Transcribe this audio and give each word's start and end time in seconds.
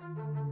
Thank 0.00 0.16
you. 0.18 0.49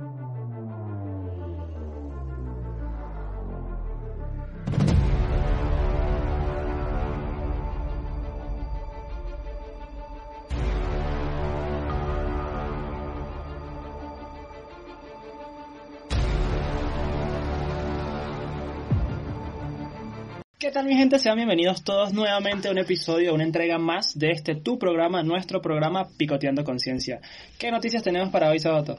¿Qué 20.68 20.74
tal 20.74 20.84
mi 20.84 20.94
gente? 20.94 21.18
Sean 21.18 21.36
bienvenidos 21.36 21.82
todos 21.82 22.12
nuevamente 22.12 22.68
a 22.68 22.72
un 22.72 22.76
episodio, 22.76 23.32
una 23.32 23.42
entrega 23.42 23.78
más 23.78 24.18
de 24.18 24.32
este 24.32 24.54
tu 24.54 24.78
programa, 24.78 25.22
nuestro 25.22 25.62
programa 25.62 26.06
Picoteando 26.18 26.62
Conciencia. 26.62 27.20
¿Qué 27.58 27.70
noticias 27.70 28.02
tenemos 28.02 28.28
para 28.28 28.50
hoy, 28.50 28.58
Sabato? 28.58 28.98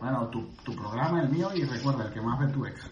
Bueno, 0.00 0.26
tu, 0.26 0.48
tu 0.64 0.74
programa, 0.74 1.22
el 1.22 1.28
mío, 1.28 1.50
y 1.54 1.62
recuerda, 1.62 2.06
el 2.06 2.12
que 2.12 2.20
más 2.20 2.36
ve 2.40 2.52
tu 2.52 2.66
ex. 2.66 2.90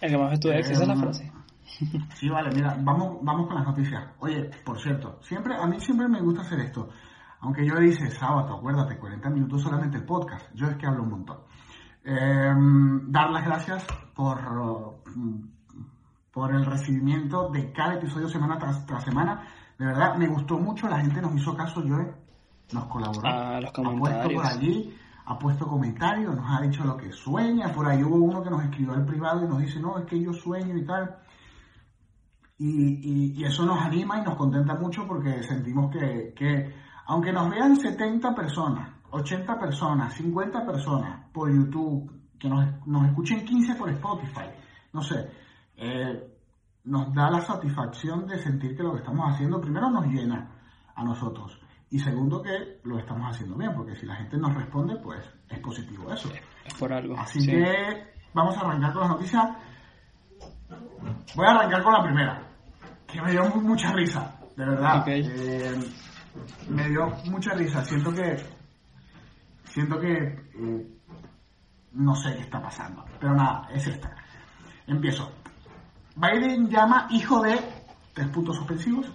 El 0.00 0.10
que 0.12 0.18
más 0.18 0.30
ve 0.30 0.38
tu 0.38 0.50
ex, 0.52 0.70
esa 0.70 0.82
es 0.82 0.86
la 0.86 0.94
Em, 0.94 1.00
frase. 1.00 1.32
Sí, 2.14 2.28
vale, 2.28 2.54
mira, 2.54 2.76
vamos, 2.78 3.18
vamos 3.22 3.48
con 3.48 3.56
las 3.56 3.66
noticias. 3.66 4.04
Oye, 4.20 4.48
por 4.64 4.80
cierto, 4.80 5.18
siempre, 5.20 5.56
a 5.56 5.66
mí 5.66 5.80
siempre 5.80 6.06
me 6.06 6.20
gusta 6.20 6.42
hacer 6.42 6.60
esto. 6.60 6.90
Aunque 7.40 7.66
yo 7.66 7.74
dice, 7.80 8.08
sábado, 8.12 8.58
acuérdate, 8.58 8.96
40 8.96 9.30
minutos 9.30 9.62
solamente 9.62 9.96
el 9.96 10.04
podcast. 10.04 10.46
Yo 10.54 10.68
es 10.68 10.76
que 10.76 10.86
hablo 10.86 11.02
un 11.02 11.10
montón. 11.10 11.38
Em, 12.04 13.10
dar 13.10 13.30
las 13.30 13.44
gracias 13.44 13.84
por, 14.14 14.38
por 16.32 16.54
el 16.54 16.64
recibimiento 16.64 17.48
de 17.50 17.72
cada 17.72 17.94
episodio 17.94 18.28
semana 18.28 18.58
tras, 18.58 18.86
tras 18.86 19.04
semana. 19.04 19.46
De 19.78 19.86
verdad, 19.86 20.16
me 20.16 20.28
gustó 20.28 20.58
mucho, 20.58 20.88
la 20.88 21.00
gente 21.00 21.20
nos 21.22 21.34
hizo 21.34 21.56
caso, 21.56 21.82
yo 21.84 21.96
nos 22.72 22.84
colaboró. 22.84 23.20
Ah, 23.24 23.60
los 23.60 23.70
ha 23.70 23.72
puesto 23.72 23.82
comentarios. 23.82 24.42
por 24.42 24.46
allí, 24.52 24.96
ha 25.26 25.38
puesto 25.38 25.66
comentarios, 25.66 26.36
nos 26.36 26.46
ha 26.50 26.62
dicho 26.62 26.84
lo 26.84 26.96
que 26.96 27.12
sueña. 27.12 27.72
Por 27.72 27.86
ahí 27.88 28.02
hubo 28.04 28.16
uno 28.16 28.42
que 28.42 28.50
nos 28.50 28.62
escribió 28.64 28.92
al 28.94 29.04
privado 29.06 29.44
y 29.44 29.48
nos 29.48 29.58
dice, 29.58 29.80
no, 29.80 29.98
es 29.98 30.04
que 30.06 30.20
yo 30.22 30.32
sueño 30.32 30.76
y 30.76 30.84
tal. 30.84 31.16
Y, 32.58 32.68
y- 32.68 33.32
y 33.40 33.44
eso 33.44 33.64
nos 33.64 33.80
anima 33.80 34.18
y 34.18 34.22
nos 34.22 34.36
contenta 34.36 34.74
mucho 34.74 35.06
porque 35.06 35.42
sentimos 35.42 35.90
que, 35.90 36.34
que 36.36 36.74
aunque 37.06 37.32
nos 37.32 37.50
vean 37.50 37.74
70 37.76 38.34
personas, 38.34 38.90
80 39.10 39.58
personas, 39.58 40.14
50 40.14 40.66
personas 40.66 41.26
por 41.32 41.50
YouTube, 41.52 42.12
que 42.38 42.48
nos, 42.48 42.86
nos 42.86 43.06
escuchen 43.08 43.44
15 43.44 43.74
por 43.76 43.88
Spotify, 43.90 44.46
no 44.92 45.02
sé, 45.02 45.28
eh, 45.76 46.29
nos 46.84 47.12
da 47.14 47.30
la 47.30 47.40
satisfacción 47.40 48.26
de 48.26 48.38
sentir 48.38 48.76
que 48.76 48.82
lo 48.82 48.92
que 48.92 48.98
estamos 49.00 49.32
haciendo 49.32 49.60
primero 49.60 49.90
nos 49.90 50.06
llena 50.06 50.50
a 50.94 51.04
nosotros 51.04 51.60
y 51.90 51.98
segundo 51.98 52.40
que 52.42 52.80
lo 52.84 52.98
estamos 52.98 53.28
haciendo 53.34 53.56
bien, 53.56 53.74
porque 53.74 53.96
si 53.96 54.06
la 54.06 54.14
gente 54.16 54.36
nos 54.38 54.54
responde, 54.54 54.96
pues 54.96 55.20
es 55.48 55.58
positivo 55.58 56.12
eso. 56.12 56.30
Es 56.64 56.74
por 56.74 56.92
algo. 56.92 57.18
Así 57.18 57.40
sí. 57.40 57.50
que 57.50 58.12
vamos 58.32 58.56
a 58.56 58.60
arrancar 58.60 58.92
con 58.92 59.02
las 59.02 59.10
noticias. 59.10 59.48
Voy 61.34 61.46
a 61.46 61.50
arrancar 61.50 61.82
con 61.82 61.92
la 61.92 62.02
primera, 62.02 62.42
que 63.06 63.20
me 63.20 63.32
dio 63.32 63.44
mu- 63.48 63.60
mucha 63.62 63.92
risa, 63.92 64.36
de 64.56 64.64
verdad. 64.64 65.04
Eh, 65.08 65.80
me 66.68 66.88
dio 66.88 67.08
mucha 67.26 67.54
risa. 67.54 67.82
Siento 67.84 68.12
que, 68.12 68.36
siento 69.64 69.98
que, 69.98 70.12
eh, 70.14 70.98
no 71.92 72.14
sé 72.14 72.34
qué 72.36 72.42
está 72.42 72.62
pasando, 72.62 73.04
pero 73.18 73.34
nada, 73.34 73.68
es 73.72 73.86
esta. 73.86 74.14
Empiezo. 74.86 75.32
Biden 76.20 76.68
llama 76.68 77.06
hijo 77.10 77.40
de 77.42 77.58
tres 78.12 78.28
puntos 78.28 78.56
suspensivos 78.56 79.10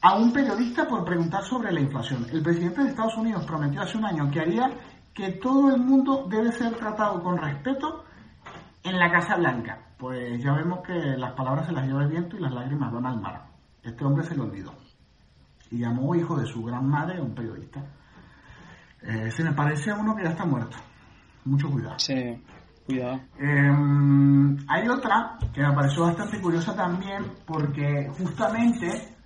a 0.00 0.16
un 0.16 0.32
periodista 0.32 0.88
por 0.88 1.04
preguntar 1.04 1.44
sobre 1.44 1.70
la 1.72 1.80
inflación. 1.80 2.26
El 2.32 2.42
presidente 2.42 2.82
de 2.82 2.90
Estados 2.90 3.16
Unidos 3.16 3.46
prometió 3.46 3.82
hace 3.82 3.98
un 3.98 4.04
año 4.04 4.28
que 4.28 4.40
haría 4.40 4.68
que 5.14 5.32
todo 5.32 5.72
el 5.72 5.80
mundo 5.80 6.26
debe 6.28 6.50
ser 6.50 6.74
tratado 6.74 7.22
con 7.22 7.38
respeto 7.38 8.04
en 8.82 8.98
la 8.98 9.12
Casa 9.12 9.36
Blanca. 9.36 9.78
Pues 9.96 10.42
ya 10.42 10.52
vemos 10.54 10.80
que 10.84 10.92
las 10.92 11.34
palabras 11.34 11.66
se 11.66 11.72
las 11.72 11.86
lleva 11.86 12.02
el 12.02 12.08
viento 12.08 12.36
y 12.36 12.40
las 12.40 12.52
lágrimas 12.52 12.92
van 12.92 13.06
al 13.06 13.20
mar. 13.20 13.46
Este 13.80 14.04
hombre 14.04 14.24
se 14.24 14.34
lo 14.34 14.42
olvidó. 14.42 14.74
Y 15.70 15.78
llamó 15.78 16.14
hijo 16.16 16.36
de 16.36 16.46
su 16.46 16.64
gran 16.64 16.88
madre 16.88 17.18
a 17.18 17.22
un 17.22 17.34
periodista. 17.34 17.80
Eh, 19.02 19.30
se 19.30 19.44
me 19.44 19.52
parece 19.52 19.92
a 19.92 19.96
uno 19.96 20.16
que 20.16 20.24
ya 20.24 20.30
está 20.30 20.44
muerto. 20.44 20.76
Mucho 21.44 21.70
cuidado. 21.70 21.98
Sí, 21.98 22.42
cuidado. 22.86 23.20
Eh, 23.38 23.70
hay 24.68 24.88
otra 24.88 25.38
que 25.52 25.60
me 25.62 25.72
pareció 25.72 26.04
bastante 26.04 26.40
curiosa 26.40 26.74
también 26.74 27.24
porque 27.46 28.10
justamente 28.18 29.16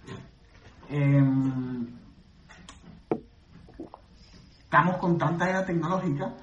eh, 0.89 1.23
estamos 4.61 4.97
con 4.99 5.19
tanta 5.19 5.49
era 5.49 5.65
tecnológica 5.65 6.35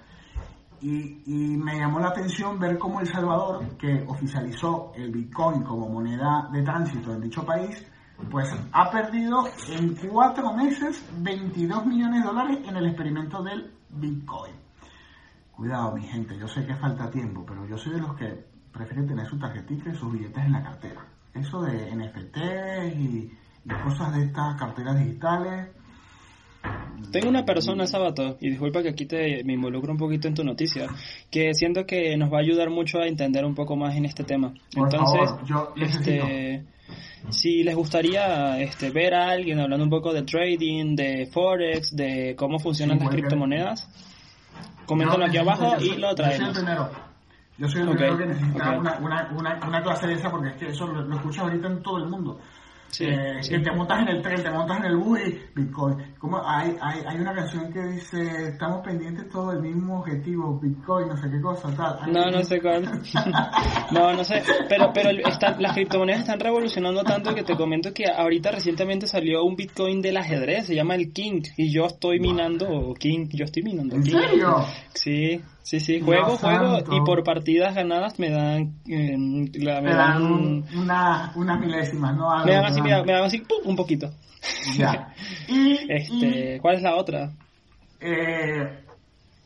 y, 0.82 1.22
y 1.26 1.58
me 1.58 1.78
llamó 1.80 2.00
la 2.00 2.10
atención 2.10 2.60
ver 2.60 2.78
cómo 2.78 3.00
El 3.00 3.08
Salvador, 3.08 3.78
que 3.78 4.04
oficializó 4.08 4.92
el 4.96 5.12
Bitcoin 5.12 5.64
como 5.64 5.88
moneda 5.88 6.50
de 6.52 6.62
tránsito 6.62 7.14
en 7.14 7.22
dicho 7.22 7.46
país, 7.46 7.86
pues 8.30 8.54
ha 8.72 8.92
perdido 8.92 9.46
en 9.70 9.96
cuatro 9.96 10.54
meses 10.54 11.04
22 11.20 11.86
millones 11.86 12.24
de 12.24 12.28
dólares 12.28 12.60
en 12.68 12.76
el 12.76 12.88
experimento 12.88 13.42
del 13.42 13.72
Bitcoin. 13.90 14.63
Cuidado, 15.56 15.96
mi 15.96 16.02
gente, 16.04 16.38
yo 16.38 16.48
sé 16.48 16.66
que 16.66 16.76
falta 16.76 17.12
tiempo, 17.12 17.46
pero 17.46 17.68
yo 17.68 17.78
soy 17.78 17.94
de 17.94 18.02
los 18.02 18.16
que 18.16 18.46
prefieren 18.72 19.08
tener 19.08 19.26
su 19.28 19.38
tarjetita 19.38 19.92
y 19.92 19.96
sus 19.96 20.12
billetes 20.12 20.44
en 20.44 20.52
la 20.52 20.64
cartera. 20.64 21.06
Eso 21.34 21.62
de 21.62 21.96
NFTs 21.96 22.96
y, 22.98 23.32
y 23.66 23.84
cosas 23.84 24.16
de 24.16 24.24
estas 24.26 24.56
carteras 24.60 24.98
digitales. 24.98 25.70
Tengo 27.12 27.30
una 27.30 27.46
persona, 27.46 27.86
Sabato, 27.86 28.38
y 28.40 28.50
disculpa 28.50 28.82
que 28.82 28.90
aquí 28.90 29.06
te, 29.06 29.44
me 29.44 29.54
involucro 29.54 29.92
un 29.92 29.98
poquito 29.98 30.28
en 30.28 30.34
tu 30.34 30.44
noticia, 30.44 30.88
que 31.30 31.54
siento 31.54 31.86
que 31.86 32.18
nos 32.18 32.32
va 32.32 32.38
a 32.38 32.42
ayudar 32.42 32.70
mucho 32.70 33.00
a 33.00 33.08
entender 33.08 33.46
un 33.46 33.54
poco 33.54 33.76
más 33.76 33.96
en 33.96 34.06
este 34.06 34.24
tema. 34.24 34.54
Por 34.74 34.92
Entonces, 34.92 35.30
favor, 35.30 35.46
yo 35.46 35.74
este, 35.76 36.66
si 37.30 37.64
les 37.64 37.76
gustaría 37.76 38.60
este, 38.60 38.90
ver 38.92 39.14
a 39.14 39.30
alguien 39.30 39.60
hablando 39.60 39.84
un 39.84 39.90
poco 39.90 40.14
de 40.14 40.24
trading, 40.24 40.96
de 40.96 41.28
forex, 41.32 41.96
de 41.96 42.36
cómo 42.36 42.60
funcionan 42.60 42.98
Sí, 42.98 43.06
las 43.06 43.14
criptomonedas, 43.14 43.90
coméntalo 44.86 45.20
Yo 45.22 45.26
aquí 45.28 45.38
abajo 45.38 45.78
yo 45.78 45.86
y 45.86 45.98
lo 45.98 46.10
Yo 46.10 46.16
soy 46.16 46.26
el 46.26 46.38
traemos. 46.38 46.58
primero. 46.58 46.90
Yo 47.58 47.68
soy 47.70 47.82
el 47.82 47.90
Ok, 47.90 47.96
primero 47.96 48.18
que 48.18 48.26
necesita 48.26 48.72
ok. 48.72 48.80
una, 48.80 48.98
una, 49.00 49.30
una, 49.38 49.60
una 49.68 49.82
clase 49.84 50.08
de 50.08 50.14
esa 50.14 50.30
porque 50.32 50.50
es 50.50 50.56
que 50.56 50.68
eso 50.70 50.88
lo, 50.88 51.02
lo 51.04 51.16
escuchas 51.16 51.44
ahorita 51.44 51.68
en 51.68 51.82
todo 51.84 51.98
el 51.98 52.10
mundo. 52.10 52.40
Sí, 52.94 53.06
Eh, 53.06 53.42
sí. 53.42 53.50
Que 53.50 53.60
te 53.60 53.72
montas 53.72 54.02
en 54.04 54.08
el 54.10 54.22
tren, 54.22 54.44
te 54.44 54.52
montas 54.52 54.78
en 54.78 54.86
el 54.86 54.98
bus 54.98 55.20
y 55.28 55.40
Bitcoin. 55.60 55.98
Como 56.20 56.38
hay, 56.48 56.76
hay, 56.80 57.00
hay 57.08 57.18
una 57.20 57.34
canción 57.34 57.74
que 57.74 57.82
dice, 57.88 58.50
estamos 58.50 58.86
pendientes 58.86 59.28
todos 59.30 59.54
del 59.56 59.64
mismo 59.64 60.00
objetivo, 60.00 60.60
Bitcoin, 60.60 61.08
no 61.08 61.18
sé 61.18 61.28
qué 61.32 61.42
cosa, 61.42 61.70
tal. 61.76 62.14
No, 62.14 62.30
no 62.30 62.44
sé 62.44 62.62
cuál. 62.62 62.84
No, 63.92 64.14
no 64.14 64.24
sé. 64.24 64.44
Pero, 64.70 64.92
pero 64.94 65.10
están- 65.28 65.62
las 65.62 65.74
criptomonedas 65.74 66.22
están 66.22 66.40
revolucionando 66.40 67.04
tanto 67.04 67.34
que 67.34 67.44
te 67.44 67.56
comento 67.56 67.94
que 67.94 68.06
ahorita 68.10 68.52
recientemente 68.52 69.08
salió 69.08 69.44
un 69.44 69.56
Bitcoin 69.56 70.02
del 70.02 70.18
ajedrez, 70.18 70.68
se 70.68 70.76
llama 70.76 70.96
el 70.96 71.12
King, 71.12 71.42
y 71.58 71.72
yo 71.74 71.86
estoy 71.86 72.20
minando 72.20 72.94
King, 73.00 73.28
yo 73.32 73.46
estoy 73.46 73.64
minando 73.64 73.96
¿En 73.96 74.04
King. 74.04 74.12
serio? 74.12 74.66
Sí, 74.94 75.42
sí, 75.64 75.80
sí, 75.80 76.00
juego, 76.02 76.38
juego, 76.38 76.76
santo. 76.76 76.96
y 76.96 77.02
por 77.02 77.24
partidas 77.24 77.74
ganadas 77.74 78.20
me 78.20 78.30
dan, 78.30 78.76
eh, 78.88 79.18
la- 79.56 79.82
me 79.82 79.90
Me 79.90 79.96
dan 79.96 80.22
dan, 80.22 80.22
un- 80.32 80.66
una, 80.78 81.32
unas 81.36 81.60
milésimas, 81.60 82.16
¿no? 82.16 82.32
Algo, 82.32 82.46
me 82.46 82.54
dan 82.54 82.66
así, 82.66 82.76
dan- 82.76 82.84
mira, 82.84 83.04
me 83.04 83.12
dan 83.14 83.24
así, 83.24 83.40
¡pum! 83.40 83.58
un 83.66 83.76
poquito. 83.76 84.12
Ya. 84.78 85.14
Y, 85.48 85.92
Este, 85.92 86.60
¿cuál 86.62 86.76
es 86.76 86.82
la 86.84 86.96
otra? 86.96 87.32
Eh, 88.00 88.86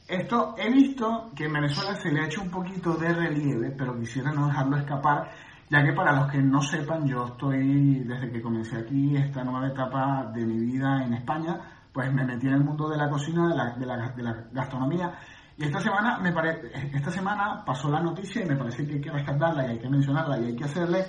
esto 0.08 0.56
he 0.58 0.72
visto 0.72 1.32
que 1.36 1.46
en 1.46 1.54
Venezuela 1.54 1.96
se 1.96 2.12
le 2.12 2.22
ha 2.22 2.26
hecho 2.26 2.42
un 2.42 2.50
poquito 2.50 2.94
de 2.96 3.14
relieve, 3.14 3.72
pero 3.78 3.98
quisiera 4.00 4.32
no 4.32 4.48
dejarlo 4.48 4.78
escapar, 4.78 5.30
ya 5.70 5.84
que 5.84 5.94
para 5.94 6.14
los 6.14 6.32
que 6.32 6.38
no 6.40 6.62
sepan, 6.62 7.06
yo 7.08 7.26
estoy, 7.28 8.00
desde 8.06 8.32
que 8.32 8.42
comencé 8.42 8.78
aquí 8.78 9.16
esta 9.18 9.44
nueva 9.44 9.68
etapa 9.68 10.32
de 10.34 10.46
mi 10.46 10.58
vida 10.60 11.04
en 11.04 11.14
España, 11.14 11.60
pues 11.92 12.12
me 12.14 12.24
metí 12.26 12.48
en 12.48 12.54
el 12.54 12.64
mundo 12.64 12.88
de 12.90 12.98
la 12.98 13.10
cocina, 13.10 13.50
de 13.50 13.56
la, 13.56 13.76
de 13.76 13.86
la, 13.86 14.10
de 14.10 14.24
la 14.24 14.44
gastronomía, 14.52 15.14
y 15.58 15.64
esta 15.66 15.80
semana, 15.80 16.20
me 16.20 16.32
pare- 16.32 16.72
esta 16.94 17.12
semana 17.12 17.64
pasó 17.66 17.90
la 17.90 18.00
noticia 18.00 18.44
y 18.44 18.48
me 18.48 18.56
parece 18.56 18.86
que 18.86 18.94
hay 18.96 19.02
que 19.02 19.12
rescatarla 19.12 19.66
y 19.68 19.72
hay 19.72 19.80
que 19.80 19.90
mencionarla 19.90 20.40
y 20.40 20.46
hay 20.46 20.56
que 20.56 20.66
hacerle 20.66 21.06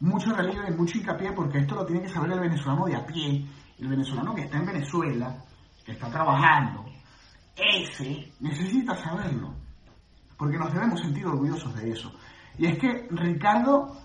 mucho 0.00 0.32
relieve 0.34 0.70
y 0.70 0.76
mucho 0.76 0.98
hincapié 0.98 1.32
porque 1.32 1.58
esto 1.58 1.74
lo 1.74 1.84
tiene 1.84 2.02
que 2.02 2.08
saber 2.08 2.32
el 2.32 2.40
venezolano 2.40 2.86
de 2.86 2.96
a 2.96 3.04
pie, 3.04 3.44
el 3.78 3.88
venezolano 3.88 4.34
que 4.34 4.42
está 4.42 4.58
en 4.58 4.66
Venezuela, 4.66 5.36
que 5.84 5.92
está 5.92 6.08
trabajando, 6.10 6.84
ese 7.56 8.32
necesita 8.40 8.94
saberlo, 8.96 9.54
porque 10.38 10.56
nos 10.56 10.72
debemos 10.72 11.00
sentir 11.00 11.26
orgullosos 11.26 11.74
de 11.74 11.90
eso. 11.90 12.12
Y 12.58 12.66
es 12.66 12.78
que 12.78 13.08
Ricardo 13.10 13.96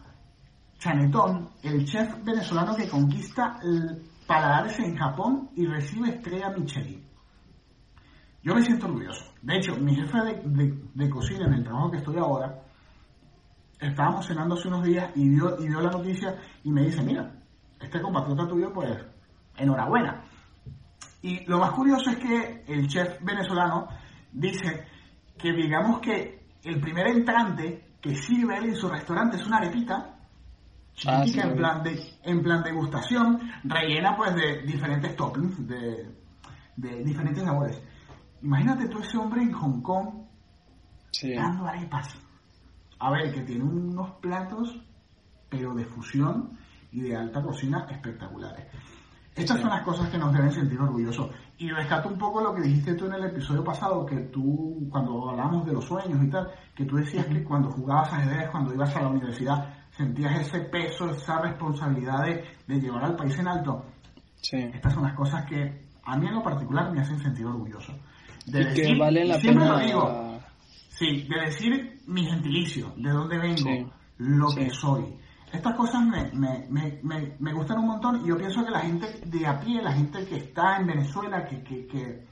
Chanetón, 0.80 1.50
el 1.64 1.86
chef 1.86 2.24
venezolano 2.24 2.76
que 2.76 2.90
conquista 2.90 3.60
el 3.64 4.04
paladares 4.28 4.80
en 4.80 4.98
Japón 4.98 5.50
y 5.56 5.66
recibe 5.66 6.10
estrella 6.10 6.50
Michelin. 6.50 7.06
Yo 8.46 8.54
me 8.54 8.62
siento 8.62 8.86
orgulloso. 8.86 9.26
De 9.42 9.58
hecho, 9.58 9.76
mi 9.76 9.96
jefe 9.96 10.18
de, 10.24 10.42
de- 10.46 10.80
de 10.94 11.10
cocina 11.10 11.48
en 11.48 11.54
el 11.56 11.64
trabajo 11.64 11.90
que 11.92 11.98
estoy 11.98 12.18
ahora, 12.18 12.62
estábamos 13.80 14.26
cenando 14.28 14.56
hace 14.56 14.68
unos 14.68 14.84
días 14.84 15.10
y 15.16 15.28
vio, 15.30 15.60
y 15.60 15.68
vio 15.68 15.82
la 15.82 15.90
noticia 15.92 16.36
y 16.64 16.72
me 16.72 16.84
dice, 16.84 17.02
mira, 17.02 17.32
este 17.80 18.00
compatriota 18.02 18.48
tuyo, 18.48 18.72
pues, 18.72 18.90
enhorabuena. 19.58 20.24
Y 21.24 21.44
lo 21.46 21.58
más 21.60 21.72
curioso 21.72 22.12
es 22.12 22.18
que 22.18 22.64
el 22.68 22.88
chef 22.88 23.20
venezolano 23.24 23.88
dice 24.32 24.86
que 25.38 25.52
digamos 25.52 26.00
que 26.00 26.46
el 26.64 26.80
primer 26.80 27.08
entrante 27.08 27.84
que 28.00 28.16
sirve 28.16 28.58
él 28.58 28.66
en 28.66 28.76
su 28.76 28.88
restaurante 28.88 29.38
es 29.38 29.46
una 29.48 29.58
arepita 29.58 30.20
chiquitica 30.94 31.18
Ah, 31.22 31.26
sí, 31.28 31.40
en 31.40 31.56
plan 31.56 31.84
de 31.84 32.00
en 32.24 32.42
plan 32.44 32.64
degustación 32.64 33.40
rellena 33.64 34.16
pues 34.16 34.34
de 34.36 34.62
diferentes 34.62 35.16
toppings 35.16 35.68
de, 35.68 36.10
de 36.78 37.04
diferentes 37.04 37.44
sabores 37.44 37.82
imagínate 38.46 38.88
tú 38.88 39.00
ese 39.00 39.18
hombre 39.18 39.42
en 39.42 39.52
Hong 39.52 39.82
Kong 39.82 40.10
Sí. 41.12 41.34
dando 41.34 41.66
arepas 41.66 42.18
a 43.00 43.10
ver 43.12 43.34
que 43.34 43.42
tiene 43.42 43.64
unos 43.64 44.12
platos 44.20 44.82
pero 45.50 45.74
de 45.74 45.86
fusión 45.86 46.58
y 46.92 47.02
de 47.02 47.16
alta 47.16 47.42
cocina 47.42 47.88
espectaculares 47.90 48.68
estas 49.36 49.60
son 49.60 49.70
las 49.70 49.84
cosas 49.84 50.10
que 50.10 50.18
nos 50.18 50.32
deben 50.32 50.50
sentir 50.50 50.80
orgullosos. 50.80 51.30
Y 51.58 51.70
rescato 51.70 52.08
un 52.08 52.18
poco 52.18 52.42
lo 52.42 52.56
que 52.56 52.62
dijiste 52.62 52.94
tú 52.94 53.06
en 53.08 53.16
el 53.16 53.26
episodio 53.26 53.66
pasado, 53.66 54.06
que 54.06 54.16
tú, 54.32 54.88
cuando 54.90 55.30
hablamos 55.30 55.66
de 55.66 55.74
los 55.74 55.84
sueños 55.84 56.24
y 56.24 56.30
tal, 56.30 56.50
que 56.74 56.86
tú 56.86 56.96
decías 56.96 57.26
que 57.26 57.44
cuando 57.44 57.70
jugabas 57.70 58.14
ajedrez, 58.14 58.50
cuando 58.50 58.74
ibas 58.74 58.96
a 58.96 59.02
la 59.02 59.10
universidad, 59.10 59.74
sentías 59.92 60.40
ese 60.40 60.62
peso, 60.62 61.10
esa 61.10 61.42
responsabilidad 61.42 62.24
de, 62.24 62.46
de 62.66 62.80
llevar 62.80 63.04
al 63.04 63.18
país 63.18 63.38
en 63.38 63.48
alto. 63.50 63.84
Sí. 64.38 64.58
Estas 64.58 64.94
son 64.94 65.04
las 65.04 65.14
cosas 65.16 65.46
que 65.46 65.86
a 66.06 66.18
mí 66.18 66.28
en 66.28 66.36
lo 66.36 66.42
particular 66.44 66.90
me 66.94 67.02
hacen 67.02 67.20
sentir 67.20 67.46
orgulloso. 67.46 67.94
De 68.46 68.62
Y 68.62 68.74
que 68.74 68.96
vale 68.98 69.26
la 69.26 69.40
siempre 69.40 69.64
pena. 69.64 69.80
lo 69.80 69.86
digo, 69.86 70.40
sí, 70.90 71.28
de 71.28 71.42
decir 71.46 72.02
mi 72.08 72.26
gentilicio, 72.26 72.94
de 72.98 73.10
dónde 73.10 73.38
vengo, 73.38 73.58
Sí. 73.58 73.86
lo 74.18 74.50
Sí. 74.50 74.60
que 74.60 74.70
soy. 74.70 75.04
Estas 75.52 75.76
cosas 75.76 76.02
me, 76.06 76.32
me, 76.34 76.68
me, 76.70 77.00
me, 77.04 77.36
me 77.40 77.54
gustan 77.54 77.80
un 77.80 77.88
montón 77.88 78.22
y 78.26 78.28
yo 78.30 78.38
pienso 78.38 78.64
que 78.66 78.72
la 78.72 78.82
gente 78.82 79.08
de 79.26 79.48
a 79.48 79.60
pie, 79.60 79.82
la 79.82 79.94
gente 79.94 80.26
que 80.26 80.36
está 80.38 80.78
en 80.78 80.88
Venezuela, 80.88 81.46
que... 81.48 81.64
que, 81.64 81.88
que 81.88 82.26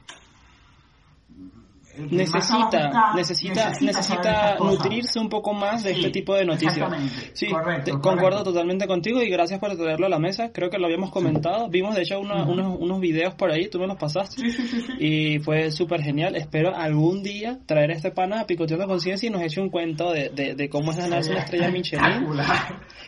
necesita, 1.98 3.14
necesita, 3.16 3.72
necesita 3.82 4.58
nutrirse 4.60 5.20
un 5.20 5.30
poco 5.30 5.54
más 5.54 5.84
de 5.84 5.94
Sí, 5.94 6.00
este 6.00 6.12
tipo 6.12 6.34
de 6.36 6.46
noticias. 6.46 6.90
Sí, 7.34 7.48
correcto, 7.50 7.84
te- 7.86 7.92
correcto. 7.92 8.02
concuerdo 8.02 8.44
totalmente 8.44 8.88
contigo 8.88 9.22
y 9.22 9.30
gracias 9.30 9.60
por 9.60 9.76
traerlo 9.76 10.06
a 10.06 10.10
la 10.10 10.20
mesa. 10.20 10.52
Creo 10.52 10.70
que 10.70 10.78
lo 10.78 10.86
habíamos 10.86 11.12
comentado. 11.12 11.70
Vimos 11.70 11.96
de 11.96 12.02
hecho 12.02 12.20
una- 12.20 12.44
unos, 12.46 12.78
unos 12.80 13.00
videos 13.00 13.34
por 13.36 13.52
ahí, 13.52 13.68
tú 13.70 13.80
me 13.80 13.88
los 13.88 13.98
pasaste. 13.98 14.42
Sí, 14.42 14.52
sí, 14.52 14.68
sí, 14.68 14.82
sí. 14.82 14.94
Y 15.00 15.40
fue 15.40 15.72
súper 15.72 16.02
genial. 16.02 16.36
Espero 16.36 16.76
algún 16.76 17.24
día 17.24 17.60
traer 17.66 17.92
a 17.92 17.94
este 17.96 18.12
pana 18.12 18.42
a 18.42 18.46
Picoteando 18.48 18.88
Conciencia 18.88 19.28
y 19.28 19.32
nos 19.32 19.42
eche 19.42 19.62
un 19.62 19.70
cuento 19.70 20.12
de, 20.12 20.30
de, 20.30 20.56
de 20.56 20.70
cómo 20.70 20.92
es 20.92 20.98
ganarse 20.98 21.32
una 21.32 21.42
estrella 21.42 21.70
Michelin 21.70 22.28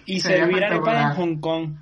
y 0.05 0.19
servir 0.19 0.63
arepas 0.63 0.93
en 0.93 1.09
espectacular. 1.09 1.15
Hong 1.15 1.39
Kong. 1.39 1.75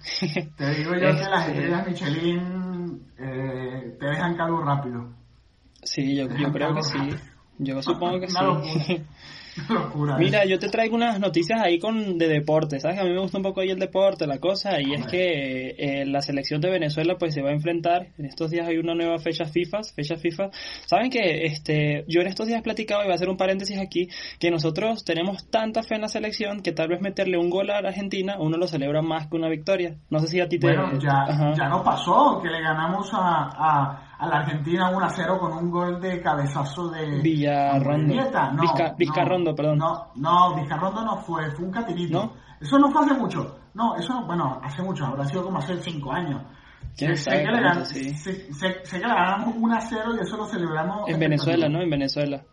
Te 0.56 0.70
digo 0.76 0.94
yo 0.94 1.00
que 1.00 1.06
las 1.30 1.48
Este, 1.48 1.60
estrellas 1.60 1.88
Michelin 1.88 3.02
eh, 3.20 3.96
te 4.00 4.06
dejan 4.06 4.36
calvo 4.38 4.62
rápido. 4.64 5.23
Sí, 5.86 6.16
yo, 6.16 6.28
yo 6.38 6.52
creo 6.52 6.74
que 6.76 6.84
sí. 6.84 7.10
Yo 7.60 7.82
supongo 7.82 8.20
que 8.20 8.28
sí. 8.28 8.36
Locura. 9.70 10.18
Mira, 10.20 10.46
yo 10.46 10.58
te 10.58 10.70
traigo 10.70 10.96
unas 10.96 11.20
noticias 11.20 11.62
ahí 11.62 11.80
con 11.80 12.18
de 12.18 12.28
deporte, 12.28 12.80
¿sabes? 12.80 13.00
A 13.00 13.04
mí 13.04 13.12
me 13.12 13.20
gusta 13.20 13.38
un 13.38 13.44
poco 13.44 13.62
ahí 13.62 13.70
el 13.70 13.80
deporte, 13.80 14.26
la 14.26 14.40
cosa, 14.40 14.82
y 14.82 14.94
es 14.94 15.06
que 15.06 15.76
eh, 15.78 16.06
la 16.06 16.22
selección 16.22 16.62
de 16.62 16.72
Venezuela 16.72 17.16
pues 17.20 17.34
se 17.34 17.42
va 17.42 17.50
a 17.50 17.54
enfrentar, 17.54 18.08
en 18.18 18.26
estos 18.26 18.50
días 18.50 18.68
hay 18.68 18.78
una 18.78 18.96
nueva 18.96 19.20
fecha 19.20 19.46
FIFA, 19.46 19.82
fecha 19.96 20.16
FIFA. 20.16 20.50
Saben 20.86 21.10
que 21.10 21.46
este 21.46 22.06
yo 22.08 22.22
en 22.22 22.28
estos 22.28 22.48
días 22.48 22.62
platicaba, 22.62 23.04
y 23.04 23.06
voy 23.06 23.14
a 23.14 23.16
hacer 23.16 23.30
un 23.30 23.38
paréntesis 23.38 23.80
aquí, 23.80 24.10
que 24.40 24.50
nosotros 24.50 25.04
tenemos 25.06 25.50
tanta 25.50 25.84
fe 25.84 25.96
en 25.96 26.02
la 26.02 26.10
selección 26.10 26.62
que 26.62 26.72
tal 26.72 26.88
vez 26.88 27.02
meterle 27.02 27.38
un 27.38 27.50
gol 27.50 27.70
a 27.70 27.82
la 27.82 27.90
Argentina, 27.90 28.38
uno 28.40 28.58
lo 28.58 28.68
celebra 28.68 29.02
más 29.02 29.28
que 29.28 29.36
una 29.36 29.50
victoria. 29.50 29.96
No 30.10 30.20
sé 30.20 30.28
si 30.28 30.40
a 30.40 30.48
ti 30.48 30.58
te... 30.58 30.68
Bueno, 30.68 31.00
ya, 31.00 31.54
ya 31.56 31.70
nos 31.70 31.84
pasó 31.84 32.40
que 32.42 32.50
le 32.50 32.62
ganamos 32.62 33.10
a, 33.14 33.50
a, 33.54 34.13
a 34.24 34.28
la 34.28 34.38
Argentina 34.38 34.90
1 34.90 35.06
a 35.06 35.10
0 35.10 35.38
con 35.38 35.52
un 35.54 35.70
gol 35.70 36.00
de 36.00 36.22
cabezazo 36.22 36.90
de 36.90 37.20
Villarrondo. 37.22 38.14
No, 38.16 38.62
Vizca- 38.62 38.96
Vizcarrondo, 38.98 39.52
no, 39.52 39.56
perdón. 39.56 39.78
No, 39.80 40.08
no, 40.16 40.56
Vizcarrondo 40.56 41.04
no 41.04 41.18
fue, 41.18 41.52
fue 41.52 41.66
un 41.66 41.72
catirito. 41.72 42.24
¿No? 42.24 42.34
Eso 42.62 42.80
no 42.80 42.90
fue 42.90 43.04
hace 43.04 43.14
mucho. 43.16 43.60
No, 43.74 43.96
eso, 43.98 44.14
no- 44.14 44.26
bueno, 44.26 44.62
hace 44.64 44.82
mucho, 44.82 45.06
habrá 45.06 45.26
sido 45.26 45.44
como 45.44 45.58
hace 45.58 45.76
5 45.78 46.12
años. 46.14 46.42
¿Quién 46.96 47.18
sé, 47.18 47.24
sabe 47.24 47.44
que 47.44 47.52
le 47.52 47.62
cuánto, 47.62 47.80
gan- 47.82 47.86
sí. 47.86 48.10
sé- 48.16 48.54
sé- 48.54 48.86
sé 48.86 49.02
que 49.02 49.08
le 49.08 49.14
ganamos 49.14 49.56
1 49.58 49.76
a 49.76 49.82
0 49.82 50.12
y 50.16 50.20
eso 50.22 50.38
lo 50.38 50.46
celebramos 50.46 51.10
En 51.10 51.20
Venezuela. 51.20 51.68
¿no? 51.68 51.82
En 51.82 51.90
Venezuela. 51.90 52.44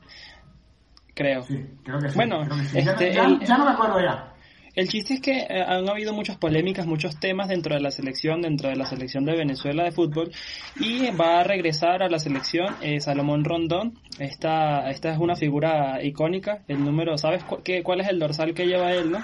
Creo. 1.14 1.42
Sí, 1.42 1.78
creo 1.84 1.98
que 1.98 2.08
sí. 2.08 2.16
Bueno, 2.16 2.40
creo 2.46 2.56
que 2.56 2.64
sí. 2.64 2.78
Este, 2.78 3.12
ya, 3.12 3.24
el- 3.24 3.40
ya 3.40 3.58
no 3.58 3.64
me 3.66 3.70
acuerdo 3.72 4.00
ya. 4.00 4.29
El 4.74 4.88
chiste 4.88 5.14
es 5.14 5.20
que 5.20 5.38
eh, 5.40 5.62
han 5.66 5.88
habido 5.88 6.12
muchas 6.12 6.36
polémicas, 6.38 6.86
muchos 6.86 7.18
temas 7.18 7.48
dentro 7.48 7.74
de 7.74 7.80
la 7.80 7.90
selección, 7.90 8.40
dentro 8.42 8.68
de 8.68 8.76
la 8.76 8.86
selección 8.86 9.24
de 9.24 9.36
Venezuela 9.36 9.82
de 9.84 9.90
fútbol 9.92 10.30
y 10.78 11.10
va 11.10 11.40
a 11.40 11.44
regresar 11.44 12.02
a 12.02 12.08
la 12.08 12.18
selección 12.18 12.76
eh, 12.80 13.00
Salomón 13.00 13.44
Rondón. 13.44 13.98
Esta, 14.18 14.88
esta 14.90 15.12
es 15.12 15.18
una 15.18 15.34
figura 15.36 16.02
icónica. 16.02 16.62
El 16.68 16.84
número, 16.84 17.18
¿sabes 17.18 17.42
cu- 17.44 17.62
qué, 17.64 17.82
cuál 17.82 18.00
es 18.00 18.08
el 18.08 18.18
dorsal 18.18 18.54
que 18.54 18.66
lleva 18.66 18.92
él, 18.92 19.10
no? 19.10 19.18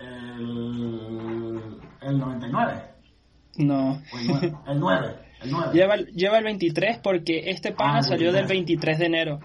El, 0.00 1.60
el 2.02 2.18
99. 2.18 2.82
No. 3.58 3.90
O 4.12 4.18
el 4.18 4.26
9. 4.26 4.52
El 4.68 4.80
9. 4.80 5.14
El 5.42 5.50
9. 5.50 5.70
Lleva, 5.74 5.94
el- 5.94 6.06
lleva 6.14 6.38
el 6.38 6.44
23 6.44 6.98
porque 6.98 7.50
este 7.50 7.72
pana 7.72 7.98
Ah, 7.98 8.02
salió 8.02 8.32
del 8.32 8.46
23 8.46 8.98
de 8.98 9.06
enero. 9.06 9.40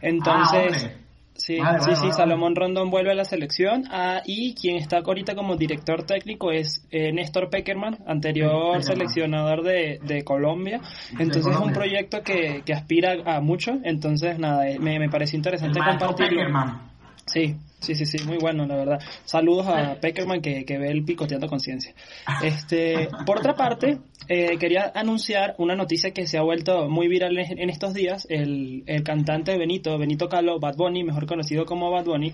Entonces, 0.00 0.60
Ah, 0.84 0.86
hombre. 0.86 1.07
Sí, 1.38 1.56
Vale, 1.58 1.78
sí, 1.78 1.84
vale, 1.84 1.96
sí, 1.96 2.02
vale, 2.02 2.12
Salomón 2.14 2.56
Rondón 2.56 2.90
vuelve 2.90 3.12
a 3.12 3.14
la 3.14 3.24
selección 3.24 3.84
ah, 3.90 4.22
y 4.26 4.54
quien 4.54 4.76
está 4.76 4.98
ahorita 4.98 5.36
como 5.36 5.56
director 5.56 6.02
técnico 6.02 6.50
es 6.50 6.84
eh, 6.90 7.12
Néstor 7.12 7.48
Peckerman, 7.48 7.98
anterior 8.06 8.82
seleccionador 8.82 9.62
de, 9.62 10.00
de 10.02 10.24
Colombia. 10.24 10.80
Entonces 11.16 11.54
es 11.54 11.60
un 11.60 11.72
proyecto 11.72 12.22
que, 12.22 12.62
que 12.66 12.72
aspira 12.72 13.16
a 13.24 13.40
mucho, 13.40 13.70
entonces 13.84 14.38
nada, 14.38 14.68
eh, 14.68 14.80
me, 14.80 14.98
me 14.98 15.08
pareció 15.08 15.36
interesante 15.36 15.78
compartirlo. 15.78 16.40
Peckerman. 16.40 16.87
Sí, 17.28 17.56
sí, 17.80 17.94
sí, 17.94 18.06
sí, 18.06 18.24
muy 18.26 18.38
bueno, 18.38 18.66
la 18.66 18.74
verdad. 18.74 19.00
Saludos 19.26 19.66
a 19.68 19.96
Peckerman 20.00 20.40
que, 20.40 20.64
que 20.64 20.78
ve 20.78 20.90
el 20.90 21.04
picoteando 21.04 21.46
conciencia. 21.46 21.94
Este, 22.42 23.08
por 23.26 23.38
otra 23.38 23.54
parte, 23.54 23.98
eh, 24.28 24.56
quería 24.58 24.90
anunciar 24.94 25.54
una 25.58 25.76
noticia 25.76 26.12
que 26.12 26.26
se 26.26 26.38
ha 26.38 26.42
vuelto 26.42 26.88
muy 26.88 27.06
viral 27.06 27.36
en, 27.38 27.58
en 27.58 27.68
estos 27.68 27.92
días. 27.92 28.26
El, 28.30 28.82
el 28.86 29.02
cantante 29.02 29.58
Benito, 29.58 29.98
Benito 29.98 30.28
Calo, 30.28 30.58
Bad 30.58 30.76
Bunny, 30.76 31.04
mejor 31.04 31.26
conocido 31.26 31.66
como 31.66 31.90
Bad 31.90 32.06
Bunny, 32.06 32.32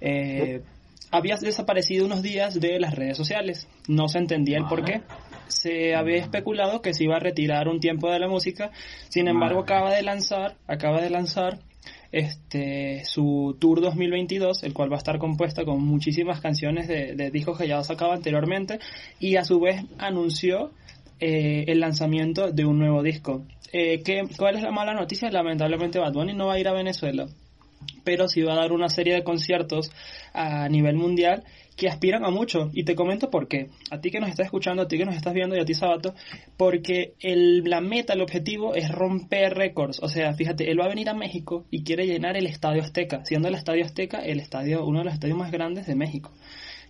eh, 0.00 0.62
había 1.10 1.36
desaparecido 1.36 2.06
unos 2.06 2.22
días 2.22 2.60
de 2.60 2.78
las 2.78 2.94
redes 2.94 3.16
sociales. 3.16 3.66
No 3.88 4.08
se 4.08 4.18
entendía 4.18 4.58
el 4.58 4.66
por 4.66 4.84
qué. 4.84 5.02
Se 5.48 5.96
había 5.96 6.18
especulado 6.18 6.80
que 6.80 6.94
se 6.94 7.04
iba 7.04 7.16
a 7.16 7.20
retirar 7.20 7.66
un 7.66 7.80
tiempo 7.80 8.08
de 8.10 8.20
la 8.20 8.28
música. 8.28 8.70
Sin 9.08 9.26
embargo, 9.26 9.60
acaba 9.60 9.92
de 9.92 10.02
lanzar, 10.02 10.56
acaba 10.68 11.00
de 11.00 11.10
lanzar 11.10 11.58
este 12.12 13.04
su 13.04 13.56
tour 13.60 13.80
2022, 13.80 14.62
el 14.62 14.72
cual 14.74 14.90
va 14.90 14.96
a 14.96 14.98
estar 14.98 15.18
compuesta 15.18 15.64
con 15.64 15.82
muchísimas 15.84 16.40
canciones 16.40 16.88
de, 16.88 17.14
de 17.14 17.30
discos 17.30 17.58
que 17.58 17.68
ya 17.68 17.82
sacaba 17.82 18.14
anteriormente 18.14 18.78
y 19.20 19.36
a 19.36 19.44
su 19.44 19.60
vez 19.60 19.82
anunció 19.98 20.70
eh, 21.20 21.64
el 21.68 21.80
lanzamiento 21.80 22.50
de 22.52 22.64
un 22.64 22.78
nuevo 22.78 23.02
disco. 23.02 23.44
Eh, 23.72 24.02
¿qué- 24.04 24.22
¿Cuál 24.38 24.56
es 24.56 24.62
la 24.62 24.70
mala 24.70 24.94
noticia? 24.94 25.30
Lamentablemente 25.30 25.98
Bad 25.98 26.12
Bunny 26.14 26.32
no 26.34 26.46
va 26.46 26.54
a 26.54 26.58
ir 26.60 26.68
a 26.68 26.72
Venezuela 26.72 27.26
pero 28.04 28.28
sí 28.28 28.42
va 28.42 28.54
a 28.54 28.56
dar 28.56 28.72
una 28.72 28.88
serie 28.88 29.14
de 29.14 29.24
conciertos 29.24 29.90
a 30.32 30.68
nivel 30.68 30.96
mundial 30.96 31.44
que 31.78 31.88
aspiran 31.88 32.24
a 32.24 32.30
mucho. 32.30 32.70
Y 32.72 32.84
te 32.84 32.94
comento 32.94 33.30
por 33.30 33.48
qué. 33.48 33.68
A 33.90 34.00
ti 34.00 34.10
que 34.10 34.18
nos 34.20 34.28
estás 34.28 34.46
escuchando, 34.46 34.82
a 34.82 34.88
ti 34.88 34.98
que 34.98 35.04
nos 35.04 35.14
estás 35.14 35.32
viendo 35.32 35.56
y 35.56 35.60
a 35.60 35.64
ti 35.64 35.74
Sabato, 35.74 36.14
porque 36.56 37.14
el, 37.20 37.62
la 37.64 37.80
meta, 37.80 38.14
el 38.14 38.20
objetivo 38.20 38.74
es 38.74 38.90
romper 38.90 39.54
récords. 39.54 40.00
O 40.02 40.08
sea, 40.08 40.34
fíjate, 40.34 40.70
él 40.70 40.80
va 40.80 40.86
a 40.86 40.88
venir 40.88 41.08
a 41.08 41.14
México 41.14 41.64
y 41.70 41.84
quiere 41.84 42.06
llenar 42.06 42.36
el 42.36 42.46
Estadio 42.46 42.82
Azteca, 42.82 43.24
siendo 43.24 43.48
el 43.48 43.54
Estadio 43.54 43.84
Azteca 43.84 44.18
el 44.18 44.40
estadio, 44.40 44.84
uno 44.84 44.98
de 44.98 45.04
los 45.04 45.14
estadios 45.14 45.38
más 45.38 45.52
grandes 45.52 45.86
de 45.86 45.94
México. 45.94 46.32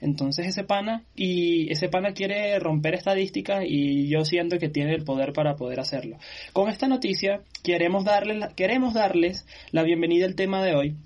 Entonces 0.01 0.47
ese 0.47 0.65
pana 0.65 1.05
y 1.15 1.71
ese 1.73 1.89
pana 1.89 2.13
quiere 2.13 2.59
romper 2.59 2.95
estadísticas 2.95 3.65
y 3.67 4.09
yo 4.09 4.25
siento 4.25 4.59
que 4.59 4.69
tiene 4.69 4.95
el 4.95 5.05
poder 5.05 5.33
para 5.33 5.57
poder 5.57 5.81
hacerlo. 5.81 6.19
Con 6.53 6.69
esta 6.69 6.87
noticia 6.89 7.43
queremos 7.63 8.05
darles 8.05 8.39
la- 8.39 8.49
queremos 8.49 8.95
darles 8.95 9.47
la 9.73 9.83
bienvenida 9.83 10.27
al 10.27 10.35
tema 10.35 10.63
de 10.63 10.75
hoy 10.75 10.97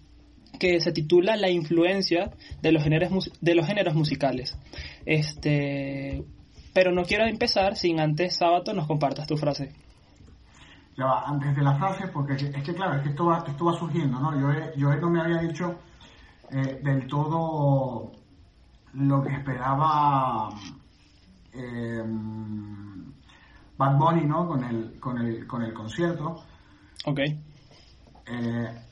que 0.59 0.81
se 0.81 0.93
titula 0.93 1.37
La 1.37 1.51
influencia 1.51 2.31
de 2.61 2.73
los 2.73 2.83
géneros 2.83 3.31
de 3.41 3.55
los 3.55 3.67
géneros 3.67 3.95
musicales. 3.95 4.59
Este 5.07 6.23
pero 6.75 6.93
no 6.93 7.03
quiero 7.05 7.27
empezar 7.27 7.77
sin 7.77 8.01
antes 8.01 8.37
sábado 8.37 8.73
nos 8.73 8.87
compartas 8.87 9.27
tu 9.27 9.37
frase. 9.37 9.73
Ya 10.97 11.07
va, 11.07 11.23
antes 11.27 11.57
de 11.57 11.63
la 11.63 11.75
frase, 11.77 12.09
porque 12.09 12.35
es 12.35 12.63
que 12.63 12.75
claro, 12.75 12.97
es 12.97 13.03
que 13.03 13.09
esto 13.11 13.27
va, 13.27 13.45
esto 13.47 13.65
va 13.65 13.73
surgiendo, 13.79 14.21
¿no? 14.21 14.39
Yo, 14.39 14.75
yo 14.77 14.95
no 14.97 15.11
me 15.11 15.21
había 15.21 15.39
dicho 15.39 15.75
eh, 16.51 16.81
del 16.83 17.07
todo 17.07 18.13
lo 18.95 19.23
que 19.23 19.31
esperaba 19.35 20.51
eh, 21.53 22.03
Bad 23.79 23.99
Bunny, 23.99 24.25
¿no? 24.27 24.47
Con 24.47 24.65
el, 24.65 24.99
con 25.01 25.19
el, 25.19 25.47
con 25.47 25.63
el 25.63 25.73
concierto. 25.73 26.45
Ok. 27.07 27.19
Eh, 28.27 28.83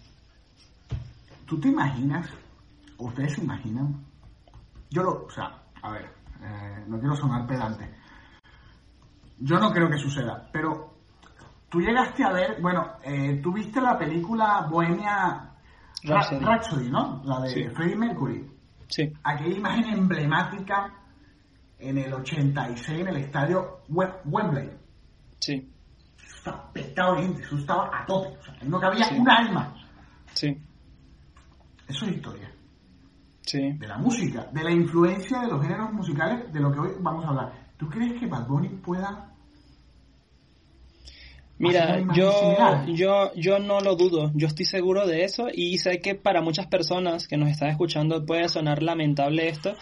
¿Tú 1.46 1.60
te 1.60 1.68
imaginas, 1.68 2.28
ustedes 2.98 3.34
se 3.34 3.42
imaginan? 3.42 4.04
Yo 4.90 5.02
lo, 5.02 5.24
o 5.26 5.30
sea, 5.30 5.62
a 5.82 5.90
ver, 5.92 6.12
eh, 6.42 6.84
no 6.86 6.98
quiero 6.98 7.14
sonar 7.16 7.46
pedante. 7.46 7.88
Yo 9.38 9.58
no 9.58 9.70
creo 9.72 9.88
que 9.88 9.98
suceda, 9.98 10.48
pero 10.52 10.94
tú 11.68 11.80
llegaste 11.80 12.24
a 12.24 12.32
ver, 12.32 12.60
bueno, 12.60 12.86
eh, 13.02 13.40
tú 13.42 13.52
viste 13.52 13.80
la 13.80 13.96
película 13.98 14.66
Bohemia 14.70 15.50
Rhapsody. 16.04 16.44
Rhapsody, 16.44 16.90
¿no? 16.90 17.22
La 17.24 17.40
de 17.40 17.48
Sí. 17.50 17.64
Freddie 17.70 17.96
Mercury. 17.96 18.50
Sí, 18.90 19.12
Aquella 19.22 19.56
imagen 19.56 19.84
emblemática 19.94 20.92
en 21.78 21.96
el 21.98 22.12
86 22.12 23.00
en 23.00 23.08
el 23.08 23.16
estadio 23.16 23.80
Wem- 23.88 24.16
Wembley. 24.24 24.70
sí, 25.38 25.72
Eso 26.18 26.36
estaba 26.36 26.72
petado 26.72 27.14
de 27.16 27.22
gente, 27.22 27.42
eso 27.42 27.56
estaba 27.56 27.90
a 27.96 28.04
tope. 28.06 28.36
O 28.38 28.42
sea, 28.42 28.54
ahí 28.60 28.68
no 28.68 28.80
cabía 28.80 29.04
Sí. 29.04 29.14
un 29.18 29.30
alma. 29.30 29.74
sí, 30.34 30.56
Eso 31.88 32.04
es 32.06 32.12
historia. 32.16 32.50
sí. 33.42 33.72
De 33.78 33.86
la 33.88 33.98
música, 33.98 34.44
de 34.52 34.62
la 34.64 34.70
influencia 34.72 35.40
de 35.40 35.48
los 35.48 35.62
géneros 35.62 35.92
musicales, 35.92 36.52
de 36.52 36.60
lo 36.60 36.70
que 36.72 36.78
hoy 36.80 36.90
vamos 37.00 37.24
a 37.24 37.28
hablar. 37.28 37.52
¿Tú 37.76 37.88
crees 37.88 38.18
que 38.20 38.26
Bad 38.26 38.46
Bunny 38.46 38.68
pueda 38.68 39.29
Mira, 41.60 42.00
yo, 42.10 42.56
yo, 42.88 43.34
yo 43.34 43.58
no 43.58 43.80
lo 43.80 43.94
dudo, 43.94 44.32
yo 44.34 44.46
estoy 44.46 44.64
seguro 44.64 45.06
de 45.06 45.24
eso. 45.24 45.48
Y 45.52 45.76
sé 45.78 46.00
que 46.00 46.14
para 46.14 46.40
muchas 46.40 46.66
personas 46.66 47.28
que 47.28 47.36
nos 47.36 47.50
están 47.50 47.68
escuchando 47.68 48.24
puede 48.24 48.48
sonar 48.48 48.82
lamentable 48.82 49.48
esto, 49.48 49.74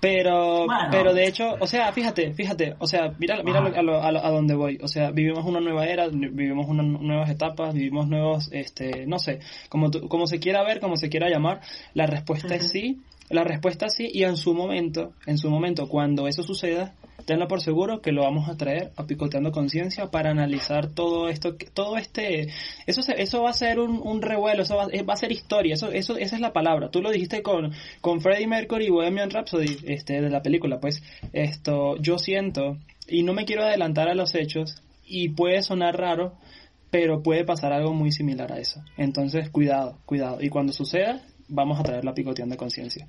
pero, 0.00 0.64
Bueno. 0.66 0.88
pero 0.90 1.12
de 1.12 1.26
hecho, 1.26 1.56
o 1.60 1.66
sea, 1.66 1.92
fíjate, 1.92 2.32
fíjate, 2.32 2.76
o 2.78 2.86
sea, 2.86 3.12
mira, 3.18 3.42
mira 3.42 3.58
a, 3.60 3.82
lo- 3.82 4.02
a, 4.02 4.10
lo- 4.12 4.24
a 4.24 4.30
dónde 4.30 4.54
voy, 4.54 4.78
o 4.82 4.88
sea, 4.88 5.10
vivimos 5.10 5.44
una 5.44 5.60
nueva 5.60 5.86
era, 5.86 6.08
vivimos 6.08 6.66
unas 6.68 6.86
nuevas 6.86 7.28
etapas, 7.30 7.74
vivimos 7.74 8.08
nuevos, 8.08 8.48
este, 8.52 9.06
no 9.06 9.18
sé, 9.18 9.40
como, 9.68 9.90
como 10.08 10.26
se 10.26 10.38
quiera 10.38 10.62
ver, 10.62 10.80
como 10.80 10.96
se 10.96 11.08
quiera 11.08 11.28
llamar, 11.28 11.60
la 11.94 12.06
respuesta 12.06 12.54
es 12.54 12.68
sí, 12.70 13.02
la 13.28 13.44
respuesta 13.44 13.86
es 13.86 13.94
sí 13.94 14.08
y 14.12 14.22
en 14.22 14.36
su 14.36 14.54
momento, 14.54 15.12
en 15.26 15.36
su 15.36 15.50
momento, 15.50 15.88
cuando 15.88 16.28
eso 16.28 16.42
suceda, 16.42 16.94
tenlo 17.24 17.48
por 17.48 17.60
seguro 17.60 18.00
que 18.00 18.12
lo 18.12 18.22
vamos 18.22 18.48
a 18.48 18.56
traer 18.56 18.92
a 18.96 19.06
Picoteando 19.06 19.52
Conciencia 19.52 20.10
para 20.10 20.30
analizar 20.30 20.88
todo 20.88 21.28
esto, 21.28 21.56
todo 21.74 21.96
este, 21.96 22.48
eso 22.86 23.00
eso 23.16 23.42
va 23.42 23.50
a 23.50 23.54
ser 23.54 23.78
un, 23.78 24.00
un 24.02 24.22
revuelo, 24.22 24.62
eso 24.62 24.76
va, 24.76 24.86
eh, 24.92 25.02
va 25.02 25.14
a 25.14 25.18
ser 25.18 25.32
historia, 25.32 25.74
eso, 25.74 25.90
eso, 25.90 26.16
esa 26.16 26.36
es 26.36 26.40
la 26.40 26.52
palabra. 26.52 26.90
Tú 26.90 27.02
lo 27.02 27.10
dijiste 27.10 27.42
con, 27.42 27.72
con 28.00 28.20
Freddie 28.20 28.46
Mercury 28.46 28.86
y 28.86 28.90
Bohemian 28.90 29.30
Rhapsody, 29.30 29.78
este, 29.84 30.20
de 30.20 30.30
la 30.30 30.42
película, 30.42 30.80
pues, 30.80 31.02
esto, 31.32 31.96
yo 31.98 32.18
siento, 32.18 32.78
y 33.06 33.22
no 33.22 33.32
me 33.34 33.44
quiero 33.44 33.64
adelantar 33.64 34.08
a 34.08 34.14
los 34.14 34.34
hechos, 34.34 34.82
y 35.08 35.30
puede 35.30 35.62
sonar 35.62 35.96
raro, 35.96 36.34
pero 36.90 37.22
puede 37.22 37.44
pasar 37.44 37.72
algo 37.72 37.92
muy 37.92 38.12
similar 38.12 38.52
a 38.52 38.58
eso. 38.58 38.82
Entonces, 38.96 39.50
cuidado, 39.50 39.98
cuidado. 40.04 40.42
Y 40.42 40.50
cuando 40.50 40.72
suceda, 40.72 41.22
vamos 41.48 41.80
a 41.80 41.82
traer 41.82 42.04
la 42.04 42.14
picoteando 42.14 42.56
conciencia. 42.56 43.08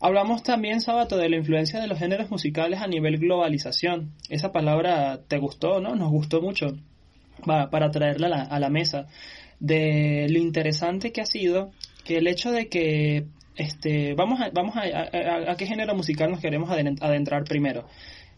Hablamos 0.00 0.42
también, 0.42 0.80
Sabato, 0.80 1.16
de 1.16 1.28
la 1.28 1.36
influencia 1.36 1.80
de 1.80 1.86
los 1.86 1.98
géneros 1.98 2.30
musicales 2.30 2.80
a 2.80 2.86
nivel 2.86 3.18
globalización. 3.18 4.12
Esa 4.28 4.52
palabra 4.52 5.20
te 5.26 5.38
gustó, 5.38 5.80
¿no? 5.80 5.94
Nos 5.96 6.10
gustó 6.10 6.40
mucho 6.42 6.76
Va, 7.48 7.70
para 7.70 7.90
traerla 7.90 8.26
a 8.26 8.30
la, 8.30 8.42
a 8.42 8.60
la 8.60 8.68
mesa. 8.70 9.06
De 9.58 10.26
lo 10.28 10.38
interesante 10.38 11.12
que 11.12 11.22
ha 11.22 11.26
sido 11.26 11.70
que 12.04 12.18
el 12.18 12.26
hecho 12.26 12.52
de 12.52 12.68
que 12.68 13.24
este 13.56 14.12
vamos 14.14 14.38
a, 14.40 14.50
vamos 14.50 14.76
a, 14.76 14.82
a- 14.82 15.56
qué 15.56 15.66
género 15.66 15.94
musical 15.94 16.30
nos 16.30 16.40
queremos 16.40 16.68
aden- 16.70 16.98
adentrar 17.00 17.44
primero. 17.44 17.86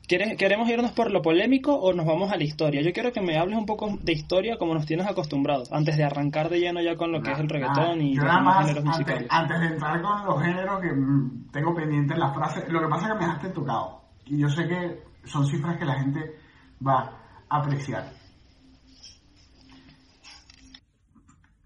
¿Quieres- 0.08 0.38
¿Queremos 0.38 0.68
irnos 0.70 0.92
por 0.92 1.10
lo 1.10 1.20
polémico 1.20 1.74
o 1.74 1.92
nos 1.92 2.06
vamos 2.06 2.32
a 2.32 2.36
la 2.36 2.44
historia? 2.44 2.80
Yo 2.80 2.92
quiero 2.94 3.12
que 3.12 3.20
me 3.20 3.36
hables 3.38 3.58
un 3.58 3.66
poco 3.66 3.98
de 4.00 4.12
historia 4.12 4.56
como 4.56 4.72
nos 4.72 4.86
tienes 4.86 5.06
acostumbrados, 5.06 5.70
antes 5.70 5.98
de 5.98 6.04
arrancar 6.04 6.48
de 6.48 6.60
lleno 6.60 6.80
ya 6.80 6.96
con 6.96 7.12
lo 7.12 7.20
que 7.20 7.30
es 7.32 7.38
el 7.38 7.48
reggaetón 7.48 8.00
y 8.00 8.14
yo 8.16 8.22
los 8.22 8.32
nada 8.32 8.40
más, 8.42 8.66
géneros 8.66 8.84
antes, 8.84 8.98
musicales. 8.98 9.28
antes 9.30 9.60
de 9.60 9.66
entrar 9.66 10.00
con 10.02 10.24
los 10.24 10.42
géneros 10.42 10.80
que 10.80 10.92
mm, 10.92 11.50
tengo 11.52 11.74
pendientes 11.74 12.16
la 12.18 12.32
frase, 12.32 12.64
lo 12.70 12.80
que 12.80 12.88
pasa 12.88 13.06
es 13.06 13.12
que 13.12 13.18
me 13.18 13.24
dejaste 13.26 13.48
tocado. 13.50 14.00
Y 14.24 14.38
yo 14.38 14.48
sé 14.48 14.66
que 14.66 15.02
son 15.24 15.46
cifras 15.46 15.76
que 15.76 15.84
la 15.84 16.00
gente 16.00 16.20
va 16.86 17.12
a 17.50 17.58
apreciar. 17.58 18.10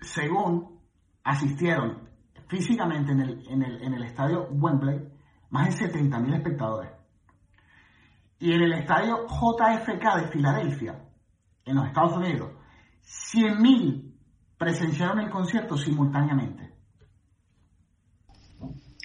Según 0.00 0.80
asistieron 1.22 2.08
físicamente 2.48 3.12
en 3.12 3.20
el, 3.20 3.46
en 3.48 3.62
el, 3.62 3.82
en 3.82 3.94
el 3.94 4.02
estadio 4.02 4.48
Wembley, 4.50 4.98
más 5.50 5.78
de 5.78 5.86
70.000 5.92 6.34
espectadores. 6.34 6.90
Y 8.42 8.52
en 8.52 8.62
el 8.62 8.72
estadio 8.72 9.26
JFK 9.28 10.16
de 10.20 10.28
Filadelfia, 10.32 11.00
en 11.64 11.76
los 11.76 11.86
Estados 11.86 12.16
Unidos, 12.16 12.50
100.000 13.32 14.14
presenciaron 14.58 15.20
el 15.20 15.30
concierto 15.30 15.76
simultáneamente. 15.76 16.74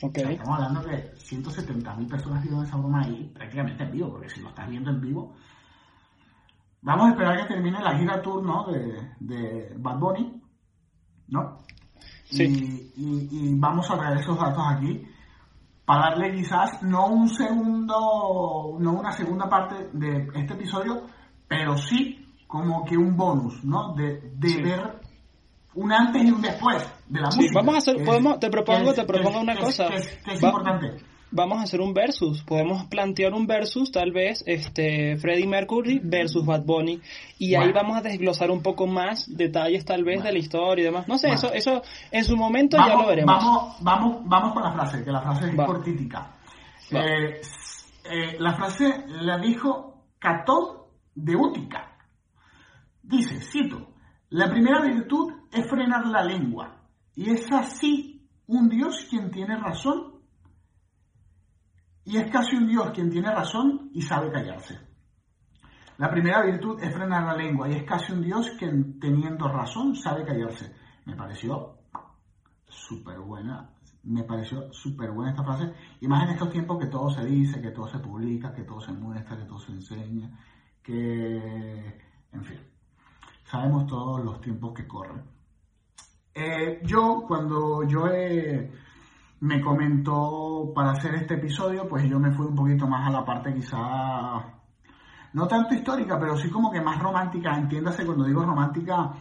Ok, 0.02 0.18
O 0.18 0.20
sea, 0.20 0.32
estamos 0.32 0.56
hablando 0.60 0.82
que 0.90 1.14
170.000 1.18 2.10
personas 2.10 2.42
vieron 2.42 2.64
esa 2.66 2.78
broma 2.78 3.02
ahí 3.02 3.32
prácticamente 3.34 3.84
en 3.84 3.92
vivo, 3.92 4.10
porque 4.12 4.30
si 4.30 4.42
lo 4.42 4.50
estás 4.50 4.68
viendo 4.70 4.90
en 4.90 5.02
vivo, 5.02 5.36
vamos 6.82 7.06
a 7.08 7.10
esperar 7.12 7.38
que 7.38 7.54
termine 7.54 7.80
la 7.80 7.96
gira 7.98 8.22
tour 8.24 8.44
¿no? 8.44 8.66
de, 8.72 9.12
de 9.20 9.74
Bad 9.78 10.00
Bunny, 10.00 10.42
¿no? 11.28 11.62
Sí. 12.26 12.44
Y, 12.44 13.04
y- 13.04 13.28
y 13.32 13.56
vamos 13.60 13.90
a 13.92 13.98
traer 13.98 14.18
esos 14.18 14.38
datos 14.38 14.64
aquí 14.68 15.08
para 15.88 16.10
darle 16.10 16.34
quizás 16.36 16.84
no 16.84 17.08
un 17.08 17.30
segundo, 17.30 18.76
no 18.78 18.92
una 18.92 19.12
segunda 19.14 19.48
parte 19.48 19.90
de 19.94 20.28
este 20.36 20.54
episodio, 20.54 21.04
pero 21.48 21.78
sí 21.78 22.28
como 22.46 22.84
que 22.86 22.98
un 22.98 23.16
bonus, 23.16 23.64
¿no? 23.64 23.94
De, 23.96 24.20
de 24.36 24.50
Sí. 24.50 24.62
ver 24.62 25.00
un 25.76 25.92
antes 25.94 26.24
y 26.26 26.32
un 26.32 26.42
después 26.42 26.84
de 27.08 27.22
la 27.22 27.32
Sí, 27.32 27.38
música. 27.40 27.60
vamos 27.60 27.76
a 27.76 27.78
hacer- 27.78 28.04
podemos- 28.04 28.40
te 28.40 28.50
propongo- 28.50 28.90
es- 28.90 28.96
te 28.98 29.06
propongo 29.06 29.40
una 29.40 29.54
que 29.54 29.60
es- 29.60 29.66
cosa. 29.66 29.88
que 29.88 29.96
es, 29.96 30.08
que 30.26 30.34
es 30.34 30.44
Va- 30.44 30.48
importante. 30.50 30.88
Vamos 31.32 31.60
a 31.60 31.64
hacer 31.64 31.82
un 31.82 31.94
versus. 31.94 32.44
Podemos 32.44 32.86
plantear 32.86 33.34
un 33.34 33.48
versus, 33.48 33.92
tal 33.92 34.12
vez, 34.12 34.44
este 34.46 35.18
Freddie 35.18 35.48
Mercury 35.48 36.00
versus 36.04 36.46
Bad 36.46 36.64
Bunny. 36.64 37.02
Y 37.38 37.56
ahí 37.56 37.72
vamos 37.72 37.98
a 37.98 38.02
desglosar 38.02 38.52
un 38.52 38.62
poco 38.62 38.88
más 38.88 39.36
detalles, 39.36 39.86
tal 39.86 40.04
vez, 40.04 40.24
de 40.24 40.32
la 40.32 40.40
historia 40.40 40.84
y 40.84 40.86
demás. 40.86 41.08
No 41.08 41.18
sé, 41.18 41.30
eso, 41.30 41.52
eso 41.54 41.82
en 42.12 42.24
su 42.24 42.36
momento 42.36 42.78
ya 42.78 42.96
lo 42.96 43.08
veremos. 43.08 43.36
Vamos, 43.36 43.76
vamos, 43.82 44.18
vamos 44.26 44.54
con 44.54 44.64
la 44.64 44.74
frase, 44.74 45.04
que 45.04 45.12
la 45.12 45.22
frase 45.22 45.50
es 45.50 45.60
Va. 45.60 45.66
cortítica. 45.66 46.36
Va. 46.94 47.06
Eh, 47.06 47.42
eh, 48.10 48.36
la 48.40 48.54
frase 48.56 49.06
la 49.08 49.38
dijo 49.38 50.04
Catón 50.20 50.78
de 51.16 51.36
Útica. 51.36 51.98
Dice, 53.04 53.40
cito, 53.42 53.94
la 54.30 54.50
primera 54.50 54.82
virtud 54.82 55.34
es 55.52 55.66
frenar 55.70 56.06
la 56.08 56.24
lengua, 56.24 56.82
y 57.16 57.32
es 57.32 57.50
así 57.52 58.28
un 58.48 58.70
Dios 58.70 59.08
quien 59.10 59.32
tiene 59.32 59.58
razón, 59.58 60.17
y 62.08 62.16
es 62.16 62.32
casi 62.32 62.56
un 62.56 62.68
Dios 62.68 62.92
quien 62.92 63.10
tiene 63.10 63.30
razón 63.30 63.90
y 63.94 64.02
sabe 64.02 64.32
callarse. 64.32 64.80
La 65.98 66.10
primera 66.10 66.42
virtud 66.42 66.82
es 66.82 66.94
frenar 66.94 67.26
la 67.26 67.36
lengua, 67.36 67.68
y 67.68 67.74
es 67.74 67.84
casi 67.84 68.14
un 68.14 68.22
Dios 68.22 68.52
quien 68.58 68.98
teniendo 68.98 69.50
razón 69.50 69.94
sabe 69.94 70.24
callarse. 70.24 70.74
Me 71.04 71.18
pareció 71.18 71.80
súper 72.66 73.20
buena, 73.20 73.72
me 74.04 74.24
pareció 74.24 74.72
súper 74.72 75.12
buena 75.12 75.32
esta 75.32 75.44
frase, 75.44 75.74
y 76.00 76.08
más 76.08 76.24
en 76.24 76.30
estos 76.36 76.50
tiempos 76.50 76.80
que 76.80 76.88
todo 76.88 77.10
se 77.10 77.26
dice, 77.26 77.62
que 77.62 77.72
todo 77.72 77.90
se 77.90 78.00
publica, 78.00 78.54
que 78.54 78.64
todo 78.64 78.80
se 78.80 78.94
muestra, 78.94 79.36
que 79.36 79.44
todo 79.44 79.60
se 79.60 79.74
enseña, 79.74 80.32
que, 80.82 82.00
en 82.32 82.46
fin, 82.46 82.60
sabemos 83.44 83.86
todos 83.86 84.24
los 84.24 84.40
tiempos 84.40 84.74
que 84.74 84.88
corren. 84.88 85.24
Eh, 86.34 86.80
yo, 86.84 87.26
cuando 87.28 87.84
yo 87.84 88.08
me 89.40 89.62
comentó 89.62 90.72
para 90.74 90.92
hacer 90.92 91.16
este 91.16 91.36
episodio, 91.36 91.88
pues 91.88 92.10
yo 92.10 92.20
me 92.20 92.32
fui 92.32 92.48
un 92.48 92.56
poquito 92.56 92.88
más 92.88 93.08
a 93.08 93.12
la 93.12 93.26
parte 93.26 93.54
quizá, 93.54 93.78
no 95.34 95.48
tanto 95.48 95.76
histórica, 95.76 96.20
pero 96.20 96.36
sí 96.36 96.50
como 96.50 96.72
que 96.72 96.82
más 96.82 97.00
romántica, 97.00 97.56
entiéndase 97.56 98.06
cuando 98.06 98.26
digo 98.26 98.44
romántica, 98.44 99.14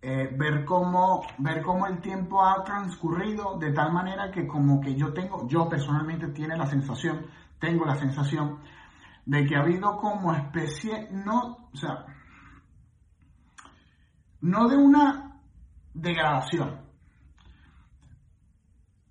eh, 0.00 0.28
ver 0.32 0.64
cómo 0.64 1.26
ver 1.38 1.60
cómo 1.60 1.88
el 1.88 2.00
tiempo 2.00 2.44
ha 2.44 2.62
transcurrido 2.62 3.58
de 3.58 3.72
tal 3.72 3.92
manera 3.92 4.30
que 4.30 4.46
como 4.46 4.80
que 4.80 4.94
yo 4.94 5.12
tengo 5.12 5.48
yo 5.48 5.68
personalmente 5.68 6.28
tiene 6.28 6.56
la 6.56 6.66
sensación 6.66 7.26
tengo 7.58 7.84
la 7.84 7.96
sensación 7.96 8.60
de 9.26 9.44
que 9.44 9.56
ha 9.56 9.62
habido 9.62 9.96
como 9.96 10.32
especie 10.32 11.08
no 11.10 11.68
o 11.72 11.76
sea 11.76 12.06
no 14.40 14.68
de 14.68 14.76
una 14.76 15.40
degradación 15.94 16.87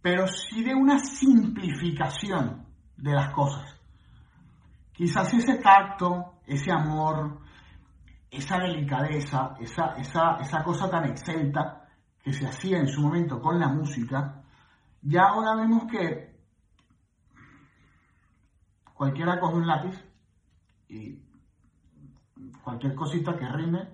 pero 0.08 0.26
sí 0.26 0.64
de 0.64 0.74
una 0.74 1.00
simplificación 1.00 2.66
de 2.96 3.12
las 3.12 3.34
cosas. 3.34 3.78
Quizás 4.94 5.34
ese 5.34 5.56
tacto 5.56 6.40
ese 6.46 6.72
amor 6.72 7.42
esa 8.32 8.58
delicadeza, 8.58 9.58
esa, 9.60 9.96
esa, 9.98 10.38
esa 10.38 10.64
cosa 10.64 10.90
tan 10.90 11.10
excelta 11.10 11.90
que 12.24 12.32
se 12.32 12.48
hacía 12.48 12.78
en 12.78 12.88
su 12.88 13.02
momento 13.02 13.42
con 13.42 13.60
la 13.60 13.68
música, 13.68 14.44
ya 15.02 15.24
ahora 15.24 15.56
vemos 15.56 15.92
que 15.92 16.38
cualquiera 18.94 19.42
coge 19.42 19.56
un 19.56 19.68
lápiz 19.68 20.06
y 20.88 21.22
cualquier 22.64 22.96
cosita 22.96 23.36
que 23.36 23.46
rime, 23.46 23.90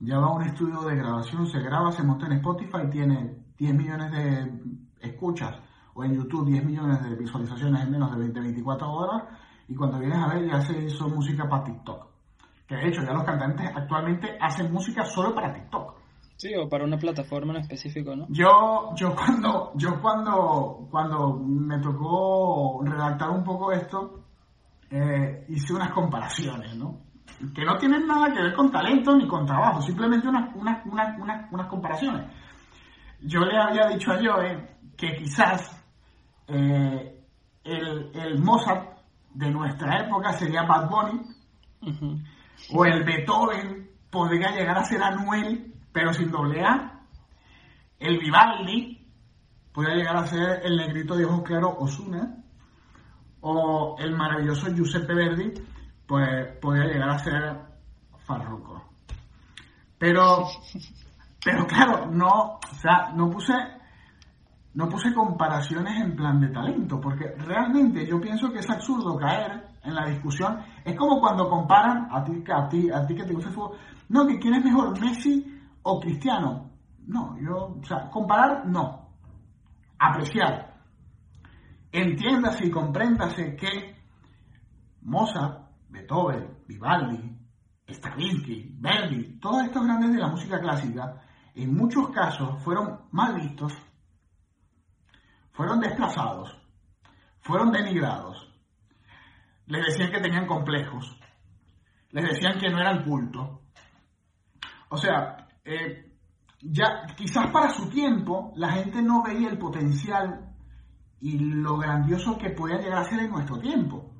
ya 0.00 0.18
va 0.18 0.26
a 0.26 0.34
un 0.34 0.42
estudio 0.42 0.82
de 0.82 0.96
grabación, 0.96 1.46
se 1.46 1.60
graba, 1.60 1.92
se 1.92 2.02
monta 2.02 2.26
en 2.26 2.32
Spotify, 2.32 2.90
tiene 2.90 3.38
10 3.56 3.74
millones 3.74 4.12
de 4.12 4.83
escuchas, 5.04 5.56
o 5.94 6.04
en 6.04 6.14
YouTube 6.14 6.46
10 6.46 6.64
millones 6.64 7.02
de 7.02 7.14
visualizaciones 7.14 7.82
en 7.82 7.90
menos 7.90 8.10
de 8.12 8.18
20, 8.18 8.40
24 8.40 8.90
horas, 8.90 9.22
y 9.68 9.74
cuando 9.74 9.98
vienes 9.98 10.18
a 10.18 10.28
ver 10.28 10.46
ya 10.46 10.60
se 10.60 10.84
hizo 10.84 11.08
música 11.08 11.48
para 11.48 11.64
TikTok. 11.64 12.06
Que 12.66 12.76
de 12.76 12.88
hecho 12.88 13.02
ya 13.02 13.12
los 13.12 13.24
cantantes 13.24 13.70
actualmente 13.74 14.36
hacen 14.40 14.72
música 14.72 15.04
solo 15.04 15.34
para 15.34 15.52
TikTok. 15.52 15.94
Sí, 16.36 16.52
o 16.56 16.68
para 16.68 16.84
una 16.84 16.98
plataforma 16.98 17.54
en 17.54 17.60
específico, 17.60 18.16
¿no? 18.16 18.26
Yo, 18.28 18.92
yo 18.96 19.14
cuando, 19.14 19.72
yo 19.76 20.00
cuando, 20.00 20.88
cuando 20.90 21.38
me 21.38 21.78
tocó 21.78 22.82
redactar 22.84 23.30
un 23.30 23.44
poco 23.44 23.70
esto, 23.70 24.24
eh, 24.90 25.46
hice 25.48 25.72
unas 25.72 25.92
comparaciones, 25.92 26.76
¿no? 26.76 26.98
Que 27.54 27.64
no 27.64 27.76
tienen 27.76 28.06
nada 28.06 28.32
que 28.32 28.42
ver 28.42 28.54
con 28.54 28.70
talento 28.70 29.16
ni 29.16 29.26
con 29.28 29.46
trabajo, 29.46 29.80
simplemente 29.80 30.28
unas, 30.28 30.54
unas, 30.56 30.84
unas, 30.86 31.52
unas 31.52 31.66
comparaciones. 31.68 32.30
Yo 33.20 33.40
le 33.40 33.56
había 33.56 33.86
dicho 33.88 34.12
a 34.12 34.16
Joe 34.16 34.74
que 34.96 35.16
quizás 35.16 35.84
eh, 36.48 37.24
el, 37.64 38.10
el, 38.14 38.42
Mozart 38.42 38.98
de 39.32 39.50
nuestra 39.50 40.00
época 40.00 40.32
sería 40.32 40.62
Bad 40.62 40.88
Bunny, 40.88 41.20
o 42.72 42.84
el 42.84 43.04
Beethoven 43.04 43.90
podría 44.10 44.50
llegar 44.50 44.78
a 44.78 44.84
ser 44.84 45.02
Anuel, 45.02 45.74
pero 45.92 46.12
sin 46.12 46.30
doble 46.30 46.64
A, 46.64 47.00
el 47.98 48.18
Vivaldi 48.18 49.06
podría 49.72 49.96
llegar 49.96 50.16
a 50.16 50.26
ser 50.26 50.60
el 50.64 50.76
negrito 50.76 51.16
de 51.16 51.24
ojos 51.24 51.42
claros 51.42 51.74
Osuna, 51.78 52.36
o 53.40 53.96
el 53.98 54.16
maravilloso 54.16 54.68
Giuseppe 54.68 55.14
Verdi, 55.14 55.52
pues 56.06 56.56
podría 56.60 56.86
llegar 56.86 57.10
a 57.10 57.18
ser 57.18 57.60
Farruko. 58.24 58.82
Pero, 59.98 60.46
pero 61.44 61.66
claro, 61.66 62.06
no, 62.06 62.58
o 62.58 62.74
sea, 62.80 63.10
no 63.14 63.30
puse 63.30 63.52
no 64.74 64.88
puse 64.88 65.14
comparaciones 65.14 66.00
en 66.00 66.16
plan 66.16 66.40
de 66.40 66.48
talento, 66.48 67.00
porque 67.00 67.32
realmente 67.38 68.04
yo 68.06 68.20
pienso 68.20 68.50
que 68.50 68.58
es 68.58 68.68
absurdo 68.68 69.16
caer 69.16 69.68
en 69.84 69.94
la 69.94 70.06
discusión. 70.06 70.58
Es 70.84 70.96
como 70.96 71.20
cuando 71.20 71.48
comparan 71.48 72.08
a 72.10 72.24
ti, 72.24 72.42
a 72.52 72.68
ti, 72.68 72.90
a 72.90 73.06
ti 73.06 73.14
que 73.14 73.24
te 73.24 73.32
gusta 73.32 73.50
el 73.50 73.54
fútbol, 73.54 73.78
no, 74.08 74.26
que 74.26 74.38
quién 74.38 74.54
es 74.54 74.64
mejor, 74.64 75.00
Messi 75.00 75.60
o 75.82 76.00
Cristiano. 76.00 76.70
No, 77.06 77.36
yo, 77.40 77.76
o 77.80 77.84
sea, 77.84 78.10
comparar, 78.10 78.66
no. 78.66 79.10
Apreciar. 79.98 80.74
Entiéndase 81.92 82.66
y 82.66 82.70
compréndase 82.70 83.54
que 83.54 83.94
Mozart, 85.02 85.70
Beethoven, 85.88 86.58
Vivaldi, 86.66 87.38
Stravinsky, 87.86 88.74
Verdi, 88.80 89.38
todos 89.38 89.62
estos 89.62 89.84
grandes 89.84 90.12
de 90.12 90.18
la 90.18 90.28
música 90.28 90.58
clásica, 90.58 91.20
en 91.54 91.72
muchos 91.72 92.08
casos 92.08 92.60
fueron 92.64 93.02
mal 93.12 93.34
vistos 93.34 93.72
fueron 95.54 95.80
desplazados, 95.80 96.52
fueron 97.40 97.70
denigrados, 97.70 98.52
les 99.66 99.86
decían 99.86 100.10
que 100.10 100.20
tenían 100.20 100.46
complejos, 100.46 101.18
les 102.10 102.24
decían 102.28 102.58
que 102.58 102.68
no 102.68 102.78
eran 102.78 103.04
cultos. 103.04 103.60
O 104.88 104.96
sea, 104.96 105.48
eh, 105.64 106.12
ya 106.60 107.06
quizás 107.16 107.50
para 107.50 107.70
su 107.70 107.88
tiempo 107.88 108.52
la 108.56 108.72
gente 108.72 109.00
no 109.00 109.22
veía 109.22 109.48
el 109.48 109.58
potencial 109.58 110.54
y 111.20 111.38
lo 111.38 111.78
grandioso 111.78 112.36
que 112.36 112.50
podía 112.50 112.78
llegar 112.78 112.98
a 112.98 113.04
ser 113.04 113.20
en 113.20 113.30
nuestro 113.30 113.58
tiempo. 113.58 114.10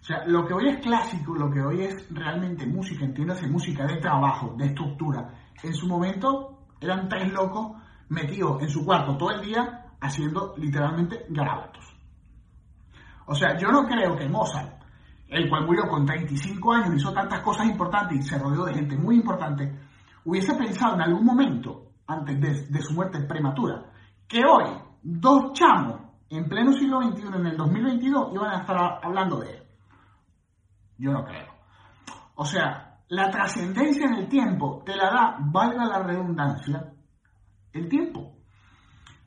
O 0.00 0.02
sea, 0.02 0.24
lo 0.26 0.46
que 0.46 0.54
hoy 0.54 0.68
es 0.68 0.80
clásico, 0.80 1.34
lo 1.34 1.50
que 1.50 1.60
hoy 1.60 1.82
es 1.82 2.06
realmente 2.10 2.66
música, 2.66 3.04
entiéndase 3.04 3.46
música 3.46 3.86
de 3.86 3.98
trabajo, 3.98 4.54
de 4.56 4.66
estructura. 4.66 5.34
En 5.62 5.74
su 5.74 5.86
momento 5.86 6.66
eran 6.80 7.08
tres 7.08 7.30
locos 7.30 7.79
metido 8.10 8.60
en 8.60 8.68
su 8.68 8.84
cuarto 8.84 9.16
todo 9.16 9.30
el 9.30 9.40
día 9.40 9.86
haciendo 10.00 10.54
literalmente 10.56 11.26
garabatos. 11.28 11.84
O 13.26 13.34
sea, 13.34 13.56
yo 13.56 13.68
no 13.68 13.86
creo 13.86 14.16
que 14.16 14.28
Mozart, 14.28 14.82
el 15.28 15.48
cual 15.48 15.64
murió 15.64 15.84
con 15.88 16.04
35 16.04 16.72
años, 16.72 16.96
hizo 16.96 17.12
tantas 17.12 17.40
cosas 17.40 17.66
importantes 17.66 18.18
y 18.18 18.22
se 18.22 18.38
rodeó 18.38 18.64
de 18.64 18.74
gente 18.74 18.96
muy 18.96 19.16
importante, 19.16 19.72
hubiese 20.24 20.54
pensado 20.54 20.94
en 20.94 21.02
algún 21.02 21.24
momento, 21.24 21.92
antes 22.06 22.68
de, 22.68 22.80
su 22.82 22.94
muerte 22.94 23.20
prematura, 23.20 23.84
que 24.26 24.40
hoy 24.44 24.70
dos 25.02 25.52
chamos 25.52 26.00
en 26.28 26.48
pleno 26.48 26.72
siglo 26.72 27.00
XXI, 27.02 27.28
en 27.28 27.46
el 27.46 27.56
2022, 27.56 28.34
iban 28.34 28.50
a 28.50 28.60
estar 28.60 29.00
hablando 29.02 29.38
de 29.38 29.50
él. 29.50 29.62
Yo 30.98 31.12
no 31.12 31.24
creo. 31.24 31.46
O 32.34 32.44
sea, 32.44 32.98
la 33.08 33.30
trascendencia 33.30 34.06
en 34.06 34.14
el 34.14 34.28
tiempo 34.28 34.82
te 34.84 34.96
la 34.96 35.10
da, 35.10 35.36
valga 35.40 35.84
la 35.84 36.02
redundancia, 36.02 36.92
el 37.72 37.88
tiempo. 37.88 38.36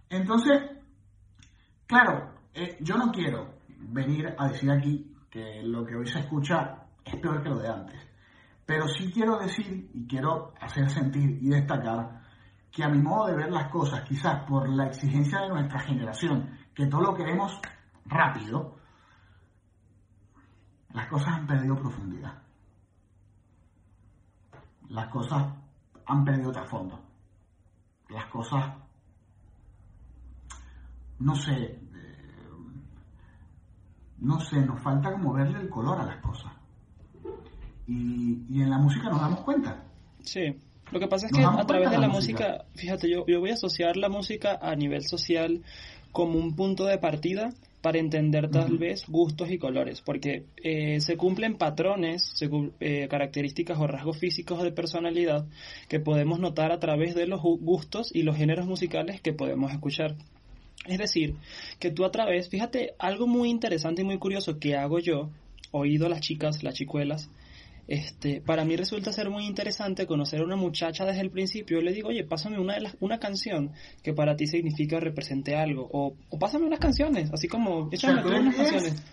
Entonces, 0.10 0.60
claro, 1.88 2.34
eh, 2.54 2.78
yo 2.82 2.96
no 2.96 3.12
quiero 3.12 3.56
venir 3.68 4.34
a 4.38 4.48
decir 4.48 4.72
aquí 4.72 5.16
que 5.30 5.62
lo 5.64 5.86
que 5.86 5.96
hoy 5.96 6.08
se 6.08 6.20
escucha 6.20 6.86
es 7.04 7.16
peor 7.20 7.42
que 7.42 7.50
lo 7.50 7.58
de 7.58 7.70
antes, 7.70 8.00
pero 8.66 8.88
sí 8.88 9.12
quiero 9.12 9.38
decir 9.38 9.90
y 9.94 10.08
quiero 10.08 10.54
hacer 10.60 10.90
sentir 10.90 11.40
y 11.42 11.50
destacar 11.50 12.22
que 12.72 12.84
a 12.84 12.90
mi 12.90 13.02
modo 13.02 13.28
de 13.28 13.36
ver 13.36 13.52
las 13.52 13.70
cosas, 13.70 14.02
quizás 14.02 14.46
por 14.48 14.68
la 14.68 14.88
exigencia 14.88 15.42
de 15.42 15.50
nuestra 15.50 15.80
generación, 15.80 16.58
que 16.74 16.88
todo 16.88 17.02
lo 17.02 17.14
queremos 17.14 17.60
rápido, 18.06 18.78
las 20.90 21.08
cosas 21.08 21.30
han 21.30 21.48
perdido 21.48 21.76
profundidad. 21.76 22.42
Las 24.90 25.08
cosas 25.10 25.54
han 26.06 26.24
perdido 26.24 26.52
trasfondo 26.52 27.13
las 28.14 28.26
cosas, 28.28 28.74
no 31.20 31.36
sé, 31.36 31.54
eh, 31.54 31.80
no 34.20 34.40
sé, 34.40 34.58
nos 34.62 34.82
falta 34.82 35.12
como 35.12 35.34
verle 35.34 35.60
el 35.60 35.70
color 35.70 36.00
a 36.00 36.06
las 36.06 36.18
cosas. 36.18 36.52
Y, 37.88 38.46
y 38.50 38.62
en 38.62 38.70
la 38.70 38.78
música 38.78 39.10
nos 39.10 39.20
damos 39.20 39.42
cuenta. 39.42 39.84
Sí, 40.22 40.56
lo 40.92 41.00
que 41.00 41.08
pasa 41.08 41.26
es 41.26 41.32
que 41.32 41.44
a 41.44 41.66
través 41.66 41.90
de 41.92 41.98
la, 41.98 42.08
música, 42.08 42.66
fíjate, 42.76 43.10
yo, 43.10 43.26
yo 43.26 43.40
voy 43.40 43.50
a 43.50 43.54
asociar 43.54 43.98
la 43.98 44.10
música 44.10 44.60
a 44.62 44.76
nivel 44.76 45.04
social 45.04 45.64
como 46.12 46.38
un 46.38 46.56
punto 46.56 46.86
de 46.86 46.98
partida 47.00 47.52
para 47.84 48.00
entender 48.00 48.50
tal 48.50 48.78
vez 48.78 49.04
gustos 49.10 49.52
y 49.52 49.58
colores, 49.58 50.00
porque 50.00 50.46
eh, 50.64 51.02
se 51.02 51.18
cumplen 51.18 51.58
patrones, 51.58 52.34
eh, 52.80 53.10
características 53.10 53.78
o 53.78 53.88
rasgos 53.88 54.18
físicos 54.20 54.64
de 54.64 54.72
personalidad 54.72 55.46
que 55.90 56.00
podemos 56.00 56.40
notar 56.40 56.72
a 56.72 56.80
través 56.80 57.14
de 57.14 57.28
los 57.28 57.42
gustos 57.42 58.10
y 58.16 58.22
los 58.22 58.38
géneros 58.38 58.68
musicales 58.68 59.20
que 59.20 59.34
podemos 59.34 59.74
escuchar. 59.74 60.16
Es 60.88 60.98
decir, 60.98 61.36
que 61.78 61.92
tú 61.92 62.06
a 62.06 62.12
través, 62.12 62.48
fíjate, 62.48 62.94
algo 63.00 63.28
muy 63.28 63.50
interesante 63.50 64.02
y 64.02 64.06
muy 64.06 64.18
curioso 64.18 64.60
que 64.60 64.78
hago 64.78 65.00
yo, 65.00 65.30
oído 65.72 66.06
a 66.06 66.10
las 66.10 66.22
chicas, 66.22 66.64
las 66.64 66.76
chicuelas, 66.76 67.30
este, 67.88 68.42
para 68.42 68.64
mí 68.64 68.76
resulta 68.76 69.12
ser 69.12 69.30
muy 69.30 69.46
interesante 69.46 70.06
conocer 70.06 70.42
a 70.42 70.46
una 70.46 70.56
muchacha 70.56 71.06
desde 71.06 71.22
el 71.22 71.32
principio. 71.32 71.80
Yo 71.80 71.84
le 71.84 71.94
digo, 71.94 72.10
oye, 72.10 72.24
pásame 72.24 72.60
una, 72.60 72.76
de 72.76 72.82
las, 72.82 72.98
una 73.00 73.20
canción 73.20 73.72
que 74.02 74.14
para 74.14 74.36
ti 74.36 74.48
significa 74.48 74.98
o 74.98 75.00
represente 75.00 75.56
algo. 75.56 75.90
O, 75.92 76.14
o 76.30 76.40
pásame 76.40 76.66
unas 76.66 76.80
canciones, 76.80 77.32
así 77.34 77.48
como, 77.48 77.90
échame 77.92 78.24
unas 78.24 78.56
canciones. 78.56 79.04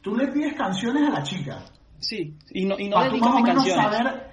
Tú 0.00 0.16
le 0.16 0.28
pides 0.28 0.54
canciones 0.54 1.02
a 1.08 1.10
la 1.10 1.22
chica. 1.22 1.64
Sí, 1.98 2.34
y 2.52 2.64
no, 2.64 2.78
y 2.78 2.88
no 2.88 3.02
dedícame 3.02 3.42
canciones 3.42 4.29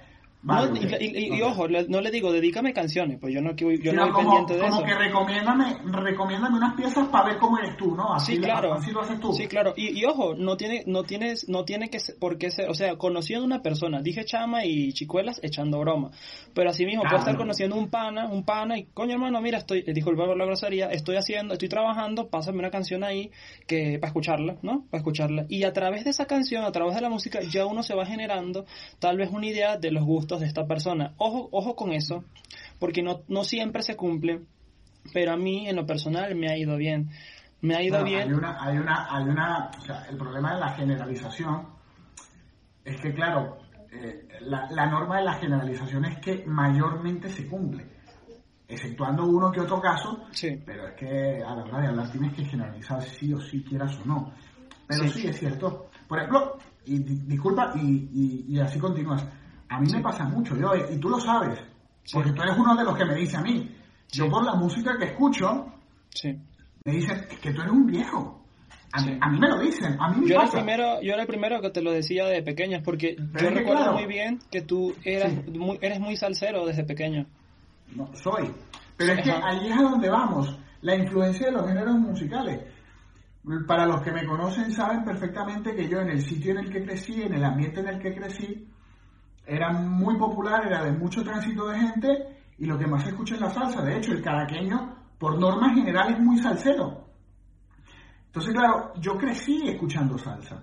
y, 1.00 1.42
ojo, 1.42 1.68
no 1.68 2.00
le 2.00 2.10
digo, 2.10 2.32
dedícame 2.32 2.72
canciones, 2.72 3.18
pues 3.20 3.34
yo 3.34 3.40
no, 3.40 3.54
yo 3.54 3.92
no 3.92 4.12
voy 4.12 4.24
pendiente 4.24 4.54
de 4.54 4.60
como 4.60 4.68
eso. 4.68 4.76
Como 4.76 4.86
que 4.86 4.94
recomiéndame, 4.94 5.76
recomiéndame 5.84 6.56
unas 6.56 6.74
piezas 6.74 7.08
para 7.08 7.26
ver 7.26 7.38
cómo 7.38 7.58
eres 7.58 7.76
tú, 7.76 7.94
¿no? 7.94 8.14
Así, 8.14 8.36
sí, 8.36 8.40
claro. 8.40 8.74
así 8.74 8.90
lo 8.90 9.02
haces 9.02 9.20
tú. 9.20 9.32
Sí, 9.32 9.46
claro. 9.46 9.74
Y, 9.76 10.04
ojo, 10.04 10.34
no 10.34 10.56
tiene, 10.56 10.84
no 10.86 11.04
tienes, 11.04 11.48
no 11.48 11.64
tiene 11.64 11.90
que 11.90 12.00
ser, 12.00 12.16
porque 12.18 12.48
o 12.68 12.74
sea, 12.74 12.96
conociendo 12.96 13.44
una 13.44 13.60
persona, 13.62 14.00
dije 14.00 14.24
chama 14.24 14.64
y 14.64 14.92
chicuelas 14.92 15.40
echando 15.42 15.80
broma. 15.80 16.10
Pero 16.54 16.70
así 16.70 16.86
mismo, 16.86 17.02
puedo 17.02 17.18
estar 17.18 17.36
conociendo 17.36 17.76
un 17.76 17.90
pana, 17.90 18.28
un 18.28 18.44
pana, 18.44 18.78
y 18.78 18.84
coño 18.86 19.14
hermano, 19.14 19.40
mira, 19.40 19.58
estoy, 19.58 19.82
disculpa 19.82 20.24
por 20.24 20.36
la 20.36 20.46
grosería, 20.46 20.86
estoy 20.86 21.16
haciendo, 21.16 21.54
estoy 21.54 21.68
trabajando, 21.68 22.28
pásame 22.28 22.58
una 22.58 22.70
canción 22.70 23.04
ahí 23.04 23.30
que, 23.66 23.98
para 23.98 24.08
escucharla, 24.08 24.56
¿no? 24.62 24.86
Para 24.90 25.00
escucharla. 25.00 25.46
Y 25.48 25.64
a 25.64 25.72
través 25.72 26.04
de 26.04 26.10
esa 26.10 26.26
canción, 26.26 26.64
a 26.64 26.72
través 26.72 26.94
de 26.94 27.00
la 27.00 27.10
música, 27.10 27.40
ya 27.42 27.66
uno 27.66 27.82
se 27.82 27.94
va 27.94 28.06
generando 28.06 28.64
tal 28.98 29.18
vez 29.18 29.30
una 29.30 29.46
idea 29.46 29.76
de 29.76 29.90
los 29.90 30.04
gustos 30.04 30.37
de 30.40 30.46
esta 30.46 30.66
persona. 30.66 31.14
Ojo, 31.18 31.48
ojo 31.52 31.74
con 31.74 31.92
eso, 31.92 32.24
porque 32.78 33.02
no, 33.02 33.22
no 33.28 33.44
siempre 33.44 33.82
se 33.82 33.96
cumple, 33.96 34.42
pero 35.12 35.32
a 35.32 35.36
mí 35.36 35.68
en 35.68 35.76
lo 35.76 35.86
personal 35.86 36.34
me 36.34 36.50
ha 36.50 36.56
ido 36.56 36.76
bien. 36.76 37.10
Me 37.60 37.74
ha 37.74 37.82
ido 37.82 38.04
bien. 38.04 38.28
Hay 38.28 38.32
una, 38.32 38.56
hay 38.60 38.78
una, 38.78 39.06
hay 39.10 39.24
una, 39.24 39.70
o 39.76 39.80
sea, 39.80 40.06
el 40.08 40.16
problema 40.16 40.54
de 40.54 40.60
la 40.60 40.68
generalización 40.70 41.66
es 42.84 43.00
que, 43.00 43.12
claro, 43.12 43.58
eh, 43.90 44.28
la, 44.42 44.70
la, 44.70 44.86
norma 44.86 45.18
de 45.18 45.24
la 45.24 45.34
generalización 45.34 46.04
es 46.04 46.18
que 46.18 46.44
mayormente 46.46 47.28
se 47.28 47.46
cumple, 47.46 47.84
exceptuando 48.68 49.24
uno 49.24 49.50
que 49.50 49.60
otro 49.60 49.80
caso, 49.80 50.24
sí. 50.30 50.62
pero 50.64 50.88
es 50.88 50.94
que 50.94 51.42
a 51.42 51.54
la 51.54 51.64
hora 51.64 51.80
de 51.80 51.88
hablar 51.88 52.10
tienes 52.10 52.34
que 52.34 52.44
generalizar 52.44 53.02
sí 53.02 53.32
o 53.32 53.40
sí, 53.40 53.64
quieras 53.64 53.98
o 53.98 54.04
no. 54.06 54.32
Pero 54.86 55.08
sí, 55.08 55.26
es 55.26 55.38
cierto. 55.38 55.90
Por 56.06 56.18
ejemplo, 56.18 56.58
y 56.86 56.98
disculpa, 57.00 57.72
y, 57.74 58.08
y, 58.12 58.56
y 58.56 58.60
así 58.60 58.78
continúas. 58.78 59.26
A 59.70 59.80
mí 59.80 59.88
me 59.92 60.00
pasa 60.00 60.24
mucho, 60.24 60.56
yo, 60.56 60.72
y 60.90 60.98
tú 60.98 61.08
lo 61.08 61.20
sabes, 61.20 61.58
porque 62.12 62.32
tú 62.32 62.42
eres 62.42 62.56
uno 62.58 62.74
de 62.74 62.84
los 62.84 62.96
que 62.96 63.04
me 63.04 63.14
dice 63.14 63.36
a 63.36 63.42
mí. 63.42 63.74
Yo 64.10 64.28
por 64.30 64.44
la 64.44 64.54
música 64.54 64.96
que 64.98 65.04
escucho, 65.06 65.66
me 66.84 66.92
dicen 66.92 67.26
que 67.42 67.52
tú 67.52 67.60
eres 67.60 67.72
un 67.72 67.86
viejo. 67.86 68.42
A, 68.92 69.02
mí, 69.02 69.18
a 69.20 69.28
mí 69.28 69.38
me 69.38 69.48
lo 69.48 69.60
dicen, 69.60 69.96
a 70.00 70.08
mí 70.08 70.22
me 70.22 70.28
yo 70.28 70.34
era, 70.36 70.44
pasa. 70.44 70.56
primero, 70.58 71.02
yo 71.02 71.12
era 71.12 71.22
el 71.22 71.28
primero 71.28 71.60
que 71.60 71.68
te 71.68 71.82
lo 71.82 71.92
decía 71.92 72.24
de 72.24 72.42
pequeños, 72.42 72.80
porque 72.82 73.16
Pero 73.34 73.44
yo 73.44 73.48
es 73.50 73.54
recuerdo 73.54 73.82
claro. 73.82 73.98
muy 73.98 74.06
bien 74.06 74.38
que 74.50 74.62
tú 74.62 74.94
eras 75.04 75.46
muy, 75.46 75.78
eres 75.82 76.00
muy 76.00 76.16
salsero 76.16 76.64
desde 76.64 76.84
pequeño. 76.84 77.26
No, 77.94 78.08
soy. 78.14 78.50
Pero 78.96 79.12
es 79.12 79.22
que 79.22 79.30
Ajá. 79.30 79.48
ahí 79.50 79.68
es 79.70 79.76
a 79.78 79.82
donde 79.82 80.08
vamos, 80.08 80.58
la 80.80 80.96
influencia 80.96 81.46
de 81.48 81.52
los 81.52 81.66
géneros 81.68 81.96
musicales. 81.96 82.60
Para 83.66 83.86
los 83.86 84.00
que 84.02 84.12
me 84.12 84.26
conocen 84.26 84.72
saben 84.72 85.04
perfectamente 85.04 85.74
que 85.74 85.86
yo 85.88 86.00
en 86.00 86.08
el 86.08 86.22
sitio 86.22 86.52
en 86.52 86.58
el 86.58 86.70
que 86.70 86.82
crecí, 86.82 87.20
en 87.22 87.34
el 87.34 87.44
ambiente 87.44 87.80
en 87.80 87.88
el 87.88 87.98
que 87.98 88.14
crecí, 88.14 88.66
era 89.48 89.72
muy 89.72 90.16
popular, 90.18 90.66
era 90.66 90.84
de 90.84 90.92
mucho 90.92 91.22
tránsito 91.22 91.66
de 91.68 91.78
gente 91.78 92.08
y 92.58 92.66
lo 92.66 92.78
que 92.78 92.86
más 92.86 93.02
se 93.04 93.10
escucha 93.10 93.34
es 93.34 93.40
la 93.40 93.50
salsa. 93.50 93.82
De 93.82 93.96
hecho, 93.96 94.12
el 94.12 94.22
caraqueño, 94.22 94.96
por 95.18 95.38
norma 95.38 95.72
general, 95.74 96.12
es 96.12 96.20
muy 96.20 96.38
salsero. 96.38 97.06
Entonces, 98.26 98.52
claro, 98.54 98.92
yo 99.00 99.16
crecí 99.16 99.68
escuchando 99.68 100.18
salsa. 100.18 100.62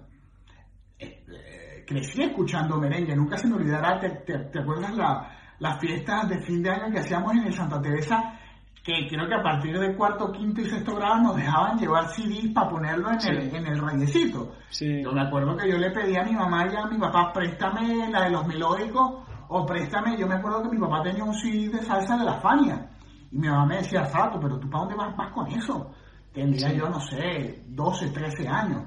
Eh, 0.99 1.23
eh, 1.27 1.83
crecí 1.87 2.21
escuchando 2.21 2.77
merengue. 2.79 3.15
Nunca 3.15 3.37
se 3.37 3.47
me 3.47 3.55
olvidará, 3.55 3.99
¿te, 3.99 4.09
te, 4.09 4.37
te 4.45 4.59
acuerdas 4.59 4.95
la- 4.95 5.31
las 5.59 5.79
fiestas 5.79 6.29
de 6.29 6.41
fin 6.41 6.61
de 6.61 6.69
año 6.69 6.91
que 6.91 6.99
hacíamos 6.99 7.33
en 7.33 7.47
el 7.47 7.53
Santa 7.53 7.81
Teresa? 7.81 8.39
Que 8.85 9.07
creo 9.09 9.27
que 9.27 9.33
a 9.33 9.41
partir 9.41 9.79
del 9.79 9.95
cuarto, 9.97 10.31
quinto 10.31 10.61
y 10.61 10.65
sexto 10.65 10.95
grado 10.95 11.23
nos 11.23 11.35
dejaban 11.35 11.79
llevar 11.79 12.07
CDs 12.09 12.51
para 12.53 12.69
ponerlo 12.69 13.09
en, 13.11 13.35
el, 13.35 13.55
en 13.55 13.65
el 13.65 13.79
rayecito. 13.79 14.53
Sí. 14.69 15.01
Yo 15.03 15.11
me 15.11 15.21
acuerdo 15.21 15.57
que 15.57 15.67
yo 15.67 15.77
le 15.79 15.89
pedí 15.89 16.15
a 16.15 16.23
mi 16.23 16.33
mamá 16.33 16.67
y 16.71 16.75
a 16.75 16.85
mi 16.85 16.99
papá, 16.99 17.33
préstame 17.33 18.11
la 18.11 18.25
de 18.25 18.29
los 18.29 18.45
melódicos 18.45 19.23
o 19.47 19.65
préstame, 19.65 20.15
yo 20.17 20.27
me 20.27 20.35
acuerdo 20.35 20.61
que 20.61 20.69
mi 20.69 20.79
papá 20.79 21.01
tenía 21.01 21.23
un 21.23 21.33
CD 21.33 21.69
de 21.69 21.81
salsa 21.81 22.15
de 22.15 22.25
la 22.25 22.35
Fania. 22.39 22.89
Y 23.31 23.39
mi 23.39 23.47
mamá 23.47 23.65
me 23.65 23.77
decía, 23.77 24.05
Fato, 24.05 24.39
pero 24.39 24.59
tú 24.59 24.69
para 24.69 24.83
dónde 24.83 24.95
vas, 24.95 25.17
vas 25.17 25.33
con 25.33 25.47
eso? 25.47 25.91
Tendría 26.31 26.69
Sí. 26.69 26.75
yo, 26.77 26.87
no 26.87 26.99
sé, 26.99 27.63
12, 27.67 28.09
13 28.11 28.47
años. 28.47 28.83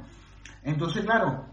Entonces, 0.62 1.04
claro, 1.04 1.44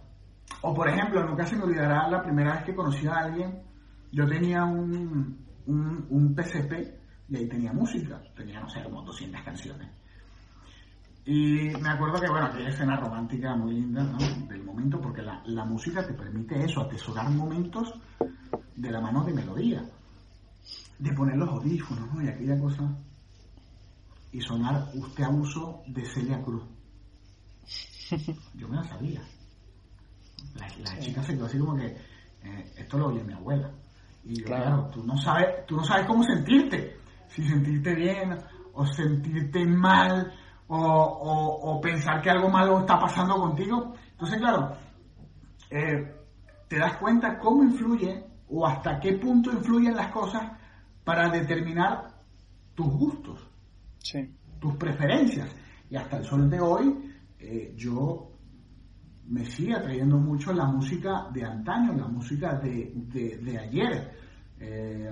o 0.61 0.71
por 0.71 0.87
ejemplo, 0.87 1.23
nunca 1.23 1.45
se 1.45 1.55
me 1.55 1.63
olvidará 1.63 2.07
la 2.09 2.21
primera 2.21 2.53
vez 2.53 2.63
que 2.63 2.75
conocí 2.75 3.07
a 3.07 3.13
alguien, 3.23 3.63
yo 4.11 4.27
tenía 4.27 4.65
un, 4.65 5.43
un, 5.65 6.05
un 6.09 6.35
PCP 6.35 7.04
y 7.27 7.35
ahí 7.37 7.47
tenía 7.47 7.73
música, 7.73 8.21
tenía, 8.35 8.59
no 8.59 8.69
sé, 8.69 8.83
como 8.83 9.01
200 9.01 9.41
canciones. 9.43 9.89
Y 11.25 11.69
me 11.81 11.89
acuerdo 11.89 12.21
que, 12.21 12.29
bueno, 12.29 12.45
aquella 12.47 12.69
escena 12.69 12.97
romántica 12.97 13.55
muy 13.55 13.73
linda, 13.73 14.03
¿no? 14.03 14.17
Del 14.47 14.63
momento, 14.63 15.01
porque 15.01 15.23
la, 15.23 15.41
la 15.45 15.65
música 15.65 16.05
te 16.05 16.13
permite 16.13 16.63
eso, 16.63 16.81
atesorar 16.81 17.31
momentos 17.31 17.93
de 18.75 18.91
la 18.91 19.01
mano 19.01 19.23
de 19.23 19.33
melodía, 19.33 19.83
de 20.99 21.13
poner 21.13 21.35
los 21.37 21.49
audífonos, 21.49 22.13
¿no? 22.13 22.21
Y 22.21 22.27
aquella 22.27 22.59
cosa, 22.59 22.95
y 24.31 24.39
sonar 24.41 24.89
Usted 24.93 25.23
abuso 25.23 25.81
de 25.87 26.05
Celia 26.05 26.41
Cruz. 26.43 26.63
Yo 28.53 28.67
me 28.67 28.75
la 28.75 28.83
sabía. 28.83 29.21
La, 30.53 30.67
la 30.77 30.99
chica 30.99 31.23
se 31.23 31.33
quedó 31.33 31.45
así 31.47 31.57
como 31.57 31.75
que, 31.75 31.87
eh, 31.87 32.73
esto 32.77 32.97
lo 32.99 33.07
oye 33.07 33.23
mi 33.23 33.33
abuela. 33.33 33.71
Y 34.23 34.35
yo, 34.39 34.45
Claro. 34.45 34.63
claro, 34.63 34.89
tú 34.93 35.03
no 35.03 35.17
sabes, 35.17 35.65
tú 35.65 35.75
no 35.75 35.83
sabes 35.83 36.05
cómo 36.05 36.23
sentirte. 36.23 36.97
Si 37.27 37.43
sentirte 37.47 37.93
bien 37.95 38.37
o 38.73 38.85
sentirte 38.85 39.65
mal 39.65 40.31
o, 40.67 40.77
o- 40.77 41.71
o 41.77 41.81
pensar 41.81 42.21
que 42.21 42.29
algo 42.29 42.49
malo 42.49 42.79
está 42.79 42.99
pasando 42.99 43.35
contigo. 43.35 43.93
Entonces, 44.11 44.39
claro, 44.39 44.75
eh, 45.69 46.15
te 46.67 46.77
das 46.79 46.97
cuenta 46.97 47.37
cómo 47.37 47.63
influye 47.63 48.23
o 48.49 48.65
hasta 48.65 48.99
qué 48.99 49.13
punto 49.13 49.51
influyen 49.51 49.95
las 49.95 50.11
cosas 50.11 50.51
para 51.03 51.29
determinar 51.29 52.15
tus 52.73 52.87
gustos 52.87 53.39
Sí. 53.99 54.29
tus 54.59 54.75
preferencias. 54.77 55.49
Y 55.89 55.95
hasta 55.95 56.17
el 56.17 56.25
sol 56.25 56.49
de 56.49 56.59
hoy, 56.59 57.11
eh, 57.39 57.73
yo 57.75 58.31
me 59.27 59.45
sigue 59.45 59.73
atrayendo 59.75 60.17
mucho 60.17 60.53
la 60.53 60.65
música 60.65 61.27
de 61.33 61.43
antaño, 61.43 61.93
la 61.93 62.07
música 62.07 62.53
de, 62.55 62.91
de, 62.95 63.37
de 63.37 63.59
ayer. 63.59 64.11
Eh, 64.59 65.11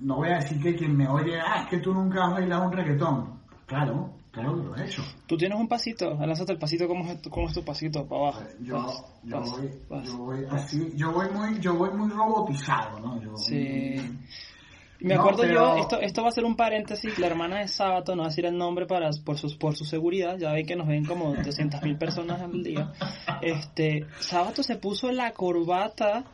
no 0.00 0.16
voy 0.16 0.28
a 0.28 0.36
decir 0.36 0.60
que 0.62 0.74
quien 0.76 0.96
me 0.96 1.08
oye, 1.08 1.38
ah, 1.40 1.62
es 1.62 1.68
que 1.68 1.78
tú 1.78 1.92
nunca 1.94 2.26
has 2.26 2.32
bailado 2.32 2.66
un 2.66 2.72
reggaetón. 2.72 3.40
Claro, 3.66 4.14
claro 4.30 4.56
que 4.56 4.62
lo 4.66 4.76
he 4.76 4.84
hecho. 4.86 5.02
Tú 5.26 5.36
tienes 5.36 5.58
un 5.58 5.68
pasito, 5.68 6.14
lánzate 6.14 6.52
el 6.52 6.58
pasito, 6.58 6.86
¿cómo 6.88 7.04
es, 7.10 7.20
tu- 7.22 7.30
cómo 7.30 7.48
es 7.48 7.54
tu 7.54 7.64
pasito? 7.64 8.06
Para 8.06 8.20
abajo. 8.22 8.40
Yo, 8.60 8.74
Vas, 8.76 9.04
yo, 9.24 9.40
vas, 9.40 9.50
voy, 9.50 9.70
vas. 9.88 10.04
yo 10.06 10.16
voy 10.18 10.44
así, 10.50 10.92
yo 10.94 11.12
voy 11.12 11.26
muy, 11.30 11.60
yo 11.60 11.74
voy 11.74 11.90
muy 11.90 12.08
robotizado, 12.10 12.98
¿no? 13.00 13.20
Yo, 13.22 13.36
Sí. 13.36 13.96
Me 15.00 15.14
No, 15.14 15.20
acuerdo 15.20 15.42
pero- 15.42 15.54
yo, 15.54 15.76
esto, 15.76 16.00
esto 16.00 16.22
va 16.22 16.28
a 16.28 16.32
ser 16.32 16.44
un 16.44 16.56
paréntesis, 16.56 17.16
la 17.20 17.28
hermana 17.28 17.60
de 17.60 17.68
Sábato, 17.68 18.16
no 18.16 18.22
voy 18.22 18.26
a 18.26 18.30
decir 18.30 18.46
el 18.46 18.58
nombre 18.58 18.84
para, 18.84 19.08
por, 19.24 19.38
sus, 19.38 19.54
por 19.56 19.76
su 19.76 19.84
seguridad, 19.84 20.36
ya 20.38 20.50
ven 20.50 20.66
que 20.66 20.74
nos 20.74 20.88
ven 20.88 21.04
como 21.04 21.36
200.000 21.36 21.96
personas 21.98 22.40
al 22.42 22.64
día. 22.64 22.90
Este, 23.40 24.06
Sábato 24.18 24.64
se 24.64 24.74
puso 24.74 25.12
la 25.12 25.30
corbata, 25.34 26.24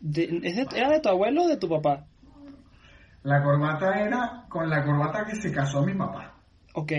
de, 0.00 0.38
¿es 0.42 0.54
de- 0.56 0.66
¿era 0.78 0.90
de 0.90 1.00
tu 1.00 1.08
abuelo 1.08 1.44
o 1.44 1.48
de 1.48 1.56
tu 1.56 1.66
papá? 1.66 2.04
La 3.24 3.42
corbata 3.42 3.98
era 4.00 4.44
con 4.48 4.68
la 4.70 4.84
corbata 4.84 5.24
que 5.24 5.34
se 5.36 5.50
casó 5.52 5.82
mi 5.82 5.94
papá. 5.94 6.32
Ok, 6.74 6.92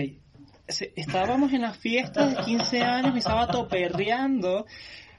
se- 0.68 0.92
estábamos 0.96 1.52
en 1.52 1.62
la 1.62 1.72
fiesta 1.72 2.26
de 2.26 2.36
15 2.44 2.82
años 2.82 3.16
y 3.16 3.20
Sábato 3.20 3.68
perreando 3.68 4.66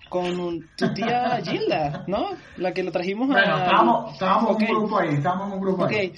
con 0.09 0.39
un- 0.39 0.67
tu 0.77 0.93
tía 0.93 1.39
Gilda, 1.43 2.03
¿no? 2.07 2.27
La 2.57 2.71
que 2.73 2.83
lo 2.83 2.91
trajimos 2.91 3.29
a... 3.29 3.33
Bueno, 3.33 3.57
estábamos, 3.57 4.13
estábamos 4.13 4.61
en 4.61 4.69
un 4.69 4.75
grupo 4.79 4.99
ahí, 4.99 5.09
estábamos 5.15 5.47
en 5.47 5.53
un 5.53 5.59
grupo 5.61 5.83
Ok, 5.85 5.91
ahí. 5.91 6.13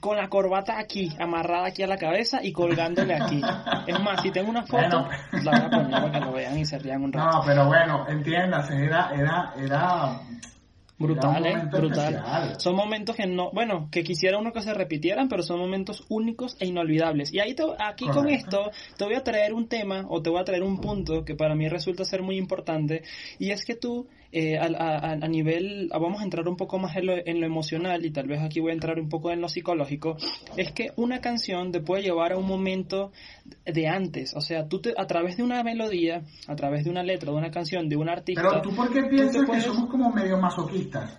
con 0.00 0.16
la 0.16 0.28
corbata 0.28 0.78
aquí, 0.78 1.10
amarrada 1.20 1.66
aquí 1.66 1.82
a 1.82 1.86
la 1.86 1.96
cabeza 1.98 2.42
y 2.42 2.52
colgándole 2.52 3.14
aquí. 3.14 3.40
Es 3.86 4.00
más, 4.02 4.20
si 4.22 4.30
tengo 4.30 4.48
una 4.50 4.62
foto, 4.64 5.06
Bueno. 5.06 5.42
la 5.44 5.50
voy 5.52 5.60
a 5.60 5.70
poner 5.70 5.90
para 5.90 6.10
que 6.10 6.20
lo 6.20 6.32
vean 6.32 6.58
y 6.58 6.64
se 6.64 6.78
rían 6.78 7.04
un 7.04 7.12
rato. 7.12 7.30
No, 7.38 7.42
pero 7.44 7.66
bueno, 7.66 8.06
entiéndase, 8.08 8.82
era, 8.84 9.10
era, 9.14 9.52
era, 9.58 10.20
Brutal, 11.02 11.46
¿eh? 11.46 11.56
Brutal. 11.70 12.14
especial. 12.14 12.60
Son 12.60 12.74
momentos 12.76 13.16
que 13.16 13.26
no, 13.26 13.50
bueno, 13.52 13.88
que 13.90 14.02
quisiera 14.02 14.38
uno 14.38 14.52
que 14.52 14.62
se 14.62 14.72
repitieran, 14.74 15.28
pero 15.28 15.42
son 15.42 15.58
momentos 15.58 16.04
únicos 16.08 16.56
e 16.60 16.66
inolvidables. 16.66 17.32
Y 17.32 17.40
ahí 17.40 17.54
te- 17.54 17.64
aquí 17.78 18.06
con 18.08 18.28
esto 18.28 18.70
te 18.96 19.04
voy 19.04 19.14
a 19.14 19.22
traer 19.24 19.52
un 19.52 19.68
tema 19.68 20.06
o 20.08 20.22
te 20.22 20.30
voy 20.30 20.40
a 20.40 20.44
traer 20.44 20.62
un 20.62 20.80
punto 20.80 21.24
que 21.24 21.34
para 21.34 21.54
mí 21.54 21.68
resulta 21.68 22.04
ser 22.04 22.22
muy 22.22 22.36
importante 22.36 23.02
y 23.38 23.50
es 23.50 23.64
que 23.64 23.74
tú 23.74 24.06
eh, 24.32 24.58
a, 24.58 24.64
a- 24.64 25.12
a 25.12 25.28
nivel, 25.28 25.88
vamos 25.92 26.20
a 26.20 26.24
entrar 26.24 26.48
un 26.48 26.56
poco 26.56 26.78
más 26.78 26.96
en 26.96 27.06
lo, 27.06 27.14
en 27.16 27.38
lo 27.40 27.46
emocional 27.46 28.04
y 28.04 28.10
tal 28.10 28.26
vez 28.26 28.40
aquí 28.40 28.60
voy 28.60 28.70
a 28.70 28.74
entrar 28.74 28.98
un 28.98 29.08
poco 29.08 29.30
en 29.30 29.40
lo 29.42 29.48
psicológico, 29.48 30.16
es 30.56 30.72
que 30.72 30.90
una 30.96 31.20
canción 31.20 31.70
te 31.70 31.80
puede 31.80 32.02
llevar 32.02 32.32
a 32.32 32.38
un 32.38 32.46
momento 32.46 33.12
de 33.66 33.88
antes, 33.88 34.34
o 34.34 34.40
sea, 34.40 34.66
tú 34.68 34.80
te- 34.80 34.94
a 34.96 35.06
través 35.06 35.36
de 35.36 35.42
una 35.42 35.62
melodía, 35.62 36.22
a 36.48 36.56
través 36.56 36.84
de 36.84 36.90
una 36.90 37.02
letra, 37.02 37.30
de 37.30 37.36
una 37.36 37.50
canción, 37.50 37.88
de 37.88 37.96
un 37.96 38.08
artista, 38.08 38.42
Pero 38.48 38.62
tú, 38.62 38.74
¿por 38.74 38.90
qué 38.92 39.02
piensas 39.04 39.44
puedes- 39.44 39.64
que 39.64 39.70
somos 39.70 39.90
como 39.90 40.10
medio 40.10 40.38
masoquistas? 40.38 41.18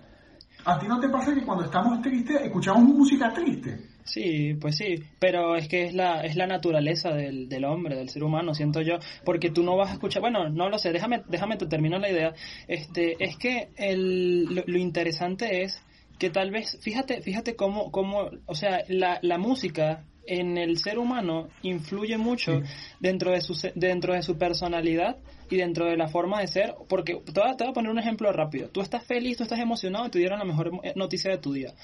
¿A 0.64 0.78
ti 0.78 0.86
no 0.88 0.98
te 0.98 1.08
pasa 1.08 1.34
que 1.34 1.42
cuando 1.44 1.64
estamos 1.64 2.00
tristes 2.02 2.40
escuchamos 2.42 2.82
música 2.82 3.32
triste? 3.32 3.93
Sí, 4.04 4.54
pues 4.60 4.76
sí, 4.76 4.96
pero 5.18 5.56
es 5.56 5.66
que 5.66 5.86
es 5.86 5.94
la, 5.94 6.20
es 6.24 6.36
la 6.36 6.46
naturaleza 6.46 7.10
del, 7.10 7.48
del 7.48 7.64
hombre, 7.64 7.96
del 7.96 8.10
ser 8.10 8.22
humano, 8.22 8.54
siento 8.54 8.82
yo, 8.82 8.98
porque 9.24 9.50
tú 9.50 9.62
no 9.62 9.76
vas 9.76 9.90
a 9.90 9.94
escuchar, 9.94 10.20
bueno, 10.20 10.50
no 10.50 10.68
lo 10.68 10.78
sé, 10.78 10.92
déjame, 10.92 11.22
déjame 11.28 11.56
te 11.56 11.66
termino 11.66 11.98
la 11.98 12.10
idea, 12.10 12.34
este, 12.68 13.16
es 13.18 13.36
que 13.38 13.68
el, 13.76 14.44
lo, 14.54 14.62
lo 14.66 14.78
interesante 14.78 15.62
es 15.62 15.82
que 16.18 16.30
tal 16.30 16.50
vez, 16.50 16.78
fíjate, 16.82 17.22
fíjate 17.22 17.56
cómo, 17.56 17.90
cómo 17.90 18.30
o 18.46 18.54
sea, 18.54 18.84
la, 18.88 19.18
la 19.22 19.38
música 19.38 20.04
en 20.26 20.56
el 20.56 20.78
ser 20.78 20.98
humano 20.98 21.48
influye 21.62 22.16
mucho 22.16 22.60
Sí. 22.60 22.66
dentro 23.00 23.32
de 23.32 23.40
su 23.42 23.54
dentro 23.74 24.14
de 24.14 24.22
su 24.22 24.38
personalidad 24.38 25.18
y 25.50 25.56
dentro 25.56 25.84
de 25.86 25.96
la 25.98 26.08
forma 26.08 26.40
de 26.40 26.46
ser, 26.46 26.74
porque 26.88 27.14
te 27.16 27.40
voy, 27.40 27.50
a, 27.50 27.56
te 27.56 27.64
voy 27.64 27.72
a 27.72 27.74
poner 27.74 27.90
un 27.90 27.98
ejemplo 27.98 28.32
rápido. 28.32 28.68
Tú 28.70 28.80
estás 28.80 29.04
feliz, 29.04 29.36
tú 29.36 29.42
estás 29.42 29.58
emocionado 29.60 30.06
y 30.06 30.10
te 30.10 30.18
dieron 30.18 30.38
la 30.38 30.46
mejor 30.46 30.70
noticia 30.96 31.30
de 31.30 31.38
tu 31.38 31.52
día, 31.52 31.74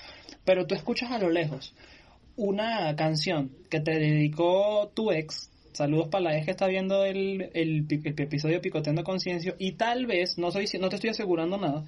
pero 0.44 0.66
tú 0.66 0.74
escuchas 0.74 1.10
a 1.10 1.18
lo 1.18 1.28
lejos 1.28 1.74
una 2.40 2.96
canción 2.96 3.50
que 3.68 3.80
te 3.80 3.92
dedicó 3.98 4.90
tu 4.94 5.12
ex. 5.12 5.50
Saludos 5.72 6.08
para 6.08 6.24
la 6.24 6.36
ex 6.36 6.46
que 6.46 6.50
está 6.52 6.66
viendo 6.66 7.04
el, 7.04 7.50
el, 7.52 7.84
pi- 7.86 8.00
el 8.02 8.18
episodio 8.18 8.62
Picoteando 8.62 9.04
Conciencia 9.04 9.54
y 9.58 9.72
tal 9.72 10.06
vez, 10.06 10.38
no, 10.38 10.50
soy, 10.50 10.66
no 10.80 10.88
te 10.88 10.96
estoy 10.96 11.10
asegurando 11.10 11.58
nada, 11.58 11.84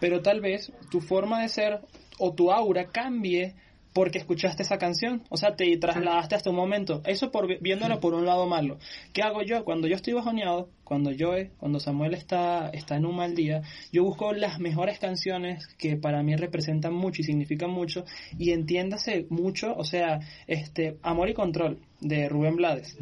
pero 0.00 0.20
tal 0.20 0.42
vez 0.42 0.70
tu 0.90 1.00
forma 1.00 1.40
de 1.40 1.48
ser 1.48 1.80
o 2.18 2.34
tu 2.34 2.52
aura 2.52 2.86
cambie 2.88 3.54
porque 3.94 4.18
escuchaste 4.18 4.62
esa 4.64 4.76
canción, 4.76 5.22
o 5.30 5.36
sea, 5.38 5.56
te 5.56 5.74
trasladaste 5.78 6.34
hasta 6.34 6.50
un 6.50 6.56
momento. 6.56 7.00
Eso 7.06 7.30
por 7.30 7.46
vi- 7.46 7.58
viéndolo 7.60 8.00
por 8.00 8.12
un 8.12 8.26
lado 8.26 8.44
malo. 8.46 8.76
¿Qué 9.14 9.22
hago 9.22 9.40
yo? 9.42 9.64
Cuando 9.64 9.86
yo 9.88 9.94
estoy 9.96 10.12
bajoneado, 10.12 10.68
cuando 10.82 11.12
yo, 11.12 11.30
cuando 11.58 11.78
Samuel 11.80 12.12
está, 12.14 12.68
está 12.70 12.96
en 12.96 13.06
un 13.06 13.14
mal 13.16 13.34
día, 13.34 13.62
yo 13.92 14.02
busco 14.04 14.32
las 14.32 14.58
mejores 14.58 14.98
canciones 14.98 15.66
que 15.78 15.96
para 15.96 16.22
mí 16.22 16.34
representan 16.36 16.92
mucho 16.92 17.22
y 17.22 17.24
significan 17.24 17.70
mucho 17.70 18.04
y 18.36 18.50
entiéndase 18.50 19.26
mucho, 19.30 19.74
o 19.76 19.84
sea, 19.84 20.18
este 20.48 20.98
Amor 21.02 21.30
y 21.30 21.34
Control 21.34 21.78
de 22.00 22.28
Rubén 22.28 22.56
Blades. 22.56 22.96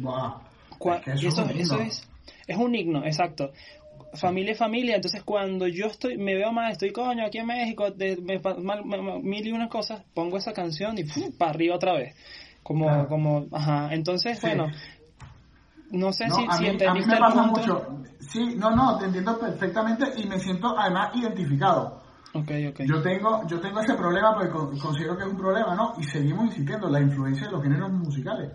Cua- 0.79 1.01
es 1.41 1.51
que 1.55 1.61
eso, 1.63 1.73
es, 1.81 2.07
es 2.47 2.57
un 2.57 2.75
himno, 2.75 3.03
exacto. 3.03 3.51
Familia 4.15 4.51
y 4.51 4.55
familia, 4.55 4.95
entonces 4.95 5.23
cuando 5.23 5.67
yo 5.67 5.87
estoy, 5.87 6.17
me 6.17 6.35
veo 6.35 6.51
mal, 6.51 6.71
estoy 6.71 6.91
coño 6.91 7.25
aquí 7.25 7.39
en 7.39 7.47
México, 7.47 7.89
de, 7.91 8.17
me 8.17 8.39
mal- 8.39 8.83
mil 9.23 9.47
y 9.47 9.51
unas 9.51 9.69
cosas, 9.69 10.03
pongo 10.13 10.37
esa 10.37 10.53
canción 10.53 10.95
y 10.97 11.03
para 11.31 11.51
arriba 11.51 11.75
otra 11.75 11.93
vez. 11.93 12.15
Como, 12.61 12.85
Claro. 12.85 13.07
como, 13.07 13.45
ajá, 13.51 13.93
entonces 13.93 14.39
Sí. 14.39 14.47
bueno, 14.47 14.67
no 15.91 16.11
sé 16.13 16.29
si, 16.29 16.45
a, 16.47 16.53
si 16.53 16.63
mí, 16.63 16.69
entendiste 16.69 17.09
me 17.11 17.17
el 17.17 17.19
pasa 17.19 17.43
punto. 17.43 17.59
mucho. 17.61 18.03
Sí, 18.19 18.55
no, 18.55 18.71
no, 18.71 18.97
te 18.97 19.05
entiendo 19.05 19.39
perfectamente 19.39 20.05
y 20.17 20.25
me 20.27 20.39
siento 20.39 20.77
además 20.77 21.15
identificado. 21.15 22.01
Ok, 22.35 22.49
ok. 22.69 22.79
Yo 22.85 23.01
tengo, 23.01 23.45
yo 23.47 23.59
tengo 23.59 23.79
ese 23.79 23.93
problema 23.93 24.33
porque 24.33 24.49
con- 24.49 24.77
considero 24.79 25.15
que 25.17 25.23
es 25.23 25.29
un 25.29 25.37
problema, 25.37 25.75
¿no? 25.75 25.93
Y 25.99 26.03
seguimos 26.03 26.45
insistiendo, 26.45 26.89
la 26.89 26.99
influencia 27.01 27.45
de 27.47 27.51
los 27.51 27.61
géneros 27.61 27.91
musicales. 27.91 28.51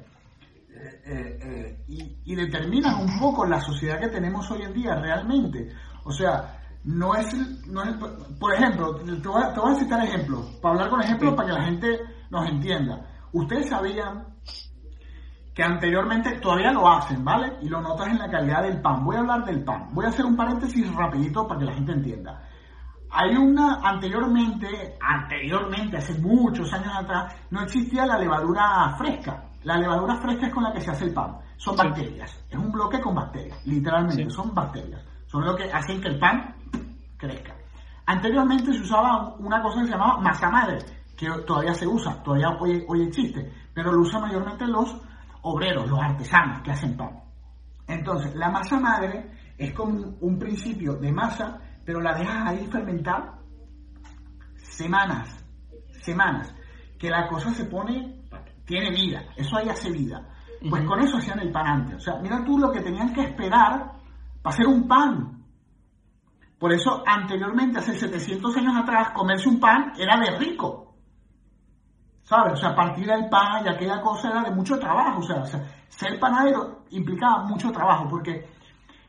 Eh, 1.05 1.39
eh, 1.43 1.85
y, 1.89 2.33
y 2.33 2.35
determinan 2.35 3.01
un 3.01 3.19
poco 3.19 3.45
la 3.47 3.61
sociedad 3.61 3.99
que 4.01 4.09
tenemos 4.09 4.51
hoy 4.51 4.63
en 4.63 4.73
día 4.73 4.95
realmente. 4.95 5.73
O 6.05 6.13
sea, 6.13 6.59
no 6.85 7.15
es, 7.15 7.35
no 7.67 7.83
es 7.83 7.95
por 8.39 8.55
ejemplo, 8.55 8.95
te 8.97 9.29
voy, 9.29 9.43
a, 9.43 9.53
te 9.53 9.61
voy 9.61 9.73
a 9.73 9.79
citar 9.79 10.05
ejemplos, 10.05 10.47
para 10.63 10.75
hablar 10.75 10.91
con 10.91 11.03
ejemplos 11.03 11.31
Sí. 11.31 11.37
para 11.37 11.49
que 11.49 11.55
la 11.55 11.65
gente 11.65 12.01
nos 12.31 12.49
entienda. 12.49 13.07
Ustedes 13.33 13.69
sabían 13.69 14.27
que 15.55 15.63
anteriormente 15.63 16.39
todavía 16.39 16.71
lo 16.73 16.89
hacen, 16.89 17.25
¿vale? 17.25 17.59
Y 17.61 17.69
lo 17.69 17.81
notas 17.81 18.09
en 18.09 18.19
la 18.19 18.31
calidad 18.31 18.63
del 18.63 18.81
pan. 18.81 19.05
Voy 19.05 19.17
a 19.17 19.21
hablar 19.21 19.45
del 19.45 19.65
pan. 19.65 19.89
Voy 19.93 20.07
a 20.07 20.09
hacer 20.09 20.25
un 20.25 20.37
paréntesis 20.37 20.95
rapidito 20.95 21.47
para 21.47 21.61
que 21.61 21.67
la 21.67 21.75
gente 21.75 21.93
entienda. 21.93 22.43
Hay 23.11 23.37
una, 23.37 23.81
anteriormente, 23.83 24.97
anteriormente, 25.01 25.97
hace 25.97 26.19
muchos 26.21 26.73
años 26.73 26.93
atrás, 26.97 27.35
no 27.51 27.63
existía 27.63 28.07
la 28.07 28.19
levadura 28.19 28.95
fresca. 28.97 29.48
La 29.69 29.77
levadura 29.77 30.17
fresca 30.17 30.47
es 30.47 30.55
con 30.55 30.63
la 30.63 30.73
que 30.73 30.81
se 30.81 30.91
hace 30.91 31.05
el 31.05 31.13
pan. 31.13 31.37
Son 31.59 31.77
Sí. 31.77 31.83
bacterias. 31.85 32.43
Es 32.49 32.59
un 32.59 32.73
bloque 32.73 32.99
con 33.03 33.15
bacterias. 33.15 33.67
Literalmente, 33.67 34.25
Sí. 34.25 34.31
son 34.31 34.55
bacterias. 34.55 35.05
Son 35.27 35.45
lo 35.45 35.55
que 35.55 35.65
hacen 35.71 36.01
que 36.01 36.09
el 36.09 36.19
pan 36.19 36.55
crezca. 37.19 37.55
Anteriormente 38.07 38.73
se 38.73 38.81
usaba 38.81 39.35
una 39.35 39.61
cosa 39.61 39.81
que 39.81 39.89
se 39.89 39.93
llamaba 39.93 40.23
masa 40.23 40.49
madre, 40.49 40.79
que 41.19 41.29
todavía 41.47 41.75
se 41.75 41.87
usa, 41.87 42.23
todavía 42.23 42.49
hoy, 42.59 42.83
hoy 42.89 43.03
existe, 43.09 43.53
pero 43.75 43.93
lo 43.93 44.01
usan 44.01 44.23
mayormente 44.23 44.67
los 44.67 44.89
obreros, 45.43 45.87
los 45.87 46.01
artesanos 46.01 46.63
que 46.63 46.71
hacen 46.71 46.97
pan. 46.97 47.21
Entonces, 47.87 48.35
la 48.37 48.49
masa 48.49 48.81
madre 48.81 49.31
es 49.59 49.75
como 49.75 49.93
un, 49.93 50.17
un 50.23 50.39
principio 50.39 50.95
de 50.95 51.13
masa, 51.13 51.59
pero 51.85 52.01
la 52.01 52.15
dejas 52.15 52.49
ahí 52.49 52.67
fermentar 52.69 53.35
semanas, 54.57 55.45
semanas, 56.01 56.55
que 56.99 57.11
la 57.11 57.29
cosa 57.29 57.51
se 57.53 57.67
pone, 57.67 58.18
tiene 58.69 58.91
vida, 58.91 59.25
eso 59.37 59.57
ahí 59.57 59.69
hace 59.69 59.91
vida. 59.91 60.29
Pues 60.71 60.83
Ujú. 60.83 60.91
con 60.93 61.01
eso 61.01 61.17
hacían 61.17 61.41
el 61.41 61.51
pan 61.51 61.67
antes. 61.67 61.97
O 61.97 62.01
sea, 62.01 62.21
mira 62.21 62.45
tú 62.45 62.59
lo 62.59 62.71
que 62.71 62.81
tenían 62.81 63.13
que 63.13 63.23
esperar 63.23 63.93
para 64.43 64.55
hacer 64.55 64.67
un 64.67 64.87
pan. 64.87 65.43
Por 66.59 66.73
eso, 66.73 67.03
anteriormente, 67.07 67.79
hace 67.79 67.95
700 67.95 68.57
años 68.57 68.77
atrás, 68.77 69.11
comerse 69.15 69.49
un 69.49 69.59
pan 69.59 69.93
era 69.99 70.19
de 70.19 70.37
rico. 70.39 70.97
¿Sabes? 72.23 72.55
O 72.55 72.57
sea, 72.57 72.75
partir 72.75 73.09
el 73.11 73.29
pan 73.31 73.65
y 73.65 73.69
aquella 73.69 74.01
cosa 74.03 74.29
era 74.31 74.43
de 74.43 74.51
mucho 74.55 74.79
trabajo. 74.79 75.21
O 75.21 75.23
sea, 75.23 75.37
o 75.43 75.47
sea, 75.47 75.65
ser 75.89 76.19
panadero 76.21 76.85
implicaba 76.91 77.45
mucho 77.45 77.71
trabajo 77.71 78.07
porque 78.11 78.47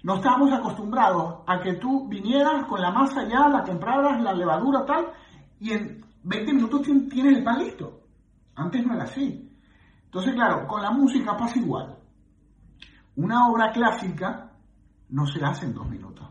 no 0.03 0.15
estábamos 0.15 0.53
acostumbrados 0.53 1.39
a 1.47 1.59
que 1.59 1.73
tú 1.73 2.07
vinieras 2.07 2.65
con 2.65 2.79
la 2.79 2.91
masa 2.91 3.27
ya, 3.27 3.49
la 3.49 3.63
compraras, 3.63 4.21
la 4.21 4.31
levadura, 4.33 4.85
tal, 4.85 5.07
y 5.59 5.73
en 5.73 6.05
20 6.23 6.53
minutos 6.53 6.81
tien- 6.83 7.09
tienes 7.09 7.37
el 7.39 7.43
pan 7.43 7.57
listo. 7.59 7.99
Antes 8.55 8.85
no 8.85 8.93
era 8.93 9.03
así. 9.03 9.48
Entonces, 10.09 10.33
claro, 10.33 10.65
con 10.67 10.81
la 10.81 10.89
música 10.89 11.37
pasa 11.37 11.59
igual. 11.59 11.95
Una 13.15 13.47
obra 13.47 13.71
clásica 13.71 14.51
no 15.09 15.27
se 15.27 15.45
hace 15.45 15.67
en 15.67 15.75
dos 15.75 15.87
minutos. 15.87 16.27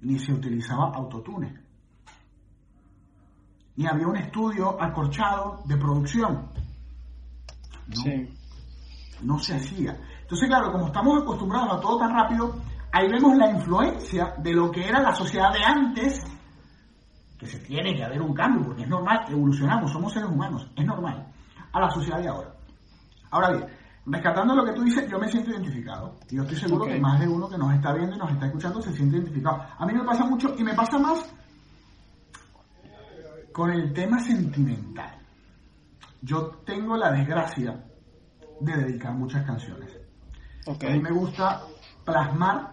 Ni 0.00 0.18
se 0.18 0.32
utilizaba 0.32 0.90
autotune. 0.94 1.60
Ni 3.76 3.86
había 3.86 4.08
un 4.08 4.16
estudio 4.16 4.80
acorchado 4.82 5.62
de 5.64 5.76
producción. 5.76 6.48
No 7.86 8.02
Sí. 8.02 8.34
no 9.22 9.38
se 9.38 9.54
hacía. 9.54 9.96
Entonces, 10.22 10.48
claro, 10.48 10.72
como 10.72 10.86
estamos 10.86 11.22
acostumbrados 11.22 11.74
a 11.74 11.80
todo 11.80 11.98
tan 11.98 12.10
rápido, 12.12 12.56
ahí 12.92 13.08
vemos 13.08 13.36
la 13.36 13.50
influencia 13.52 14.34
de 14.38 14.52
lo 14.54 14.72
que 14.72 14.88
era 14.88 15.00
la 15.00 15.14
sociedad 15.14 15.52
de 15.52 15.62
antes, 15.62 16.20
que 17.38 17.46
se 17.46 17.60
tiene 17.60 17.94
que 17.94 18.02
haber 18.02 18.20
un 18.22 18.34
cambio, 18.34 18.64
porque 18.64 18.82
es 18.82 18.88
normal, 18.88 19.20
evolucionamos, 19.28 19.92
somos 19.92 20.12
seres 20.12 20.30
humanos, 20.30 20.68
es 20.74 20.84
normal, 20.84 21.32
a 21.74 21.80
la 21.80 21.90
sociedad 21.90 22.20
de 22.20 22.28
ahora. 22.28 22.54
Ahora 23.30 23.50
bien, 23.50 23.66
rescatando 24.06 24.54
lo 24.54 24.64
que 24.64 24.72
tú 24.72 24.82
dices, 24.82 25.10
yo 25.10 25.18
me 25.18 25.28
siento 25.28 25.50
identificado. 25.50 26.16
Y 26.30 26.36
yo 26.36 26.42
estoy 26.42 26.56
seguro 26.58 26.84
Ok. 26.84 26.90
que 26.90 27.00
más 27.00 27.20
de 27.20 27.28
uno 27.28 27.48
que 27.48 27.58
nos 27.58 27.74
está 27.74 27.92
viendo 27.92 28.14
y 28.14 28.18
nos 28.18 28.30
está 28.30 28.46
escuchando 28.46 28.80
se 28.80 28.92
siente 28.92 29.16
identificado. 29.16 29.62
A 29.78 29.84
mí 29.86 29.92
me 29.92 30.04
pasa 30.04 30.24
mucho 30.24 30.54
y 30.56 30.62
me 30.64 30.74
pasa 30.74 30.98
más 30.98 31.34
con 33.52 33.70
el 33.70 33.92
tema 33.92 34.18
sentimental. 34.20 35.18
Yo 36.22 36.48
tengo 36.64 36.96
la 36.96 37.10
desgracia 37.12 37.84
de 38.60 38.72
dedicar 38.76 39.14
muchas 39.14 39.44
canciones. 39.44 39.96
Ok. 40.66 40.84
A 40.84 40.90
mí 40.90 41.00
me 41.00 41.10
gusta 41.10 41.62
plasmar, 42.04 42.72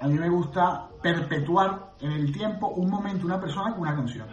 a 0.00 0.06
mí 0.08 0.18
me 0.18 0.28
gusta 0.28 0.88
perpetuar 1.02 1.94
en 2.00 2.12
el 2.12 2.32
tiempo 2.32 2.68
un 2.68 2.90
momento, 2.90 3.26
una 3.26 3.40
persona 3.40 3.70
con 3.72 3.82
una 3.82 3.94
canción. 3.94 4.28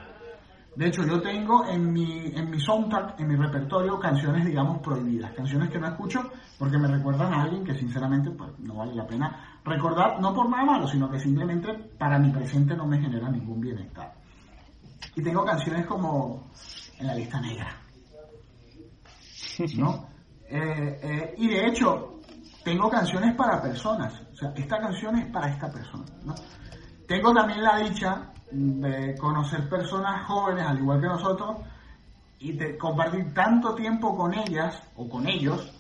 De 0.78 0.90
hecho, 0.90 1.02
yo 1.08 1.20
tengo 1.20 1.66
en 1.66 1.92
mi, 1.92 2.28
en 2.36 2.52
mi 2.52 2.60
soundtrack, 2.60 3.20
en 3.20 3.28
mi 3.30 3.36
repertorio, 3.36 3.98
canciones, 4.00 4.46
digamos, 4.46 4.78
prohibidas. 4.78 5.34
Canciones 5.34 5.72
que 5.72 5.80
no 5.80 5.88
escucho 5.88 6.20
porque 6.60 6.78
me 6.78 6.88
recuerdan 6.88 7.34
a 7.34 7.42
alguien 7.42 7.64
que, 7.64 7.74
sinceramente, 7.74 8.30
pues, 8.30 8.52
no 8.60 8.76
vale 8.76 8.94
la 8.94 9.08
pena 9.08 9.60
recordar, 9.66 10.22
no 10.22 10.36
por 10.36 10.48
nada 10.48 10.66
malo, 10.66 10.88
sino 10.88 11.10
que 11.10 11.18
simplemente 11.18 11.74
para 11.98 12.20
mi 12.20 12.30
presente 12.30 12.76
no 12.76 12.86
me 12.86 13.02
genera 13.02 13.28
ningún 13.28 13.60
bienestar. 13.60 14.14
Y 15.16 15.24
tengo 15.24 15.44
canciones 15.44 15.88
como 15.88 16.52
en 17.00 17.08
la 17.08 17.16
lista 17.16 17.42
negra. 17.42 17.76
¿no? 19.78 20.06
Eh, 20.50 21.00
eh, 21.04 21.36
y 21.40 21.50
de 21.50 21.68
hecho, 21.68 22.22
tengo 22.64 22.90
canciones 22.90 23.36
para 23.36 23.62
personas. 23.62 24.14
O 24.32 24.34
sea, 24.34 24.54
esta 24.56 24.80
canción 24.80 25.18
es 25.18 25.30
para 25.30 25.50
esta 25.50 25.70
persona, 25.70 26.06
¿no? 26.24 26.34
Tengo 27.08 27.34
también 27.34 27.64
la 27.64 27.78
dicha 27.78 28.34
de 28.52 29.16
conocer 29.18 29.68
personas 29.70 30.26
jóvenes, 30.28 30.66
al 30.68 30.80
igual 30.80 31.00
que 31.00 31.08
nosotros, 31.08 31.58
y 32.40 32.52
de 32.52 32.78
compartir 32.78 33.34
tanto 33.34 33.74
tiempo 33.74 34.16
con 34.16 34.34
ellas 34.34 34.82
o 34.96 35.08
con 35.10 35.28
ellos, 35.28 35.74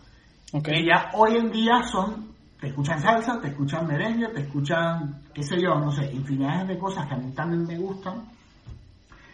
Ok. 0.53 0.63
que 0.63 0.85
ya 0.85 1.11
hoy 1.13 1.35
en 1.35 1.51
día 1.51 1.83
son, 1.83 2.29
te 2.59 2.67
escuchan 2.67 3.01
salsa, 3.01 3.39
te 3.41 3.49
escuchan 3.49 3.85
merengue, 3.85 4.29
te 4.29 4.41
escuchan, 4.41 5.21
qué 5.33 5.43
sé 5.43 5.61
yo, 5.61 5.75
no 5.75 5.91
sé, 5.91 6.11
infinidades 6.13 6.69
de 6.69 6.79
cosas 6.79 7.05
que 7.07 7.13
a 7.13 7.17
mí 7.17 7.31
también 7.33 7.65
me 7.65 7.77
gustan. 7.77 8.23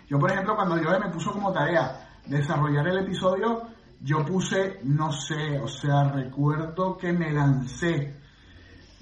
Yo, 0.10 0.20
por 0.20 0.32
ejemplo, 0.32 0.56
cuando 0.56 0.82
yo 0.82 0.90
me 1.00 1.10
puso 1.10 1.32
como 1.32 1.52
tarea 1.52 2.08
desarrollar 2.26 2.88
el 2.88 3.00
episodio, 3.00 3.62
yo 4.02 4.26
puse, 4.26 4.80
no 4.84 5.12
sé, 5.12 5.60
o 5.60 5.68
sea, 5.68 6.04
recuerdo 6.12 6.98
que 6.98 7.14
me 7.14 7.32
lancé 7.32 8.23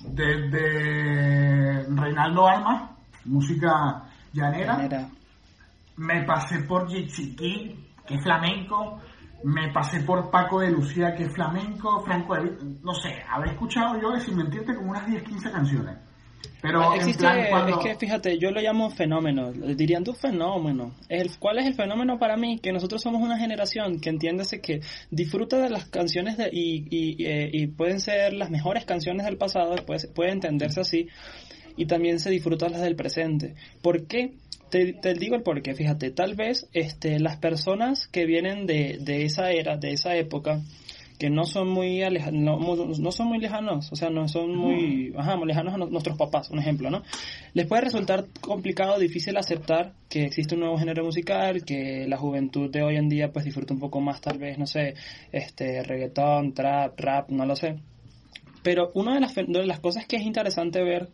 desde 0.06 1.84
Reinaldo 1.90 2.48
Alma, 2.48 2.98
música 3.26 4.04
llanera, 4.34 5.10
me 5.98 6.24
pasé 6.24 6.62
por 6.64 6.88
Jixiqui, 6.88 7.76
que 8.06 8.16
es 8.16 8.24
flamenco, 8.24 9.00
me 9.44 9.72
pasé 9.72 10.02
por 10.02 10.30
Paco 10.30 10.60
de 10.60 10.72
Lucía, 10.72 11.14
que 11.16 11.24
es 11.24 11.34
flamenco, 11.34 12.02
Franco 12.02 12.36
de 12.36 12.58
no 12.84 12.94
sé, 12.94 13.24
habré 13.30 13.52
escuchado 13.52 14.00
yo, 14.00 14.20
sin 14.20 14.38
mentirte, 14.38 14.76
como 14.76 14.92
unas 14.92 15.06
10, 15.06 15.24
15 15.24 15.52
canciones. 15.52 15.98
Pero 16.62 16.94
en 16.94 17.00
Existe, 17.02 17.24
plan, 17.24 17.46
cuando... 17.50 17.80
es 17.80 17.86
que 17.86 17.96
fíjate, 17.96 18.38
yo 18.38 18.52
lo 18.52 18.62
llamo 18.62 18.92
fenómeno, 18.92 19.52
dirían 19.52 20.04
tu 20.04 20.14
fenómeno. 20.14 20.94
El, 21.10 21.32
¿Cuál 21.40 21.58
es 21.58 21.66
el 21.66 21.74
fenómeno 21.74 22.20
para 22.20 22.38
mí? 22.38 22.60
Que 22.60 22.72
nosotros 22.72 23.02
somos 23.02 23.22
una 23.22 23.40
generación 23.40 24.00
que 24.00 24.10
entiéndase 24.10 24.62
que 24.62 24.82
disfruta 25.10 25.60
de 25.60 25.70
las 25.72 25.86
canciones 25.86 26.38
de, 26.38 26.50
y, 26.52 26.86
y, 26.92 27.26
eh, 27.26 27.50
y 27.52 27.68
pueden 27.68 28.00
ser 28.00 28.34
las 28.34 28.52
mejores 28.52 28.86
canciones 28.86 29.26
del 29.26 29.38
pasado, 29.38 29.76
puede, 29.86 30.08
puede 30.10 30.32
entenderse 30.32 30.82
así, 30.82 31.08
y 31.78 31.88
también 31.88 32.20
se 32.20 32.30
disfruta 32.30 32.70
las 32.70 32.82
del 32.82 32.96
presente. 32.96 33.56
¿Por 33.82 34.06
qué? 34.06 34.36
Te, 34.70 34.94
te 34.94 35.14
digo 35.16 35.36
el 35.36 35.44
porqué, 35.44 35.74
fíjate, 35.74 36.12
tal 36.12 36.36
vez 36.36 36.70
este, 36.74 37.20
las 37.20 37.38
personas 37.38 38.08
que 38.08 38.26
vienen 38.26 38.66
de, 38.68 39.00
de 39.02 39.26
esa 39.26 39.52
era, 39.52 39.78
de 39.78 39.92
esa 39.92 40.16
época, 40.16 40.62
que 41.22 41.30
no 41.30 41.46
son 41.46 41.70
muy 41.70 42.02
alejanos, 42.02 43.00
no, 43.00 43.12
son 43.12 43.28
muy 43.28 43.38
lejanos, 43.38 43.92
o 43.92 43.96
sea, 43.96 44.10
no 44.10 44.28
son 44.28 44.56
muy, 44.56 45.14
ajá, 45.16 45.36
muy 45.36 45.48
lejanos 45.48 45.76
a 45.76 45.78
no- 45.78 45.86
nuestros 45.86 46.18
papás, 46.18 46.50
un 46.50 46.58
ejemplo, 46.58 46.90
¿no? 46.90 47.04
Les 47.54 47.68
puede 47.68 47.84
resultar 47.84 48.26
complicado, 48.42 48.98
difícil 48.98 49.38
aceptar 49.38 49.94
que 50.10 50.26
existe 50.26 50.56
un 50.56 50.62
nuevo 50.62 50.80
género 50.80 51.06
musical, 51.06 51.64
que 51.64 52.08
la 52.08 52.18
juventud 52.18 52.72
de 52.72 52.82
hoy 52.82 52.96
en 52.96 53.08
día 53.08 53.32
pues 53.32 53.46
disfruta 53.46 53.72
un 53.72 53.80
poco 53.80 54.02
más 54.02 54.20
tal 54.20 54.40
vez, 54.40 54.58
no 54.58 54.66
sé, 54.66 54.96
este, 55.32 55.84
reggaetón, 55.84 56.56
trap, 56.56 57.00
rap, 57.00 57.30
no 57.30 57.46
lo 57.46 57.56
sé. 57.56 57.76
Pero 58.64 58.90
una 58.96 59.14
de 59.14 59.20
las, 59.20 59.36
de 59.36 59.68
las 59.68 59.80
cosas 59.80 60.08
que 60.08 60.16
es 60.16 60.24
interesante 60.24 60.82
ver 60.82 61.10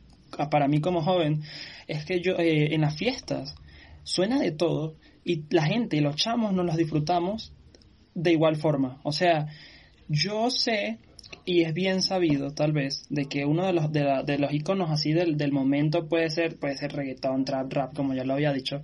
para 0.50 0.70
mí 0.70 0.80
como 0.80 1.02
joven 1.02 1.42
es 1.86 2.06
que 2.06 2.22
yo 2.22 2.38
eh, 2.38 2.74
en 2.74 2.80
las 2.80 2.96
fiestas 2.96 3.56
suena 4.04 4.40
de 4.40 4.54
todo 4.54 4.96
y 5.26 5.44
la 5.54 5.66
gente, 5.66 6.00
los 6.00 6.16
chamos, 6.16 6.54
nos 6.54 6.66
los 6.66 6.78
disfrutamos 6.78 7.52
de 8.16 8.32
igual 8.32 8.56
forma. 8.56 9.02
O 9.04 9.12
sea, 9.12 9.48
yo 10.10 10.50
sé 10.50 10.98
y 11.46 11.64
es 11.64 11.74
bien 11.74 12.02
sabido 12.02 12.52
tal 12.54 12.72
vez 12.72 13.06
de 13.10 13.26
que 13.26 13.46
uno 13.46 13.66
de 13.66 13.74
los 13.74 13.92
de, 13.92 14.04
la- 14.04 14.24
de 14.24 14.38
los 14.38 14.54
iconos 14.54 14.90
así 14.92 15.14
del, 15.14 15.38
del 15.38 15.52
momento 15.52 16.08
puede 16.08 16.30
ser 16.30 16.58
puede 16.58 16.78
ser 16.78 16.94
reggaetón, 16.94 17.46
trap, 17.46 17.72
rap, 17.74 17.96
como 17.96 18.14
ya 18.14 18.24
lo 18.24 18.34
había 18.34 18.54
dicho. 18.54 18.84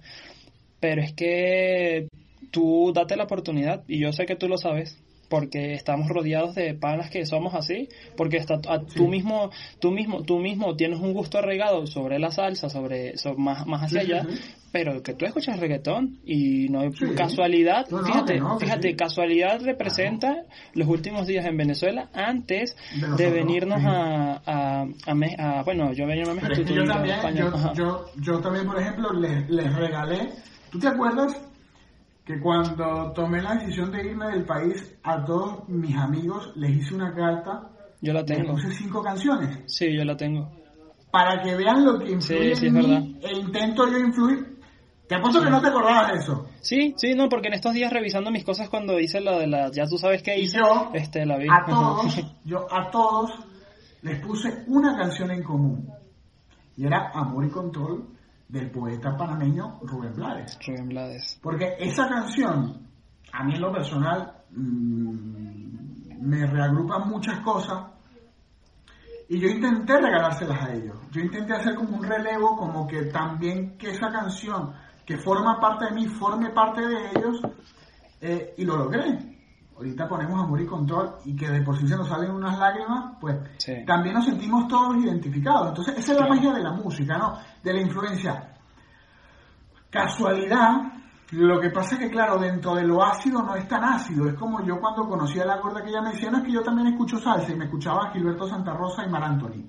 Pero 0.79 1.01
es 1.01 1.13
que 1.13 2.07
tú 2.51 2.91
date 2.93 3.15
la 3.15 3.23
oportunidad 3.23 3.83
y 3.87 3.99
yo 3.99 4.11
sé 4.11 4.25
que 4.25 4.35
tú 4.35 4.47
lo 4.47 4.57
sabes 4.57 4.97
porque 5.33 5.73
estamos 5.73 6.09
rodeados 6.09 6.53
de 6.53 6.75
panas 6.75 7.09
que 7.09 7.25
somos 7.25 7.55
así, 7.55 7.89
porque 8.15 8.37
está, 8.37 8.59
tú 8.61 9.07
mismo, 9.07 9.49
tú 9.79 9.89
mismo, 9.89 10.21
tú 10.21 10.37
mismo 10.37 10.75
tienes 10.75 10.99
un 10.99 11.11
gusto 11.11 11.39
arraigado 11.39 11.87
sobre 11.87 12.19
la 12.19 12.29
salsa, 12.29 12.69
sobre, 12.69 13.15
más, 13.35 13.65
más 13.65 13.81
hacia 13.81 14.01
allá, 14.01 14.27
pero 14.71 15.01
que 15.01 15.15
tú 15.15 15.25
escuchas 15.25 15.59
reggaetón 15.59 16.19
y 16.23 16.69
no 16.69 16.81
hay 16.81 16.91
casualidad, 17.17 17.87
fíjate, 17.87 18.43
fíjate, 18.59 18.95
casualidad 18.95 19.59
representa 19.63 20.43
los 20.75 20.87
últimos 20.87 21.25
días 21.25 21.47
en 21.47 21.57
Venezuela 21.57 22.11
antes 22.13 22.77
de, 23.17 23.31
venirnos 23.31 23.81
a, 23.83 24.83
a, 24.85 25.63
bueno, 25.63 25.93
yo 25.93 26.05
venía 26.05 26.25
a 26.29 26.35
México, 26.35 26.61
yo, 26.61 26.85
también, 26.85 27.17
yo, 27.73 28.05
yo, 28.21 28.39
también, 28.39 28.67
por 28.67 28.79
ejemplo, 28.79 29.11
les, 29.13 29.49
les 29.49 29.75
regalé, 29.75 30.29
¿tú 30.69 30.77
te 30.77 30.89
acuerdas 30.89 31.52
que 32.25 32.39
cuando 32.39 33.11
tomé 33.13 33.41
la 33.41 33.55
decisión 33.55 33.91
de 33.91 34.05
irme 34.05 34.27
del 34.27 34.45
país 34.45 34.97
a 35.03 35.23
todos 35.23 35.67
mis 35.67 35.95
amigos 35.95 36.51
les 36.55 36.77
hice 36.77 36.95
una 36.95 37.13
carta? 37.13 37.69
Yo 38.01 38.13
la 38.13 38.23
tengo. 38.23 38.53
puse 38.53 38.71
cinco 38.71 39.01
canciones. 39.01 39.59
Sí, 39.65 39.95
yo 39.95 40.03
la 40.03 40.15
tengo. 40.15 40.51
Para 41.11 41.41
que 41.41 41.55
vean 41.55 41.85
lo 41.85 41.99
que 41.99 42.11
influye 42.11 42.53
en 42.67 42.73
mí, 42.73 43.19
e 43.21 43.37
intento 43.37 43.87
yo 43.87 43.99
influir 43.99 44.53
te 45.07 45.15
apuesto 45.15 45.43
que 45.43 45.49
no 45.49 45.61
te 45.61 45.67
acordabas 45.67 46.11
de 46.11 46.19
eso. 46.19 46.47
Sí, 46.61 46.93
sí, 46.97 47.13
no, 47.13 47.27
porque 47.27 47.49
en 47.49 47.55
estos 47.55 47.73
días 47.73 47.91
revisando 47.91 48.31
mis 48.31 48.45
cosas 48.45 48.69
cuando 48.69 48.99
hice 48.99 49.19
lo 49.19 49.37
de 49.37 49.47
la, 49.47 49.69
ya 49.69 49.85
tú 49.85 49.97
sabes 49.97 50.23
qué 50.23 50.39
hice, 50.39 50.57
yo, 50.57 50.91
este, 50.93 51.25
la 51.25 51.37
vi. 51.37 51.47
A 51.49 51.65
todos, 51.65 52.19
yo 52.45 52.65
a 52.71 52.89
todos 52.89 53.31
les 54.01 54.19
puse 54.25 54.63
una 54.67 54.95
canción 54.97 55.29
en 55.31 55.43
común. 55.43 55.89
Y 56.77 56.85
era 56.85 57.11
Amor 57.13 57.45
y 57.45 57.49
Control 57.49 58.07
del 58.47 58.69
poeta 58.71 59.15
panameño 59.17 59.79
Rubén 59.81 60.13
Blades. 60.13 60.57
Rubén 60.65 60.89
Blades. 60.89 61.39
Porque 61.41 61.75
esa 61.79 62.07
canción, 62.07 62.87
a 63.31 63.43
mí 63.43 63.55
en 63.55 63.61
lo 63.61 63.71
personal, 63.71 64.33
mm, 64.51 66.19
me 66.21 66.45
reagrupa 66.45 66.99
muchas 66.99 67.39
cosas. 67.41 67.91
Y 69.29 69.39
yo 69.39 69.47
intenté 69.47 69.99
regalárselas 69.99 70.61
a 70.61 70.73
ellos. 70.73 70.97
Yo 71.11 71.21
intenté 71.21 71.53
hacer 71.53 71.75
como 71.75 71.97
un 71.97 72.03
relevo, 72.03 72.55
como 72.55 72.87
que 72.87 73.05
también 73.05 73.77
que 73.77 73.91
esa 73.91 74.11
canción 74.11 74.73
que 75.05 75.17
forma 75.17 75.59
parte 75.59 75.85
de 75.85 75.91
mí, 75.91 76.07
forme 76.07 76.51
parte 76.51 76.81
de 76.81 77.09
ellos, 77.15 77.41
eh, 78.21 78.53
y 78.57 78.65
lo 78.65 78.77
logré. 78.77 79.33
Ahorita 79.83 80.07
ponemos 80.07 80.41
amor 80.41 80.61
y 80.61 80.65
control 80.65 81.15
y 81.25 81.35
que 81.35 81.45
de 81.49 81.61
por 81.61 81.77
sí 81.77 81.85
se 81.85 81.97
nos 81.97 82.07
salen 82.07 82.31
unas 82.31 82.57
lágrimas, 82.57 83.17
pues 83.19 83.35
también 83.85 84.15
nos 84.15 84.23
sentimos 84.23 84.65
todos 84.69 84.95
identificados. 85.03 85.67
Entonces, 85.69 85.97
esa 85.97 86.13
es 86.13 86.19
la 86.21 86.27
magia 86.27 86.53
de 86.53 86.63
la 86.63 86.71
música, 86.71 87.17
¿no? 87.17 87.37
De 87.61 87.73
la 87.73 87.81
influencia. 87.81 88.53
Casualidad, 89.89 90.83
lo 91.31 91.59
que 91.59 91.69
pasa 91.69 91.95
es 91.95 91.99
que, 91.99 92.09
claro, 92.09 92.37
dentro 92.37 92.75
de 92.75 92.83
lo 92.83 93.03
ácido 93.03 93.41
no 93.41 93.57
es 93.57 93.67
tan 93.67 93.83
ácido. 93.83 94.29
Es 94.29 94.35
como 94.35 94.65
yo 94.65 94.79
cuando 94.79 95.05
conocí 95.05 95.37
a 95.41 95.45
la 95.45 95.57
gorda 95.57 95.83
que 95.83 95.89
ella 95.89 96.01
me 96.01 96.11
decía, 96.11 96.31
no 96.31 96.37
es 96.37 96.45
que 96.45 96.53
yo 96.53 96.61
también 96.61 96.87
escucho 96.87 97.19
salsa 97.19 97.51
y 97.51 97.57
me 97.57 97.65
escuchaba 97.65 98.07
a 98.07 98.13
Gilberto 98.13 98.47
Santa 98.47 98.73
Rosa 98.73 99.03
y 99.05 99.09
Mar 99.09 99.25
Anthony. 99.25 99.65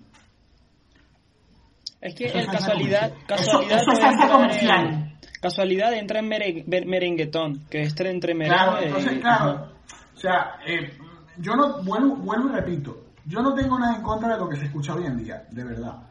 Es 2.00 2.14
que 2.14 2.27
el 2.27 2.46
casualidad, 2.46 3.12
casualidad 3.27 3.81
eso, 3.81 3.90
es 3.90 3.98
salsa 3.98 4.29
comercial. 4.29 5.18
Casualidad 5.40 5.92
entra 5.92 6.20
en 6.20 6.29
merenguetón, 6.29 7.66
que 7.68 7.81
es 7.81 7.98
entre 7.98 8.33
merengue 8.33 8.57
Claro, 8.57 8.79
entonces, 8.81 9.18
claro. 9.18 9.74
O 10.14 10.16
sea, 10.16 10.59
eh, 10.66 10.96
yo 11.38 11.55
no, 11.57 11.83
vuelvo, 11.83 12.16
vuelvo 12.16 12.48
y 12.48 12.53
repito, 12.53 13.05
yo 13.27 13.42
no 13.42 13.55
tengo 13.55 13.79
nada 13.79 13.96
en 13.96 14.03
contra 14.03 14.35
de 14.35 14.38
lo 14.38 14.48
que 14.48 14.57
se 14.57 14.66
escucha 14.66 14.94
hoy 14.94 15.07
en 15.07 15.16
día, 15.16 15.46
de 15.50 15.64
verdad. 15.64 16.03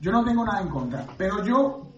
Yo 0.00 0.10
no 0.10 0.24
tengo 0.24 0.44
nada 0.44 0.60
en 0.60 0.68
contra, 0.68 1.06
pero 1.16 1.44
yo 1.44 1.88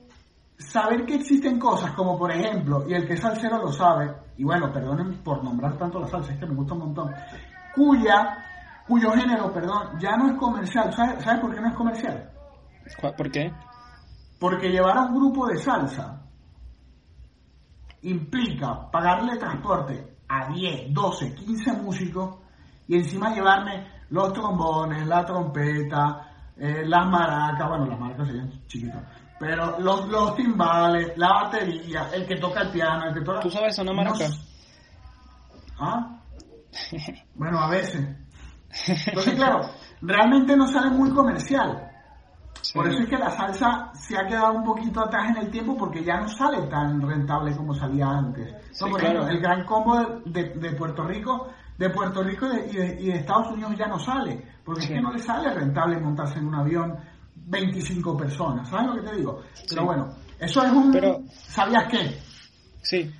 saber 0.58 1.04
que 1.04 1.16
existen 1.16 1.58
cosas 1.58 1.92
como 1.92 2.18
por 2.18 2.30
ejemplo, 2.30 2.84
y 2.88 2.94
el 2.94 3.06
que 3.06 3.14
es 3.14 3.20
salsero 3.20 3.58
lo 3.58 3.72
sabe, 3.72 4.14
y 4.36 4.44
bueno, 4.44 4.72
perdonen 4.72 5.18
por 5.22 5.42
nombrar 5.42 5.76
tanto 5.76 6.00
la 6.00 6.08
salsa, 6.08 6.32
es 6.32 6.38
que 6.38 6.46
me 6.46 6.54
gusta 6.54 6.74
un 6.74 6.80
montón, 6.80 7.12
cuya, 7.74 8.38
cuyo 8.86 9.10
género, 9.12 9.52
perdón, 9.52 9.98
ya 9.98 10.16
no 10.16 10.30
es 10.30 10.38
comercial. 10.38 10.92
¿Sabes, 10.92 11.24
¿Sabes 11.24 11.40
por 11.40 11.54
qué 11.54 11.60
no 11.60 11.68
es 11.68 11.74
comercial? 11.74 12.30
¿Por 13.16 13.30
qué? 13.30 13.52
Porque 14.38 14.68
llevar 14.68 14.98
a 14.98 15.02
un 15.02 15.14
grupo 15.14 15.46
de 15.46 15.56
salsa 15.56 16.22
implica 18.02 18.90
pagarle 18.90 19.38
transporte 19.38 20.13
a 20.34 20.52
10, 20.52 20.92
12, 20.92 21.34
15 21.34 21.72
músicos 21.74 22.36
y 22.88 22.96
encima 22.96 23.34
llevarme 23.34 23.86
los 24.10 24.32
trombones, 24.32 25.06
la 25.06 25.24
trompeta, 25.24 26.52
eh, 26.56 26.82
las 26.86 27.06
maracas, 27.06 27.68
bueno, 27.68 27.86
las 27.86 27.98
maracas 27.98 28.26
serían 28.26 28.66
chiquitas, 28.66 29.02
pero 29.38 29.78
los, 29.78 30.08
los 30.08 30.34
timbales, 30.36 31.16
la 31.16 31.32
batería, 31.42 32.08
el 32.12 32.26
que 32.26 32.36
toca 32.36 32.62
el 32.62 32.70
piano, 32.70 33.06
el 33.06 33.14
que 33.14 33.20
toca... 33.22 33.40
¿Tú 33.40 33.50
sabes 33.50 33.78
una 33.78 33.92
maraca? 33.92 34.26
¿Ah? 35.78 36.20
bueno, 37.34 37.58
a 37.58 37.68
veces. 37.68 38.06
Entonces, 39.06 39.34
claro, 39.34 39.70
realmente 40.00 40.56
no 40.56 40.66
sale 40.66 40.90
muy 40.90 41.10
comercial. 41.10 41.90
Por 42.72 42.88
eso 42.88 43.02
es 43.02 43.08
que 43.08 43.18
la 43.18 43.30
salsa 43.30 43.90
se 43.94 44.16
ha 44.16 44.26
quedado 44.26 44.52
un 44.54 44.64
poquito 44.64 45.00
atrás 45.00 45.30
en 45.30 45.36
el 45.38 45.50
tiempo 45.50 45.76
porque 45.76 46.02
ya 46.02 46.20
no 46.20 46.28
sale 46.28 46.62
tan 46.68 47.00
rentable 47.00 47.54
como 47.56 47.74
salía 47.74 48.06
antes. 48.06 48.54
por 48.78 49.00
ejemplo, 49.00 49.28
el 49.28 49.40
gran 49.40 49.64
combo 49.64 50.20
de, 50.24 50.72
Puerto 50.76 51.04
Rico, 51.04 51.48
de 51.76 51.90
Puerto 51.90 52.22
Rico 52.22 52.46
y 52.46 52.76
de, 52.76 53.16
Estados 53.16 53.52
Unidos 53.52 53.74
ya 53.76 53.86
no 53.86 53.98
sale, 53.98 54.42
porque 54.64 54.84
es 54.84 54.88
que 54.88 55.00
no 55.00 55.12
le 55.12 55.18
sale 55.18 55.52
rentable 55.52 55.98
montarse 55.98 56.38
en 56.38 56.46
un 56.46 56.54
avión 56.54 56.96
25 57.34 58.16
personas. 58.16 58.68
¿Sabes 58.68 58.86
lo 58.86 58.94
que 58.94 59.10
te 59.10 59.16
digo? 59.16 59.42
Pero 59.68 59.84
bueno, 59.84 60.08
eso 60.38 60.64
es 60.64 60.72
un... 60.72 60.92
Pero... 60.92 61.20
¿Sabías 61.28 61.84
qué? 61.90 62.18
Sí. 62.82 63.10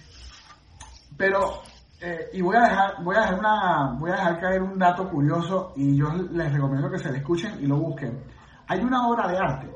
Pero 1.17 1.63
eh, 2.01 2.31
y 2.33 2.43
voy 2.43 2.57
a 2.57 2.61
dejar 2.61 3.03
voy 3.03 3.17
a 3.17 3.21
dejar 3.21 3.39
una 3.39 3.97
voy 3.99 4.11
a 4.11 4.15
dejar 4.15 4.41
caer 4.41 4.63
un 4.63 4.79
dato 4.79 5.09
curioso 5.09 5.73
y 5.77 5.97
yo 5.97 6.13
les 6.13 6.53
recomiendo 6.53 6.91
que 6.91 6.99
se 6.99 7.09
lo 7.09 7.17
escuchen 7.17 7.57
y 7.61 7.67
lo 7.67 7.77
busquen 7.77 8.34
hay 8.67 8.81
una 8.81 9.09
obra 9.09 9.29
de 9.29 9.39
arte, 9.39 9.71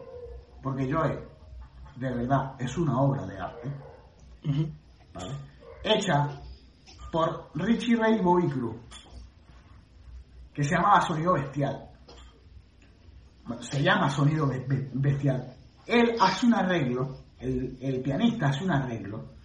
porque 0.63 0.87
yo, 0.87 1.03
de 1.97 2.15
verdad, 2.15 2.55
es 2.59 2.77
una 2.79 3.01
obra 3.01 3.27
de 3.27 3.39
arte, 3.39 3.73
hecha 5.83 6.41
por 7.11 7.51
Richie 7.55 7.97
Ray 7.97 8.21
Boicru, 8.21 8.81
que 10.53 10.63
se 10.63 10.75
llamaba 10.75 11.01
Sonido 11.01 11.35
Bestial. 11.35 11.91
se 13.61 13.83
llama 13.83 14.09
Sonido 14.11 14.51
Bestial. 14.95 15.55
Él 15.87 16.17
hace 16.21 16.47
un 16.47 16.55
arreglo, 16.55 17.17
el, 17.39 17.79
el 17.81 18.03
pianista 18.03 18.49
hace 18.49 18.65
un 18.65 18.73
arreglo 18.73 19.39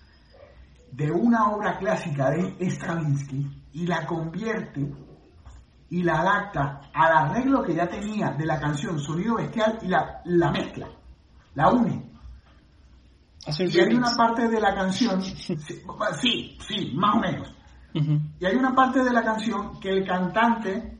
de 0.93 1.11
una 1.11 1.49
obra 1.49 1.77
clásica 1.77 2.29
de 2.29 2.69
Stravinsky 2.69 3.63
y 3.73 3.87
la 3.87 4.05
convierte 4.05 4.81
y 5.93 6.01
la 6.01 6.21
adapta 6.21 6.89
al 6.91 7.11
arreglo 7.11 7.61
que 7.61 7.75
ya 7.75 7.87
tenía 7.87 8.31
de 8.31 8.47
la 8.47 8.59
canción 8.59 8.99
Sonido 8.99 9.35
Bestial 9.35 9.77
y 9.83 9.89
la, 9.89 10.21
la 10.25 10.49
mezcla, 10.49 10.89
la 11.53 11.69
une. 11.69 12.09
Y 13.59 13.79
hay 13.79 13.93
una 13.93 14.11
parte 14.15 14.47
de 14.47 14.59
la 14.59 14.73
canción, 14.73 15.21
sí, 16.19 16.57
sí, 16.59 16.91
más 16.95 17.15
o 17.15 17.19
menos. 17.19 17.55
Y 17.93 18.43
hay 18.43 18.55
una 18.55 18.73
parte 18.73 19.03
de 19.03 19.13
la 19.13 19.21
canción 19.21 19.79
que 19.79 19.89
el 19.89 20.07
cantante 20.07 20.97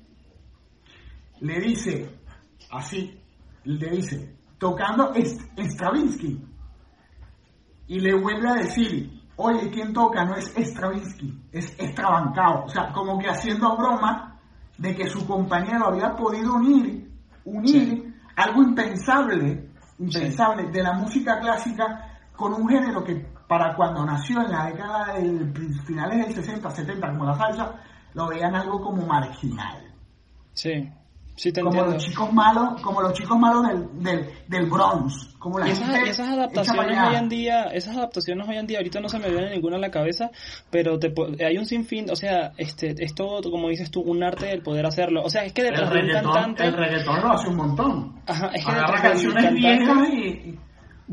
le 1.40 1.60
dice, 1.60 2.20
así, 2.70 3.20
le 3.64 3.90
dice, 3.90 4.38
tocando 4.60 5.12
Stravinsky. 5.16 6.40
Y 7.88 8.00
le 8.00 8.14
vuelve 8.14 8.48
a 8.48 8.54
decir, 8.54 9.24
oye, 9.38 9.72
¿quién 9.72 9.92
toca? 9.92 10.24
No 10.24 10.36
es 10.36 10.54
Stravinsky, 10.56 11.46
es 11.52 11.72
extravancado. 11.80 12.66
O 12.66 12.70
sea, 12.70 12.94
como 12.94 13.18
que 13.18 13.28
haciendo 13.28 13.76
broma 13.76 14.33
de 14.78 14.96
que 14.96 15.08
su 15.08 15.26
compañero 15.26 15.88
había 15.88 16.16
podido 16.16 16.56
unir, 16.56 17.10
unir 17.46 18.14
algo 18.36 18.64
impensable, 18.64 19.70
impensable 20.00 20.72
de 20.72 20.84
la 20.84 20.94
música 20.94 21.40
clásica 21.40 22.20
con 22.36 22.54
un 22.54 22.68
género 22.68 23.04
que 23.04 23.16
para 23.48 23.76
cuando 23.76 24.06
nació 24.06 24.42
en 24.42 24.52
la 24.52 24.66
década 24.66 25.14
del 25.14 25.54
finales 25.86 26.26
del 26.26 26.36
60, 26.36 26.70
70 26.70 27.08
como 27.10 27.26
la 27.26 27.36
salsa, 27.36 27.76
lo 28.14 28.28
veían 28.28 28.56
algo 28.56 28.82
como 28.82 29.06
marginal. 29.06 29.94
Sí 30.54 30.92
como 31.64 31.86
los 31.86 32.04
chicos 32.04 32.32
malos, 32.32 32.82
como 32.82 33.02
los 33.02 33.14
chicos 33.14 33.38
malos 33.38 33.68
del, 33.68 34.04
del, 34.04 34.30
del 34.48 34.70
Bronx, 34.70 35.34
como 35.40 35.60
la 35.60 35.68
y 35.68 35.72
esas, 35.72 36.30
adaptaciones 36.30 36.98
hoy 36.98 37.16
en 37.16 37.30
día, 37.30 37.64
esas 37.66 37.98
adaptaciones 37.98 38.48
hoy 38.48 38.58
en 38.58 38.68
día, 38.68 38.78
ahorita 38.78 39.00
no 39.00 39.10
se 39.10 39.20
me 39.20 39.30
viene 39.30 39.50
ninguna 39.50 39.78
a 39.78 39.80
la 39.80 39.90
cabeza, 39.90 40.30
pero 40.70 41.00
te, 41.00 41.14
hay 41.44 41.58
un 41.58 41.66
sinfín, 41.66 42.10
o 42.12 42.16
sea, 42.16 42.54
este, 42.58 42.94
es 43.00 43.16
todo, 43.16 43.50
como 43.50 43.70
dices 43.70 43.90
tú, 43.90 44.02
un 44.02 44.24
arte 44.24 44.52
el 44.52 44.62
poder 44.62 44.86
hacerlo. 44.86 45.24
O 45.24 45.30
sea, 45.30 45.44
es 45.44 45.54
que 45.54 45.64
detrás 45.64 45.90
de 45.92 46.00
un 46.00 46.12
cantante. 46.12 46.66
El 46.66 46.74
reggaetón 46.74 47.22
lo 47.22 47.32
hace 47.32 47.50
un 47.50 47.56
montón. 47.56 48.22
Ajá, 48.28 48.48
es 48.54 48.66
que 48.66 48.72
detrás 48.72 49.22
de 49.22 49.28
un 49.28 49.34
cantante. 49.34 50.60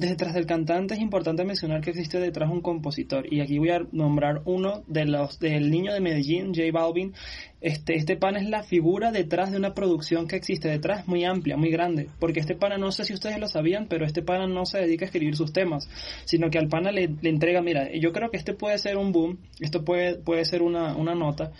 Detrás 0.01 0.33
del 0.33 0.47
cantante 0.47 0.95
es 0.95 1.01
importante 1.01 1.45
mencionar 1.45 1.83
que 1.83 1.91
existe 1.91 2.19
detrás 2.19 2.51
un 2.51 2.63
compositor 2.63 3.31
y 3.31 3.43
aquí 3.43 3.59
voy 3.59 3.69
a 3.69 3.87
nombrar 3.93 4.41
uno 4.47 4.83
de 4.87 5.05
los 5.05 5.39
del 5.39 5.71
niño 5.71 5.93
de 5.93 6.01
Medellín, 6.01 6.55
J 6.55 6.73
Balvin. 6.73 7.13
Este 7.61 7.97
este 7.97 8.17
pana 8.17 8.39
es 8.39 8.49
la 8.49 8.63
figura 8.63 9.13
detrás 9.13 9.51
de 9.51 9.59
una 9.59 9.75
producción 9.75 10.27
que 10.27 10.37
existe 10.37 10.69
detrás 10.69 11.07
muy 11.07 11.27
amplia, 11.27 11.59
muy 11.59 11.69
grande, 11.71 12.09
porque 12.19 12.41
este 12.41 12.55
pana 12.55 12.79
no 12.79 12.93
sé 12.93 13.05
si 13.05 13.13
ustedes 13.13 13.39
lo 13.39 13.47
sabían, 13.47 13.89
pero 13.91 14.07
este 14.07 14.23
pana 14.23 14.47
no 14.47 14.65
se 14.65 14.79
dedica 14.79 15.05
a 15.05 15.09
escribir 15.09 15.37
sus 15.37 15.53
temas, 15.53 15.87
sino 16.25 16.49
que 16.49 16.57
al 16.57 16.69
pana 16.69 16.91
le, 16.93 17.11
le 17.21 17.29
entrega, 17.29 17.61
mira, 17.61 17.91
yo 17.93 18.11
creo 18.15 18.31
que 18.31 18.39
este 18.39 18.55
puede 18.55 18.79
ser 18.79 18.97
un 18.97 19.13
boom, 19.13 19.37
esto 19.59 19.85
puede 19.85 20.15
puede 20.15 20.47
ser 20.47 20.63
una 20.63 20.97
una 20.97 21.15
nota 21.15 21.53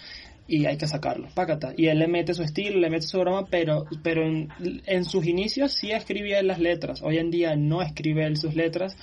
y 0.51 0.67
hay 0.67 0.77
que 0.77 0.89
sacarlo, 0.89 1.29
pácata. 1.33 1.73
Y 1.77 1.87
él 1.87 2.01
le 2.01 2.09
mete 2.09 2.35
su 2.35 2.43
estilo, 2.43 2.81
le 2.81 2.91
mete 2.91 3.07
su 3.07 3.21
broma, 3.21 3.47
pero, 3.49 3.85
pero 4.03 4.27
en, 4.27 4.49
en 4.85 5.05
sus 5.05 5.25
inicios 5.25 5.73
sí 5.73 5.93
escribía 5.93 6.41
él 6.41 6.49
las 6.49 6.59
letras. 6.59 7.03
Hoy 7.03 7.19
en 7.19 7.31
día 7.31 7.55
no 7.55 7.83
escribe 7.83 8.27
él 8.27 8.37
sus 8.37 8.57
letras. 8.57 8.97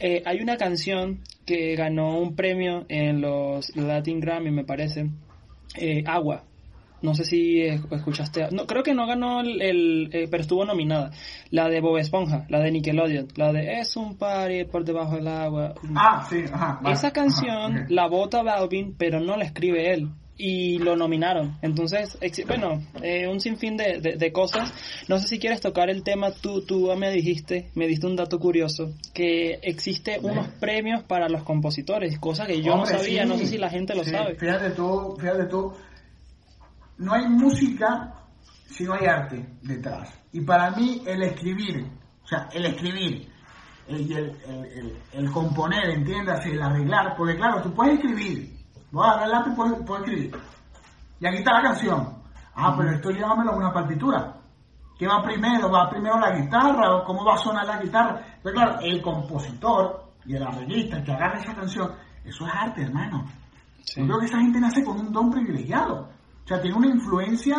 Eh, 0.00 0.22
hay 0.26 0.40
una 0.40 0.56
canción 0.56 1.20
que 1.46 1.76
ganó 1.76 2.18
un 2.18 2.34
premio 2.34 2.86
en 2.88 3.20
los 3.20 3.74
Latin 3.76 4.18
Grammy, 4.18 4.50
me 4.50 4.64
parece, 4.64 5.10
eh, 5.76 6.02
Agua. 6.06 6.42
No 7.02 7.14
sé 7.14 7.24
si 7.24 7.60
escuchaste. 7.60 8.48
No, 8.50 8.66
creo 8.66 8.82
que 8.82 8.94
no 8.94 9.06
ganó 9.06 9.42
el, 9.42 10.08
eh, 10.10 10.26
pero 10.28 10.40
estuvo 10.40 10.64
nominada. 10.64 11.12
La 11.50 11.68
de 11.68 11.80
Bob 11.80 11.98
Esponja, 11.98 12.46
la 12.48 12.60
de 12.60 12.72
Nickelodeon, 12.72 13.28
la 13.36 13.52
de 13.52 13.78
Es 13.78 13.96
un 13.96 14.16
party 14.16 14.64
por 14.64 14.84
debajo 14.84 15.14
del 15.14 15.28
agua. 15.28 15.74
Ah, 15.94 16.26
sí, 16.28 16.42
ajá. 16.50 16.80
Esa 16.90 17.12
canción 17.12 17.86
la 17.90 18.08
vota 18.08 18.42
Balvin, 18.42 18.96
pero 18.96 19.20
no 19.20 19.36
la 19.36 19.44
escribe 19.44 19.92
él 19.92 20.08
y 20.36 20.78
lo 20.78 20.96
nominaron. 20.96 21.58
Entonces, 21.62 22.18
bueno, 22.46 22.82
eh, 23.02 23.28
un 23.28 23.40
sinfín 23.40 23.76
de, 23.76 24.00
de, 24.00 24.32
cosas. 24.32 24.72
No 25.08 25.18
sé 25.18 25.28
si 25.28 25.38
quieres 25.38 25.60
tocar 25.60 25.90
el 25.90 26.02
tema, 26.02 26.32
tú, 26.32 26.62
tú 26.62 26.92
me 26.96 27.10
dijiste, 27.10 27.70
me 27.74 27.86
diste 27.86 28.06
un 28.06 28.16
dato 28.16 28.38
curioso, 28.38 28.92
que 29.12 29.60
existe 29.62 30.18
unos 30.20 30.48
premios 30.60 31.04
para 31.04 31.28
los 31.28 31.44
compositores, 31.44 32.18
cosa 32.18 32.46
que 32.46 32.60
yo 32.62 32.76
no 32.76 32.86
sabía, 32.86 33.24
no 33.24 33.36
sé 33.36 33.46
si 33.46 33.58
la 33.58 33.70
gente 33.70 33.94
lo 33.94 34.04
sabe. 34.04 34.34
Fíjate 34.34 34.70
tú, 34.70 35.16
fíjate 35.20 35.44
tú, 35.44 35.72
no 36.98 37.12
hay 37.12 37.28
música 37.28 38.14
si 38.66 38.84
no 38.84 38.94
hay 38.94 39.06
arte 39.06 39.44
detrás. 39.62 40.12
Y 40.32 40.40
para 40.40 40.70
mí 40.72 41.02
el 41.06 41.22
escribir, 41.22 41.86
o 42.24 42.26
sea, 42.26 42.48
el 42.52 42.66
escribir, 42.66 43.28
el, 43.86 44.12
el, 44.12 44.36
el, 44.48 44.96
el 45.12 45.30
componer, 45.30 45.90
entiendas, 45.90 46.44
el 46.46 46.60
arreglar, 46.60 47.14
porque 47.16 47.36
claro, 47.36 47.62
tú 47.62 47.72
puedes 47.72 47.94
escribir, 47.94 48.53
Voy 48.94 49.04
a 49.04 49.10
agarrar 49.10 49.26
el 49.26 49.32
lápiz 49.32 49.50
y 49.50 49.84
puedo, 49.84 50.04
escribir. 50.04 50.36
Y 51.18 51.26
aquí 51.26 51.38
está 51.38 51.54
la 51.54 51.62
canción. 51.62 52.22
Ah, 52.54 52.76
pero 52.78 52.92
esto 52.92 53.10
llévamelo 53.10 53.50
a 53.50 53.56
una 53.56 53.72
partitura. 53.72 54.36
¿Qué 54.96 55.08
va 55.08 55.20
primero? 55.20 55.68
¿Va 55.68 55.90
primero 55.90 56.16
la 56.20 56.30
guitarra? 56.30 56.94
¿O 56.94 57.04
cómo 57.04 57.24
va 57.24 57.34
a 57.34 57.38
sonar 57.38 57.66
la 57.66 57.82
guitarra? 57.82 58.24
Entonces, 58.36 58.52
claro, 58.52 58.78
el 58.80 59.02
compositor 59.02 60.12
y 60.24 60.36
el 60.36 60.44
arreglista, 60.44 61.02
que 61.02 61.10
agarra 61.10 61.40
esa 61.40 61.56
canción, 61.56 61.90
eso 62.24 62.46
es 62.46 62.52
arte, 62.54 62.82
hermano. 62.82 63.26
Yo 63.96 64.04
creo 64.04 64.20
que 64.20 64.26
esa 64.26 64.38
gente 64.38 64.60
nace 64.60 64.84
con 64.84 65.00
un 65.00 65.12
don 65.12 65.28
privilegiado. 65.28 66.10
O 66.44 66.46
sea, 66.46 66.60
tiene 66.60 66.76
una 66.76 66.86
influencia 66.86 67.56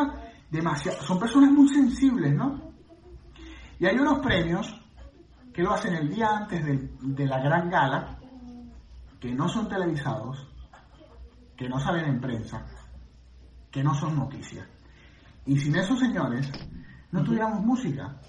demasiado. 0.49 1.01
Son 1.01 1.19
personas 1.19 1.51
muy 1.51 1.67
sensibles, 1.67 2.33
¿no? 2.33 2.61
Y 3.77 3.85
hay 3.85 3.97
unos 3.97 4.19
premios 4.19 4.73
que 5.53 5.63
lo 5.63 5.73
hacen 5.73 5.95
el 5.95 6.07
día 6.07 6.29
antes 6.29 6.63
de, 6.63 6.91
de 7.01 7.25
la 7.25 7.39
gran 7.39 7.69
gala, 7.69 8.17
que 9.19 9.33
no 9.33 9.49
son 9.49 9.67
televisados, 9.67 10.54
que 11.55 11.69
no 11.69 11.79
salen 11.79 12.05
en 12.05 12.21
prensa, 12.21 12.65
que 13.71 13.83
no 13.83 13.93
son 13.93 14.15
noticias. 14.15 14.67
Y 15.45 15.57
sin 15.59 15.75
esos 15.75 15.99
señores, 15.99 16.51
no 17.11 17.23
tuviéramos 17.23 17.63
música. 17.63 18.19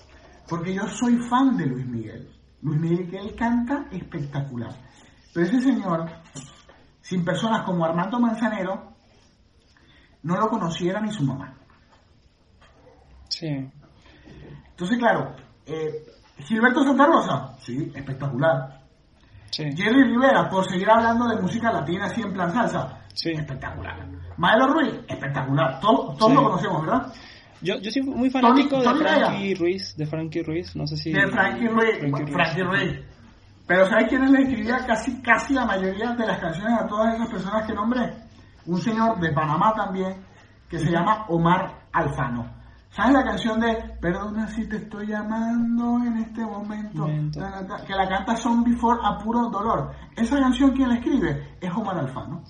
Porque 0.49 0.75
yo 0.75 0.87
soy 0.87 1.17
fan 1.17 1.57
de 1.57 1.67
Luis 1.67 1.87
Miguel. 1.87 2.31
Luis 2.63 2.81
Miguel 2.81 3.35
canta 3.35 3.87
espectacular. 3.91 4.73
Pero 5.35 5.47
ese 5.47 5.61
señor, 5.61 6.09
sin 7.01 7.25
personas 7.25 7.63
como 7.63 7.85
Armando 7.85 8.21
Manzanero, 8.21 8.95
no 10.23 10.37
lo 10.37 10.49
conociera 10.49 11.01
ni 11.01 11.11
su 11.11 11.25
mamá. 11.25 11.55
Sí. 13.29 13.49
Entonces, 14.71 14.99
claro, 14.99 15.35
eh, 15.67 16.05
Gilberto 16.39 16.85
Santa 16.85 17.07
Rosa, 17.07 17.57
sí, 17.61 17.93
espectacular. 17.95 18.83
Sí. 19.51 19.65
Jerry 19.75 20.05
Rivera, 20.05 20.49
por 20.49 20.69
seguir 20.69 20.91
hablando 20.91 21.27
de 21.29 21.41
música 21.41 21.73
latina 21.73 22.07
así 22.07 22.21
en 22.21 22.33
plan 22.33 22.53
salsa, 22.53 23.06
Sí. 23.17 23.31
Espectacular. 23.31 24.07
Maelo 24.37 24.69
Ruiz, 24.69 24.95
espectacular. 25.09 25.81
Todos, 25.81 26.33
lo 26.33 26.43
conocemos, 26.43 26.83
¿verdad? 26.83 27.13
Yo, 27.63 27.77
yo 27.81 27.91
soy 27.91 28.03
muy 28.03 28.29
fanático 28.29 28.79
de 28.79 28.95
Frankie 28.95 29.55
Ruiz, 29.55 29.97
de 29.97 30.07
Frankie 30.07 30.43
Ruiz, 30.43 30.77
no 30.77 30.87
sé 30.87 30.99
si... 30.99 31.13
De 31.13 31.27
Frankie 31.29 31.69
Ruiz, 31.69 31.99
Frankie, 32.31 32.63
Ruiz. 32.63 33.01
Pero 33.67 33.89
¿sabes 33.89 34.07
quién 34.09 34.31
le 34.31 34.43
escribía 34.43 34.85
casi, 34.87 35.21
casi 35.23 35.55
la 35.55 35.65
mayoría 35.65 36.13
de 36.13 36.27
las 36.27 36.39
canciones 36.39 36.79
a 36.79 36.87
todas 36.87 37.15
esas 37.15 37.29
personas 37.31 37.67
que 37.67 37.73
nombré? 37.75 38.15
Un 38.67 38.79
señor 38.79 39.19
de 39.19 39.33
Panamá 39.33 39.73
también, 39.75 40.15
que 40.69 40.79
se 40.79 40.91
llama 40.91 41.25
Omar 41.29 41.89
Alfano. 41.93 42.55
¿Sabes 42.91 43.13
la 43.13 43.25
canción 43.25 43.61
de 43.61 43.75
Perdona 44.01 44.47
si 44.49 44.69
te 44.69 44.77
estoy 44.77 45.09
llamando 45.09 45.99
en 45.99 46.17
este 46.19 46.43
momento? 46.45 47.07
Que 47.87 47.95
la 47.95 48.09
canta 48.09 48.37
Son 48.37 48.63
Before 48.65 49.01
a 49.03 49.19
puro 49.19 49.51
dolor. 49.51 49.93
Esa 50.17 50.39
canción, 50.39 50.71
¿quién 50.73 50.89
la 50.89 50.95
escribe? 50.95 51.57
Es 51.61 51.71
Omar 51.73 51.99
Alfano. 51.99 52.43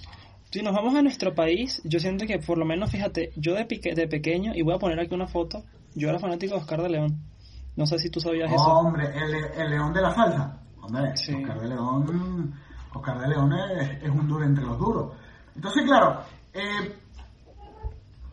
Si 0.56 0.62
nos 0.62 0.74
vamos 0.74 0.94
a 0.94 1.02
nuestro 1.02 1.34
país, 1.34 1.82
yo 1.84 2.00
siento 2.00 2.24
que 2.24 2.38
por 2.38 2.56
lo 2.56 2.64
menos, 2.64 2.90
fíjate, 2.90 3.30
yo 3.36 3.52
de, 3.52 3.66
de 3.66 4.08
pequeño, 4.08 4.52
y 4.54 4.62
voy 4.62 4.72
a 4.72 4.78
poner 4.78 4.98
aquí 4.98 5.14
una 5.14 5.26
foto, 5.26 5.62
yo 5.94 6.08
era 6.08 6.18
fanático 6.18 6.54
de 6.54 6.60
Oscar 6.60 6.80
de 6.80 6.88
León. 6.88 7.20
No 7.76 7.84
sé 7.84 7.98
si 7.98 8.08
tú 8.08 8.20
sabías 8.20 8.50
eso. 8.50 8.64
Hombre, 8.64 9.04
el, 9.14 9.68
León 9.68 9.92
de 9.92 10.00
la 10.00 10.14
salsa. 10.14 10.58
Hombre, 10.80 11.10
Oscar 11.10 11.60
de 11.60 11.68
León, 11.68 12.54
Oscar 12.94 13.20
de 13.20 13.28
León 13.28 13.52
es, 14.02 14.08
un 14.08 14.26
duro 14.26 14.46
entre 14.46 14.64
los 14.64 14.78
duros. 14.78 15.12
Entonces, 15.54 15.84
claro, 15.84 16.22
eh, 16.54 16.96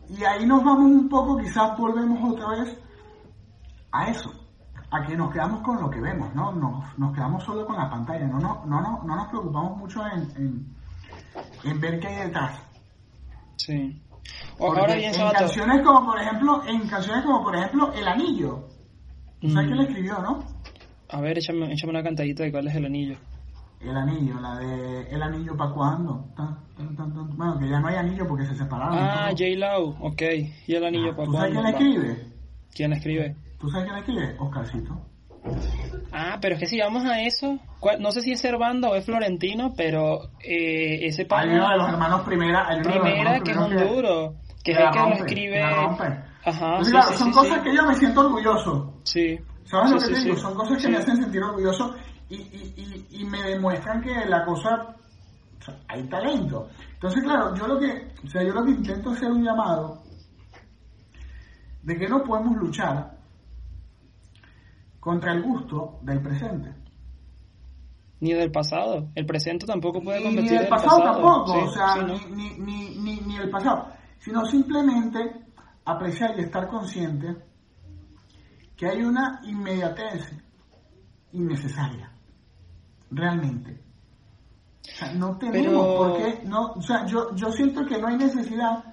y 0.08 0.24
ahí 0.24 0.46
nos 0.46 0.64
vamos 0.64 0.92
un 0.92 1.06
poco, 1.10 1.36
quizás 1.36 1.76
volvemos 1.76 2.32
otra 2.32 2.48
vez 2.52 2.74
a 3.92 4.06
eso, 4.06 4.32
a 4.90 5.06
que 5.06 5.14
nos 5.14 5.30
quedamos 5.30 5.60
con 5.60 5.78
lo 5.78 5.90
que 5.90 6.00
vemos, 6.00 6.34
¿no? 6.34 6.52
Nos, 6.52 6.98
nos 6.98 7.14
quedamos 7.14 7.44
solo 7.44 7.66
con 7.66 7.76
la 7.76 7.90
pantalla, 7.90 8.26
no, 8.26 8.38
no, 8.38 8.64
no, 8.64 8.80
no, 8.80 9.02
no 9.04 9.14
nos 9.14 9.28
preocupamos 9.28 9.76
mucho 9.76 10.00
en 10.06 10.22
en 10.36 10.83
ver 11.80 12.00
qué 12.00 12.08
hay 12.08 12.26
detrás. 12.26 12.60
Sí. 13.56 14.02
ahora 14.58 14.94
bien, 14.94 15.14
en 15.14 15.30
canciones 15.30 15.82
como 15.82 16.06
por 16.06 16.20
ejemplo, 16.20 16.62
en 16.66 16.88
canciones 16.88 17.24
como 17.24 17.42
por 17.42 17.56
ejemplo 17.56 17.92
El 17.94 18.08
Anillo. 18.08 18.68
¿Sabes 19.40 19.66
quién 19.66 19.76
le 19.76 19.84
mm. 19.84 19.88
escribió, 19.88 20.18
no? 20.20 20.44
A 21.10 21.20
ver, 21.20 21.38
échame, 21.38 21.72
échame 21.72 21.90
una 21.90 22.02
cantadita 22.02 22.44
de 22.44 22.50
cuál 22.50 22.66
es 22.68 22.74
El 22.74 22.86
Anillo. 22.86 23.16
El 23.80 23.96
anillo, 23.96 24.40
la 24.40 24.56
de 24.56 25.02
El 25.10 25.22
anillo 25.22 25.56
para 25.56 25.70
cuándo. 25.72 26.26
Bueno, 27.36 27.58
que 27.58 27.68
ya 27.68 27.80
no 27.80 27.88
hay 27.88 27.96
anillo 27.96 28.26
porque 28.26 28.46
se 28.46 28.54
separaron. 28.56 28.96
Ah, 28.98 29.28
J. 29.30 29.44
Lau, 29.56 29.94
ok. 30.00 30.22
¿Y 30.66 30.74
el 30.74 30.84
anillo 30.84 31.10
ah, 31.12 31.16
para 31.16 31.30
cuándo? 31.30 31.32
¿Tú 31.32 31.36
sabes 31.36 31.52
quién 31.52 31.66
escribe? 31.66 32.32
¿Quién 32.74 32.92
escribe? 32.94 33.36
¿Tú 33.58 33.68
sabes 33.68 33.86
quién 33.86 33.98
escribe? 33.98 34.36
Oscarcito. 34.38 35.13
Ah, 36.12 36.38
pero 36.40 36.54
es 36.54 36.60
que 36.60 36.66
si 36.66 36.78
vamos 36.78 37.04
a 37.04 37.20
eso, 37.22 37.58
no 37.98 38.12
sé 38.12 38.20
si 38.20 38.32
es 38.32 38.40
Servando 38.40 38.90
o 38.90 38.94
es 38.94 39.04
Florentino, 39.04 39.74
pero 39.76 40.30
eh, 40.40 41.06
ese 41.06 41.26
pana... 41.26 41.42
Hay 41.42 41.58
uno 41.58 41.70
de 41.70 41.76
los 41.76 41.88
hermanos 41.88 42.20
Primera, 42.22 42.68
Primera 42.82 43.40
que 43.40 43.50
es 43.50 43.56
un 43.56 43.76
duro, 43.76 44.34
que 44.62 44.72
es 44.72 44.78
el 44.78 44.90
que 44.90 44.98
lo 44.98 45.12
escribe... 45.12 45.62
Ajá, 46.46 46.84
sí, 46.84 46.90
claro, 46.90 47.12
son 47.16 47.32
cosas 47.32 47.60
que 47.62 47.74
yo 47.74 47.82
me 47.86 47.94
siento 47.94 48.20
orgulloso. 48.20 49.00
Sí. 49.04 49.38
¿Sabes 49.64 49.92
lo 49.92 49.98
que 49.98 50.14
te 50.14 50.20
digo? 50.20 50.36
Son 50.36 50.54
cosas 50.54 50.82
que 50.82 50.88
me 50.88 50.98
hacen 50.98 51.16
sentir 51.16 51.42
orgulloso 51.42 51.94
y, 52.28 52.36
y, 52.36 53.06
y, 53.10 53.24
me 53.24 53.42
demuestran 53.42 54.02
que 54.02 54.12
la 54.26 54.44
cosa... 54.44 54.94
hay 55.88 56.02
talento. 56.04 56.68
Entonces, 56.92 57.24
claro, 57.24 57.54
yo 57.56 57.66
lo 57.66 57.80
que, 57.80 58.12
o 58.24 58.28
sea, 58.28 58.42
yo 58.42 58.52
lo 58.52 58.64
que 58.64 58.72
intento 58.72 59.10
hacer 59.10 59.30
un 59.30 59.42
llamado 59.42 60.02
de 61.82 61.98
que 61.98 62.08
no 62.08 62.22
podemos 62.22 62.56
luchar 62.56 63.13
contra 65.04 65.34
el 65.34 65.42
gusto 65.42 65.98
del 66.00 66.22
presente. 66.22 66.72
Ni 68.20 68.32
del 68.32 68.50
pasado. 68.50 69.10
El 69.14 69.26
presente 69.26 69.66
tampoco 69.66 70.00
puede 70.00 70.22
convertir 70.22 70.52
Ni 70.52 70.58
del 70.60 70.68
pasado, 70.68 71.02
tampoco, 71.02 71.52
o 71.52 71.70
sea, 71.70 71.96
ni, 71.96 72.18
ni, 72.30 72.96
ni, 72.96 73.20
ni, 73.20 73.36
el 73.36 73.50
pasado. 73.50 73.88
Sino 74.18 74.46
simplemente 74.46 75.18
apreciar 75.84 76.38
y 76.38 76.40
estar 76.40 76.66
consciente 76.68 77.36
que 78.74 78.86
hay 78.88 79.02
una 79.02 79.42
inmediatez 79.44 80.32
innecesaria. 81.32 82.10
Realmente. 83.10 83.78
O 84.80 84.96
sea, 84.96 85.12
no 85.12 85.36
tenemos 85.36 85.86
por 85.86 86.16
qué, 86.16 86.46
no, 86.46 86.72
o 86.72 86.80
sea, 86.80 87.04
yo, 87.04 87.34
yo 87.34 87.52
siento 87.52 87.84
que 87.84 87.98
no 87.98 88.08
hay 88.08 88.16
necesidad 88.16 88.84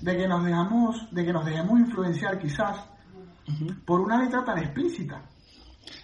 de 0.00 0.16
que 0.16 0.28
nos 0.28 0.44
dejamos, 0.44 1.12
de 1.12 1.24
que 1.24 1.32
nos 1.32 1.44
dejemos 1.44 1.80
influenciar 1.80 2.38
quizás 2.38 2.88
por 3.84 4.00
una 4.00 4.22
letra 4.22 4.44
tan 4.44 4.58
explícita. 4.58 5.22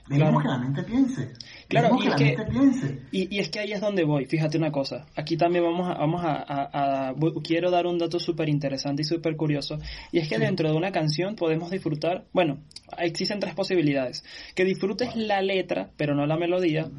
Claro. 0.06 0.38
que 0.40 0.48
la 0.48 0.58
mente 0.58 0.82
piense. 0.82 1.32
Claro, 1.68 1.96
y, 2.02 2.06
es 2.06 2.14
que, 2.14 2.36
piense. 2.50 3.02
Y, 3.12 3.38
es 3.38 3.48
que 3.48 3.60
ahí 3.60 3.72
es 3.72 3.80
donde 3.80 4.04
voy. 4.04 4.26
Fíjate 4.26 4.58
una 4.58 4.70
cosa. 4.70 5.06
Aquí 5.16 5.36
también 5.36 5.64
vamos 5.64 5.88
a, 5.88 5.94
vamos 5.94 6.22
a, 6.24 7.14
quiero 7.42 7.70
dar 7.70 7.86
un 7.86 7.98
dato 7.98 8.18
súper 8.18 8.48
interesante 8.48 9.02
y 9.02 9.04
súper 9.04 9.36
curioso. 9.36 9.78
Y 10.10 10.18
es 10.18 10.28
que 10.28 10.38
dentro 10.38 10.70
de 10.70 10.76
una 10.76 10.92
canción 10.92 11.36
podemos 11.36 11.70
disfrutar, 11.70 12.26
bueno, 12.32 12.58
existen 12.98 13.40
tres 13.40 13.54
posibilidades. 13.54 14.24
Que 14.54 14.64
disfrutes 14.64 15.16
la 15.16 15.40
letra, 15.40 15.90
pero 15.96 16.14
no 16.14 16.26
la 16.26 16.36
melodía. 16.36 16.90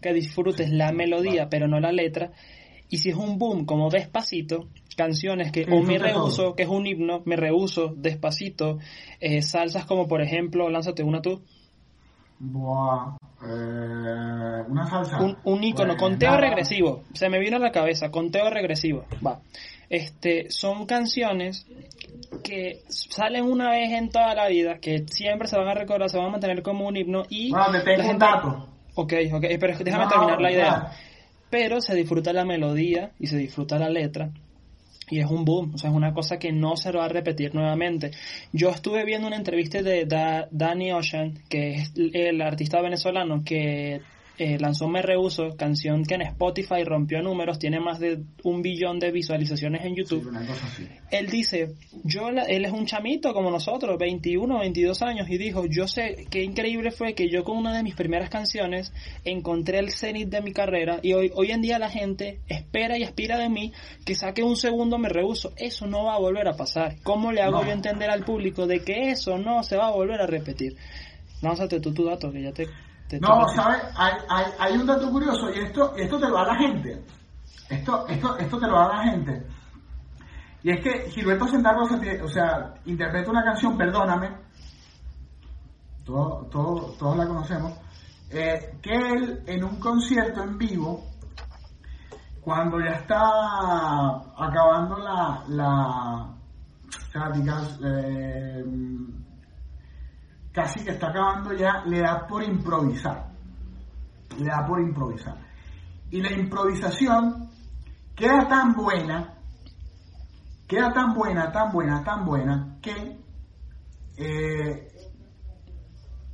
Que 0.00 0.12
disfrutes 0.12 0.70
la 0.70 0.92
melodía, 0.92 1.48
pero 1.48 1.68
no 1.68 1.80
la 1.80 1.92
letra. 1.92 2.32
Y 2.90 2.98
si 2.98 3.10
es 3.10 3.16
un 3.16 3.38
boom 3.38 3.66
como 3.66 3.90
despacito, 3.90 4.68
canciones 4.96 5.52
que 5.52 5.66
o 5.70 5.82
me 5.82 5.98
rehuso, 5.98 6.54
que 6.54 6.64
es 6.64 6.68
un 6.68 6.86
himno, 6.86 7.22
me 7.24 7.36
rehuso, 7.36 7.94
despacito, 7.96 8.78
eh, 9.20 9.42
salsas 9.42 9.84
como 9.84 10.08
por 10.08 10.22
ejemplo, 10.22 10.68
lánzate 10.70 11.02
una 11.02 11.22
tú 11.22 11.42
Buah. 12.40 13.16
Eh, 13.42 14.64
una 14.68 14.86
salsa. 14.88 15.20
Un, 15.22 15.36
un 15.44 15.64
icono, 15.64 15.92
Pues, 15.94 15.98
conteo 16.00 16.30
nada. 16.30 16.40
regresivo. 16.40 17.02
Se 17.14 17.28
me 17.28 17.38
vino 17.38 17.56
a 17.56 17.60
la 17.60 17.70
cabeza, 17.72 18.10
conteo 18.10 18.50
regresivo. 18.50 19.04
Va. 19.26 19.40
Este, 19.88 20.50
son 20.50 20.86
canciones 20.86 21.66
que 22.44 22.82
salen 22.88 23.44
una 23.44 23.70
vez 23.70 23.90
en 23.92 24.10
toda 24.10 24.34
la 24.34 24.48
vida, 24.48 24.78
que 24.80 25.04
siempre 25.08 25.48
se 25.48 25.56
van 25.56 25.68
a 25.68 25.74
recordar, 25.74 26.10
se 26.10 26.18
van 26.18 26.26
a 26.26 26.30
mantener 26.30 26.62
como 26.62 26.86
un 26.86 26.96
himno 26.96 27.22
y... 27.30 27.50
Bueno, 27.50 27.70
te 27.72 27.80
tengo 27.80 28.02
un 28.02 28.08
gente- 28.08 28.24
dato. 28.24 28.68
Ok, 28.94 29.12
ok, 29.32 29.44
pero 29.60 29.78
déjame 29.78 30.04
No, 30.04 30.10
terminar 30.10 30.40
la 30.40 30.52
idea. 30.52 30.92
Pero 31.50 31.80
se 31.80 31.94
disfruta 31.94 32.32
la 32.32 32.44
melodía 32.44 33.12
y 33.18 33.28
se 33.28 33.38
disfruta 33.38 33.78
la 33.78 33.88
letra. 33.88 34.30
Y 35.10 35.20
es 35.20 35.26
un 35.30 35.44
boom, 35.44 35.72
o 35.74 35.78
sea, 35.78 35.90
es 35.90 35.96
una 35.96 36.12
cosa 36.12 36.38
que 36.38 36.52
no 36.52 36.76
se 36.76 36.92
va 36.92 37.04
a 37.06 37.08
repetir 37.08 37.54
nuevamente. 37.54 38.10
Yo 38.52 38.70
estuve 38.70 39.04
viendo 39.04 39.26
una 39.26 39.36
entrevista 39.36 39.82
de 39.82 40.04
Da- 40.04 40.48
Danny 40.50 40.92
Ocean, 40.92 41.38
que 41.48 41.74
es 41.74 41.92
el 41.96 42.40
artista 42.42 42.80
venezolano 42.80 43.42
que 43.44 44.00
eh, 44.38 44.56
lanzó 44.58 44.88
Me 44.88 45.02
Rehuso, 45.02 45.56
canción 45.56 46.04
que 46.04 46.14
en 46.14 46.22
Spotify 46.22 46.84
rompió 46.84 47.20
números, 47.22 47.58
tiene 47.58 47.80
más 47.80 47.98
de 47.98 48.20
un 48.44 48.62
billón 48.62 48.98
de 49.00 49.10
visualizaciones 49.10 49.84
en 49.84 49.94
Sí, 49.94 50.00
YouTube. 50.00 50.28
una 50.28 50.46
cosa 50.46 50.66
así. 50.66 50.86
Él 51.10 51.26
dice, 51.28 51.74
yo 52.04 52.30
la- 52.30 52.44
él 52.44 52.64
es 52.64 52.72
un 52.72 52.86
chamito 52.86 53.32
como 53.34 53.50
nosotros, 53.50 53.98
21, 53.98 54.60
22 54.60 55.02
años, 55.02 55.28
y 55.28 55.38
dijo, 55.38 55.64
yo 55.66 55.88
sé 55.88 56.26
qué 56.30 56.42
increíble 56.44 56.90
fue 56.90 57.14
que 57.14 57.28
yo 57.28 57.42
con 57.44 57.56
una 57.58 57.76
de 57.76 57.82
mis 57.82 57.94
primeras 57.94 58.30
canciones 58.30 58.92
encontré 59.24 59.78
el 59.80 59.90
cenit 59.90 60.28
de 60.28 60.40
mi 60.40 60.52
carrera 60.52 61.00
y 61.02 61.12
hoy, 61.14 61.30
hoy 61.34 61.50
en 61.50 61.60
día 61.60 61.78
la 61.78 61.90
gente 61.90 62.40
espera 62.48 62.96
y 62.96 63.02
aspira 63.02 63.38
de 63.38 63.48
mí 63.48 63.72
que 64.06 64.14
saque 64.14 64.42
un 64.42 64.56
segundo 64.56 64.98
me 64.98 65.08
rehuso. 65.08 65.52
Eso 65.56 65.86
no 65.86 66.04
va 66.04 66.14
a 66.14 66.18
volver 66.18 66.46
a 66.48 66.54
pasar. 66.56 66.96
¿Cómo 67.02 67.32
le 67.32 67.42
hago 67.42 67.60
No. 67.60 67.66
yo 67.66 67.72
entender 67.72 68.08
al 68.10 68.24
público 68.24 68.66
de 68.66 68.80
que 68.84 69.10
eso 69.10 69.36
no 69.38 69.62
se 69.64 69.76
va 69.76 69.88
a 69.88 69.90
volver 69.92 70.20
a 70.20 70.26
repetir? 70.26 70.76
Lánzate 71.42 71.80
tú 71.80 71.92
tu 71.92 72.04
dato, 72.04 72.30
que 72.32 72.42
ya 72.42 72.52
te... 72.52 72.66
No. 73.20 73.48
¿sabes? 73.48 73.82
Hay, 73.96 74.12
hay, 74.28 74.44
hay 74.58 74.76
un 74.76 74.86
dato 74.86 75.10
curioso 75.10 75.50
y 75.52 75.58
esto, 75.60 75.94
esto 75.96 76.18
te 76.18 76.28
lo 76.28 76.34
da 76.34 76.44
la 76.46 76.56
gente. 76.56 77.04
Esto, 77.70 78.06
esto, 78.06 78.36
esto 78.36 78.58
te 78.58 78.66
lo 78.66 78.74
da 78.74 78.88
la 78.88 79.02
gente. 79.04 79.46
Y 80.62 80.70
es 80.70 80.82
que 80.82 81.10
Gilberto 81.10 81.46
tie- 81.46 82.22
o 82.22 82.28
sea, 82.28 82.74
interpreta 82.84 83.30
una 83.30 83.44
canción, 83.44 83.76
Perdóname, 83.78 84.30
todo, 86.04 86.46
todo, 86.50 86.94
todos 86.98 87.16
la 87.16 87.26
conocemos, 87.26 87.72
eh, 88.30 88.78
que 88.82 88.94
él 88.94 89.42
en 89.46 89.64
un 89.64 89.78
concierto 89.78 90.42
en 90.42 90.58
vivo, 90.58 91.06
cuando 92.40 92.80
ya 92.80 92.92
está 92.96 93.20
acabando 94.36 94.98
la, 94.98 95.44
la 95.48 96.24
o 96.26 97.10
sea, 97.12 97.30
digas, 97.30 97.78
eh, 97.84 98.64
casi 100.58 100.82
que 100.82 100.90
está 100.90 101.10
acabando 101.10 101.52
ya, 101.52 101.84
le 101.86 102.00
da 102.00 102.26
por 102.26 102.42
improvisar. 102.42 103.28
Le 104.38 104.46
da 104.46 104.66
por 104.66 104.80
improvisar. 104.80 105.36
Y 106.10 106.20
la 106.20 106.32
improvisación 106.32 107.48
queda 108.16 108.48
tan 108.48 108.74
buena, 108.74 109.34
queda 110.66 110.92
tan 110.92 111.14
buena, 111.14 111.52
tan 111.52 111.70
buena, 111.70 112.02
tan 112.02 112.24
buena, 112.24 112.76
que 112.82 113.20
eh, 114.16 114.88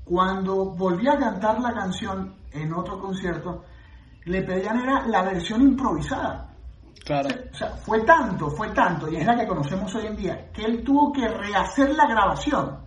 cuando 0.05 0.71
volví 0.75 1.07
a 1.07 1.19
cantar 1.19 1.61
la 1.61 1.75
canción 1.75 2.35
en 2.51 2.73
otro 2.73 2.99
concierto, 2.99 3.65
le 4.25 4.43
pedían 4.43 4.81
era 4.81 5.07
la 5.07 5.23
versión 5.23 5.61
improvisada. 5.61 6.51
Claro. 7.05 7.29
O 7.53 7.55
sea, 7.55 7.73
fue 7.73 8.01
tanto, 8.05 8.51
fue 8.53 8.71
tanto, 8.71 9.07
y 9.11 9.17
es 9.17 9.27
la 9.27 9.37
que 9.37 9.47
conocemos 9.47 9.95
hoy 9.95 10.07
en 10.07 10.17
día, 10.17 10.51
que 10.51 10.65
él 10.65 10.83
tuvo 10.83 11.13
que 11.13 11.29
rehacer 11.29 11.91
la 11.91 12.07
grabación. 12.07 12.79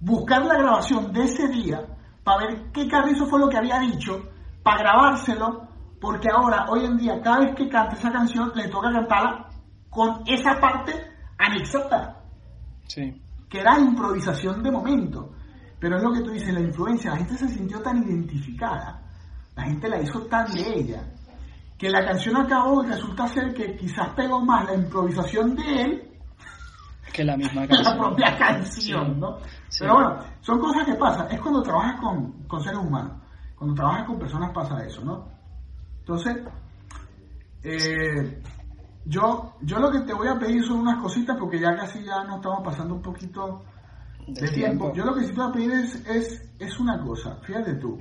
Buscar 0.00 0.44
la 0.44 0.54
grabación 0.54 1.12
de 1.12 1.24
ese 1.24 1.48
día 1.48 1.82
para 2.24 2.46
ver 2.46 2.70
qué 2.72 2.88
Carrizo 2.88 3.26
fue 3.26 3.38
lo 3.38 3.48
que 3.48 3.58
había 3.58 3.78
dicho, 3.80 4.22
para 4.62 4.78
grabárselo, 4.78 5.68
porque 6.00 6.28
ahora, 6.34 6.66
hoy 6.68 6.84
en 6.84 6.96
día, 6.96 7.20
cada 7.22 7.40
vez 7.40 7.54
que 7.54 7.68
canta 7.68 7.94
esa 7.94 8.10
canción, 8.10 8.50
le 8.54 8.68
toca 8.68 8.90
cantarla 8.92 9.48
con 9.90 10.22
esa 10.26 10.58
parte 10.60 10.92
anexada, 11.38 12.22
Sí. 12.86 13.20
que 13.48 13.60
era 13.60 13.78
improvisación 13.78 14.62
de 14.62 14.70
momento. 14.70 15.32
Pero 15.78 15.96
es 15.96 16.02
lo 16.02 16.12
que 16.12 16.20
tú 16.20 16.30
dices, 16.30 16.52
la 16.52 16.60
influencia, 16.60 17.10
la 17.10 17.18
gente 17.18 17.36
se 17.36 17.48
sintió 17.48 17.80
tan 17.80 18.02
identificada, 18.02 19.02
la 19.56 19.62
gente 19.64 19.88
la 19.88 20.00
hizo 20.00 20.20
tan 20.26 20.50
de 20.52 20.78
ella, 20.78 21.02
que 21.78 21.88
la 21.88 22.04
canción 22.04 22.36
acabó 22.36 22.84
y 22.84 22.88
resulta 22.88 23.26
ser 23.28 23.54
que 23.54 23.76
quizás 23.76 24.10
pegó 24.10 24.44
más 24.44 24.66
la 24.66 24.74
improvisación 24.74 25.54
de 25.54 25.82
él 25.82 26.09
Que 27.12 27.24
la 27.24 27.36
misma 27.36 27.66
que 27.66 27.74
la 27.76 27.82
canción. 27.82 27.98
propia 27.98 28.36
canción, 28.38 29.06
Sí. 29.14 29.20
¿no? 29.20 29.38
Sí. 29.68 29.78
Pero 29.80 29.94
bueno, 29.94 30.16
son 30.40 30.60
cosas 30.60 30.84
que 30.86 30.94
pasan. 30.94 31.30
Es 31.30 31.40
cuando 31.40 31.62
trabajas 31.62 32.00
con, 32.00 32.32
con 32.46 32.60
seres 32.62 32.78
humanos. 32.80 33.12
Cuando 33.56 33.74
trabajas 33.74 34.06
con 34.06 34.18
personas 34.18 34.50
pasa 34.52 34.84
eso, 34.84 35.04
¿no? 35.04 35.28
Entonces, 35.98 36.36
eh, 37.62 38.42
yo, 39.04 39.54
yo 39.60 39.78
lo 39.78 39.90
que 39.90 40.00
te 40.00 40.14
voy 40.14 40.28
a 40.28 40.38
pedir 40.38 40.62
son 40.64 40.80
unas 40.80 41.00
cositas 41.02 41.36
porque 41.38 41.60
ya 41.60 41.74
casi 41.76 42.02
ya 42.04 42.24
nos 42.24 42.36
estamos 42.36 42.62
pasando 42.64 42.94
un 42.94 43.02
poquito 43.02 43.62
de, 44.26 44.48
tiempo. 44.48 44.90
tiempo. 44.90 44.92
Yo 44.94 45.04
lo 45.04 45.14
que 45.14 45.22
sí 45.24 45.32
te 45.32 45.40
voy 45.40 45.50
a 45.50 45.52
pedir 45.52 45.70
es, 45.72 46.06
es, 46.06 46.52
es 46.58 46.80
una 46.80 47.00
cosa, 47.02 47.36
fíjate 47.42 47.74
tú. 47.74 47.98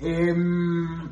Em, 0.00 1.10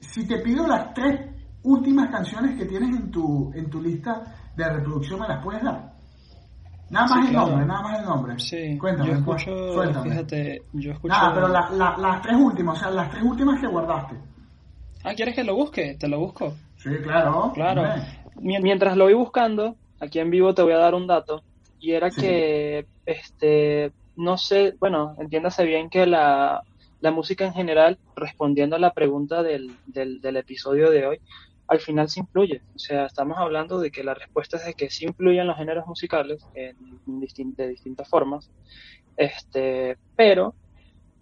si 0.00 0.26
te 0.26 0.38
pido 0.40 0.66
las 0.66 0.92
tres 0.94 1.20
últimas 1.62 2.10
canciones 2.10 2.56
que 2.58 2.66
tienes 2.66 2.90
en 2.96 3.10
tu, 3.10 3.50
en 3.54 3.70
tu 3.70 3.80
lista 3.80 4.45
de 4.56 4.68
reproducción, 4.68 5.20
¿me 5.20 5.28
las 5.28 5.42
puedes 5.44 5.62
dar? 5.62 5.92
Nada 6.88 7.06
más 7.08 7.12
Sí, 7.20 7.26
el 7.26 7.30
claro. 7.32 7.46
nombre, 7.48 7.66
nada 7.66 7.82
más 7.82 7.98
el 7.98 8.04
nombre. 8.04 8.38
Sí, 8.38 8.78
Cuéntame, 8.78 9.08
yo 9.10 9.24
pues, 9.24 9.42
escucho, 9.42 9.72
suéltame. 9.72 10.10
fíjate, 10.10 10.62
yo 10.72 10.92
escucho... 10.92 11.14
Nada, 11.14 11.34
pero 11.34 11.48
la- 11.48 11.70
la- 11.70 11.96
las 11.98 12.22
tres 12.22 12.36
últimas, 12.36 12.76
o 12.78 12.80
sea, 12.80 12.90
las 12.90 13.10
tres 13.10 13.22
últimas 13.24 13.60
que 13.60 13.66
guardaste. 13.66 14.16
Ah, 15.04 15.14
¿quieres 15.14 15.34
que 15.34 15.44
lo 15.44 15.54
busque? 15.56 15.96
Te 15.98 16.08
lo 16.08 16.18
busco. 16.20 16.54
Sí, 16.76 16.90
claro. 17.02 17.52
Claro. 17.54 17.82
Mientras 18.36 18.96
lo 18.96 19.04
voy 19.04 19.14
buscando, 19.14 19.76
aquí 20.00 20.18
en 20.20 20.30
vivo 20.30 20.54
te 20.54 20.62
voy 20.62 20.72
a 20.72 20.78
dar 20.78 20.94
un 20.94 21.06
dato. 21.06 21.42
Y 21.78 21.92
era 21.92 22.10
Sí. 22.10 22.20
que, 22.20 22.86
este, 23.04 23.92
no 24.16 24.36
sé, 24.38 24.74
bueno, 24.80 25.14
entiéndase 25.18 25.64
bien 25.64 25.90
que 25.90 26.06
la, 26.06 26.62
la 27.00 27.10
música 27.10 27.44
en 27.44 27.52
general, 27.52 27.98
respondiendo 28.14 28.76
a 28.76 28.80
la 28.80 28.92
pregunta 28.92 29.42
del, 29.42 29.78
del, 29.86 30.20
del 30.20 30.36
episodio 30.38 30.90
de 30.90 31.06
hoy, 31.06 31.18
al 31.68 31.80
final 31.80 32.08
sí 32.08 32.20
influye. 32.20 32.62
O 32.74 32.78
sea, 32.78 33.06
estamos 33.06 33.38
hablando 33.38 33.78
de 33.80 33.90
que 33.90 34.04
la 34.04 34.14
respuesta 34.14 34.56
es 34.58 34.66
de 34.66 34.74
que 34.74 34.90
sí 34.90 35.06
influyen 35.06 35.46
los 35.46 35.56
géneros 35.56 35.86
musicales 35.86 36.48
en 36.54 36.76
distin- 37.20 37.54
de 37.56 37.68
distintas 37.68 38.08
formas. 38.08 38.50
Este, 39.16 39.96
pero 40.14 40.54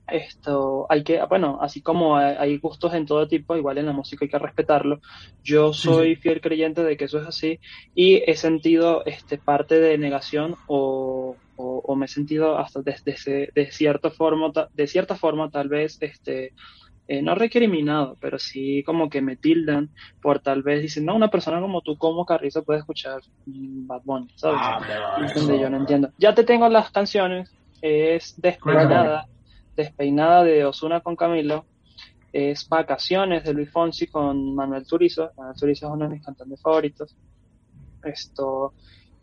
esto 0.07 0.87
hay 0.91 1.03
que, 1.03 1.23
bueno, 1.25 1.59
así 1.63 1.81
como 1.83 2.17
hay, 2.17 2.59
gustos 2.59 2.93
en 2.95 3.07
todo 3.07 3.27
tipo, 3.27 3.57
igual 3.57 3.79
en 3.79 3.87
la 3.87 3.93
música 3.93 4.25
hay 4.25 4.29
que 4.29 4.39
respetarlo. 4.39 5.01
Yo 5.43 5.73
soy 5.73 6.17
fiel 6.17 6.41
creyente 6.41 6.83
de 6.83 6.97
que 6.97 7.05
eso 7.07 7.19
es 7.21 7.27
así 7.27 7.59
y 7.95 8.17
he 8.31 8.37
sentido 8.37 9.03
este 9.07 9.39
parte 9.39 9.81
de 9.81 9.97
negación 9.97 10.57
o, 10.67 11.39
o, 11.57 11.79
o 11.85 11.97
me 11.97 12.05
he 12.07 12.09
sentido 12.09 12.59
hasta 12.59 12.83
desde 12.83 13.51
de, 13.55 13.71
cierta 13.73 14.11
forma 14.11 14.53
de 14.73 14.87
cierta 14.87 15.17
forma 15.17 15.51
tal 15.51 15.69
vez 15.69 15.97
este 16.01 16.53
eh, 17.07 17.21
no 17.23 17.35
recriminado, 17.35 18.17
pero 18.21 18.39
sí 18.39 18.83
como 18.85 19.09
que 19.11 19.21
me 19.21 19.37
tildan 19.37 19.91
por 20.23 20.41
tal 20.41 20.63
vez 20.63 20.81
dicen, 20.83 21.05
no, 21.05 21.15
una 21.15 21.29
persona 21.29 21.61
como 21.61 21.83
tú, 21.83 21.97
como 21.99 22.25
Carrizo 22.25 22.65
puede 22.65 22.81
escuchar 22.81 23.21
mm, 23.47 23.87
Bad 23.87 24.01
Bunny, 24.05 24.29
¿sabes? 24.37 24.59
Ah, 24.63 24.79
pero 24.87 25.27
eso- 25.27 25.61
yo 25.61 25.71
no 25.71 25.77
entiendo. 25.79 26.11
Ya 26.19 26.35
te 26.35 26.45
tengo 26.45 26.69
las 26.69 26.91
canciones. 26.91 27.51
Es 27.83 28.33
Despeinada, 28.39 29.27
Despeinada 29.77 30.45
de 30.45 30.65
Osuna 30.65 31.01
con 31.03 31.17
Camilo. 31.17 31.67
Es 32.33 32.67
Vacaciones 32.69 33.45
de 33.45 33.53
Luis 33.53 33.71
Fonsi 33.71 34.07
con 34.09 34.55
Manuel 34.55 34.87
Turizo. 34.87 35.31
Manuel 35.37 35.57
Turizo 35.57 35.87
es 35.87 35.93
uno 35.93 36.05
de 36.09 36.15
mis 36.15 36.25
cantantes 36.25 36.61
favoritos. 36.63 37.17
Esto. 38.03 38.75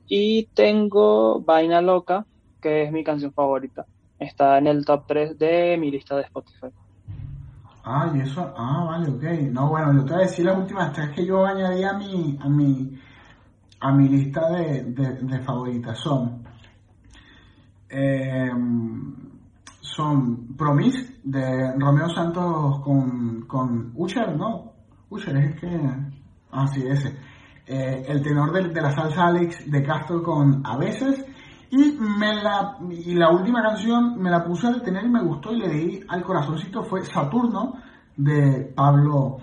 Y 0.07 0.47
tengo 0.53 1.41
Vaina 1.41 1.81
Loca, 1.81 2.25
que 2.61 2.83
es 2.83 2.91
mi 2.91 3.03
canción 3.03 3.33
favorita. 3.33 3.85
Está 4.19 4.57
en 4.59 4.67
el 4.67 4.85
top 4.85 5.05
3 5.07 5.37
de 5.37 5.77
mi 5.77 5.89
lista 5.91 6.15
de 6.15 6.23
Spotify. 6.23 6.67
Ah, 7.83 8.11
y 8.13 8.19
eso, 8.19 8.53
ah, 8.55 8.85
vale, 8.85 9.09
ok. 9.09 9.51
No, 9.51 9.69
bueno, 9.69 9.93
yo 9.93 10.05
te 10.05 10.13
voy 10.13 10.21
a 10.21 10.25
decir 10.25 10.45
las 10.45 10.57
últimas 10.57 10.93
tres 10.93 11.09
que 11.15 11.25
yo 11.25 11.45
añadí 11.45 11.83
a 11.83 11.93
mi, 11.93 12.37
a 12.39 12.47
mi, 12.47 12.99
a 13.79 13.91
mi 13.91 14.07
lista 14.07 14.49
de, 14.49 14.83
de, 14.83 15.39
favoritas. 15.39 15.97
Son, 15.97 16.43
eh, 17.89 18.51
son 19.79 20.55
Promise 20.55 21.21
de 21.23 21.73
Romeo 21.79 22.09
Santos 22.09 22.81
con, 22.81 23.45
con 23.47 23.91
Usher, 23.95 24.37
¿no? 24.37 24.73
Usher 25.09 25.37
es 25.37 25.59
que, 25.59 25.89
ah, 26.51 26.67
sí, 26.67 26.83
ese. 26.87 27.17
Eh, 27.65 28.05
el 28.07 28.21
tenor 28.21 28.51
de, 28.51 28.69
de 28.69 28.81
la 28.81 28.91
salsa 28.91 29.27
Alex 29.27 29.69
de 29.71 29.83
Castro 29.83 30.21
con 30.21 30.61
A 30.65 30.77
veces. 30.77 31.25
Y, 31.71 31.97
me 31.99 32.35
la, 32.35 32.77
y 32.89 33.13
la 33.15 33.29
última 33.31 33.61
canción 33.63 34.17
me 34.21 34.29
la 34.29 34.43
puse 34.43 34.67
a 34.67 34.71
detener 34.71 35.05
y 35.05 35.09
me 35.09 35.23
gustó 35.23 35.53
y 35.53 35.59
le 35.59 35.69
di 35.69 35.99
al 36.07 36.21
corazoncito 36.23 36.83
fue 36.83 37.05
Saturno 37.05 37.75
de 38.17 38.73
Pablo 38.75 39.37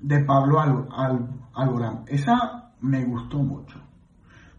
de 0.00 0.24
Pablo 0.24 0.60
Al, 0.60 0.86
Al- 0.92 1.28
Alborán. 1.54 2.04
Esa 2.06 2.72
me 2.80 3.04
gustó 3.04 3.38
mucho. 3.38 3.78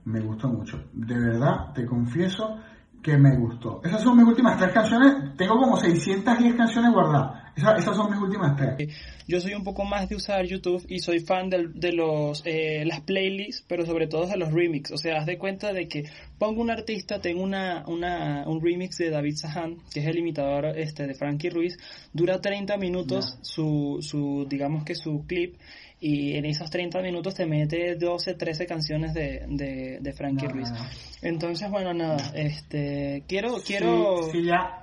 Me 0.06 0.20
gustó 0.22 0.50
mucho. 0.50 0.84
De 0.94 1.18
verdad, 1.20 1.72
te 1.74 1.86
confieso, 1.86 2.58
que 3.02 3.18
me 3.18 3.36
gustó. 3.38 3.82
Esas 3.84 4.02
son 4.02 4.18
mis 4.18 4.28
últimas 4.28 4.58
tres 4.58 4.74
canciones. 4.74 5.36
Tengo 5.38 5.58
como 5.58 5.78
610 5.78 6.56
canciones 6.56 6.92
guardadas. 6.94 7.39
Esas, 7.56 7.80
esas 7.80 7.96
son 7.96 8.12
mis 8.12 8.20
últimas 8.20 8.56
tres. 8.56 8.94
Yo 9.28 9.40
soy 9.40 9.54
un 9.54 9.64
poco 9.64 9.84
más 9.84 10.10
de 10.10 10.16
usar 10.16 10.46
YouTube 10.46 10.86
y 10.88 11.00
soy 11.00 11.20
fan 11.20 11.50
de, 11.50 11.68
de 11.74 11.94
los 11.94 12.42
eh, 12.46 12.84
las 12.86 13.02
playlists, 13.02 13.64
pero 13.68 13.86
sobre 13.86 14.08
todo 14.08 14.26
de 14.28 14.38
los 14.38 14.52
remix. 14.52 14.92
O 14.92 14.98
sea, 14.98 15.20
haz 15.20 15.26
de 15.26 15.38
cuenta 15.38 15.74
de 15.74 15.88
que 15.88 16.10
pongo 16.38 16.62
un 16.62 16.72
artista, 16.72 17.20
tengo 17.20 17.44
una, 17.44 17.84
una 17.88 18.44
un 18.48 18.62
remix 18.62 18.98
de 18.98 19.10
David 19.10 19.36
Sahan, 19.36 19.78
que 19.94 20.00
es 20.00 20.08
el 20.08 20.18
imitador 20.18 20.78
este 20.78 21.06
de 21.06 21.14
Frankie 21.14 21.50
Ruiz, 21.50 21.78
dura 22.14 22.40
30 22.42 22.78
minutos 22.78 23.38
su, 23.42 24.00
su 24.02 24.46
digamos 24.50 24.84
que 24.84 24.96
su 24.96 25.26
clip 25.28 25.56
y 26.02 26.36
en 26.36 26.46
esos 26.46 26.70
30 26.70 27.02
minutos 27.02 27.36
te 27.36 27.46
mete 27.46 27.96
12, 27.96 28.36
13 28.36 28.66
canciones 28.66 29.14
de, 29.14 29.46
de, 29.48 30.00
de 30.00 30.14
Frankie 30.14 30.48
Ruiz. 30.48 30.70
Entonces, 31.22 31.70
bueno, 31.70 31.94
nada, 31.94 32.32
este 32.34 33.24
quiero 33.28 33.58
quiero 33.66 34.30
Sí, 34.32 34.44
ya. 34.44 34.79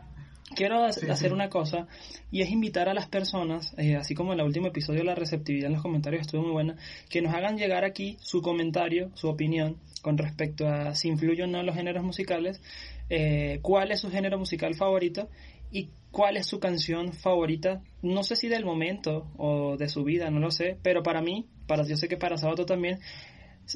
Quiero 0.54 0.90
Sí, 0.92 1.10
hacer 1.10 1.28
sí. 1.30 1.34
una 1.34 1.48
cosa 1.48 1.88
y 2.30 2.42
es 2.42 2.50
invitar 2.50 2.88
a 2.88 2.94
las 2.94 3.08
personas, 3.08 3.74
eh, 3.78 3.96
así 3.96 4.14
como 4.14 4.32
en 4.32 4.38
el 4.38 4.46
último 4.46 4.68
episodio 4.68 5.02
la 5.02 5.16
receptividad 5.16 5.66
en 5.66 5.72
los 5.72 5.82
comentarios 5.82 6.22
estuvo 6.22 6.42
muy 6.42 6.52
buena, 6.52 6.76
que 7.08 7.20
nos 7.20 7.34
hagan 7.34 7.56
llegar 7.58 7.84
aquí 7.84 8.16
su 8.20 8.42
comentario, 8.42 9.10
su 9.14 9.28
opinión 9.28 9.78
con 10.02 10.16
respecto 10.16 10.68
a 10.68 10.94
si 10.94 11.08
influyen 11.08 11.48
o 11.48 11.58
no 11.58 11.62
los 11.64 11.74
géneros 11.74 12.04
musicales, 12.04 12.62
eh, 13.10 13.58
cuál 13.60 13.90
es 13.90 14.00
su 14.00 14.10
género 14.10 14.38
musical 14.38 14.74
favorito 14.76 15.28
y 15.72 15.90
cuál 16.12 16.36
es 16.36 16.46
su 16.46 16.60
canción 16.60 17.12
favorita, 17.12 17.82
no 18.02 18.22
sé 18.22 18.36
si 18.36 18.48
del 18.48 18.64
momento 18.64 19.26
o 19.36 19.76
de 19.76 19.88
su 19.88 20.04
vida, 20.04 20.30
no 20.30 20.38
lo 20.38 20.52
sé, 20.52 20.78
pero 20.80 21.02
para 21.02 21.22
mí, 21.22 21.46
para 21.66 21.84
yo 21.84 21.96
sé 21.96 22.06
que 22.06 22.16
para 22.16 22.38
Sábado 22.38 22.66
también, 22.66 23.00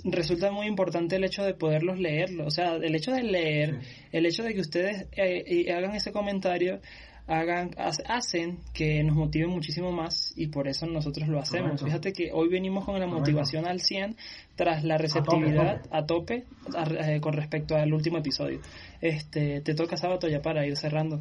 resulta 0.04 0.50
muy 0.50 0.66
importante 0.66 1.16
el 1.16 1.24
hecho 1.24 1.42
de 1.44 1.54
poderlos 1.54 1.98
leerlo. 1.98 2.46
O 2.46 2.50
sea, 2.50 2.74
el 2.76 2.94
hecho 2.94 3.12
de 3.12 3.22
leer, 3.22 3.80
el 4.12 4.26
hecho 4.26 4.42
de 4.42 4.54
que 4.54 4.60
ustedes 4.60 5.06
eh, 5.12 5.72
hagan 5.72 5.94
ese 5.94 6.12
comentario, 6.12 6.80
hagan, 7.26 7.70
ha- 7.78 8.16
hacen 8.16 8.58
que 8.74 9.02
nos 9.04 9.14
motiven 9.16 9.50
muchísimo 9.50 9.92
más 9.92 10.32
y 10.36 10.48
por 10.48 10.66
eso 10.68 10.86
nosotros 10.86 11.28
lo 11.28 11.38
hacemos. 11.38 11.70
Correcto. 11.80 11.86
Fíjate 11.86 12.12
que 12.12 12.32
hoy 12.32 12.48
venimos 12.48 12.84
con 12.84 12.94
la 12.94 13.00
Correcto. 13.06 13.20
motivación 13.20 13.66
al 13.66 13.80
100 13.80 14.16
tras 14.56 14.82
la 14.84 14.98
receptividad 14.98 15.82
a 15.92 15.98
a 15.98 16.06
tope, 16.06 16.44
a- 16.76 17.12
eh, 17.12 17.20
con 17.20 17.32
respecto 17.34 17.76
al 17.76 17.92
último 17.92 18.18
episodio. 18.18 18.60
Este, 19.00 19.60
te 19.60 19.74
toca 19.74 19.96
sábado 19.96 20.28
ya 20.28 20.40
para 20.42 20.66
ir 20.66 20.76
cerrando. 20.76 21.20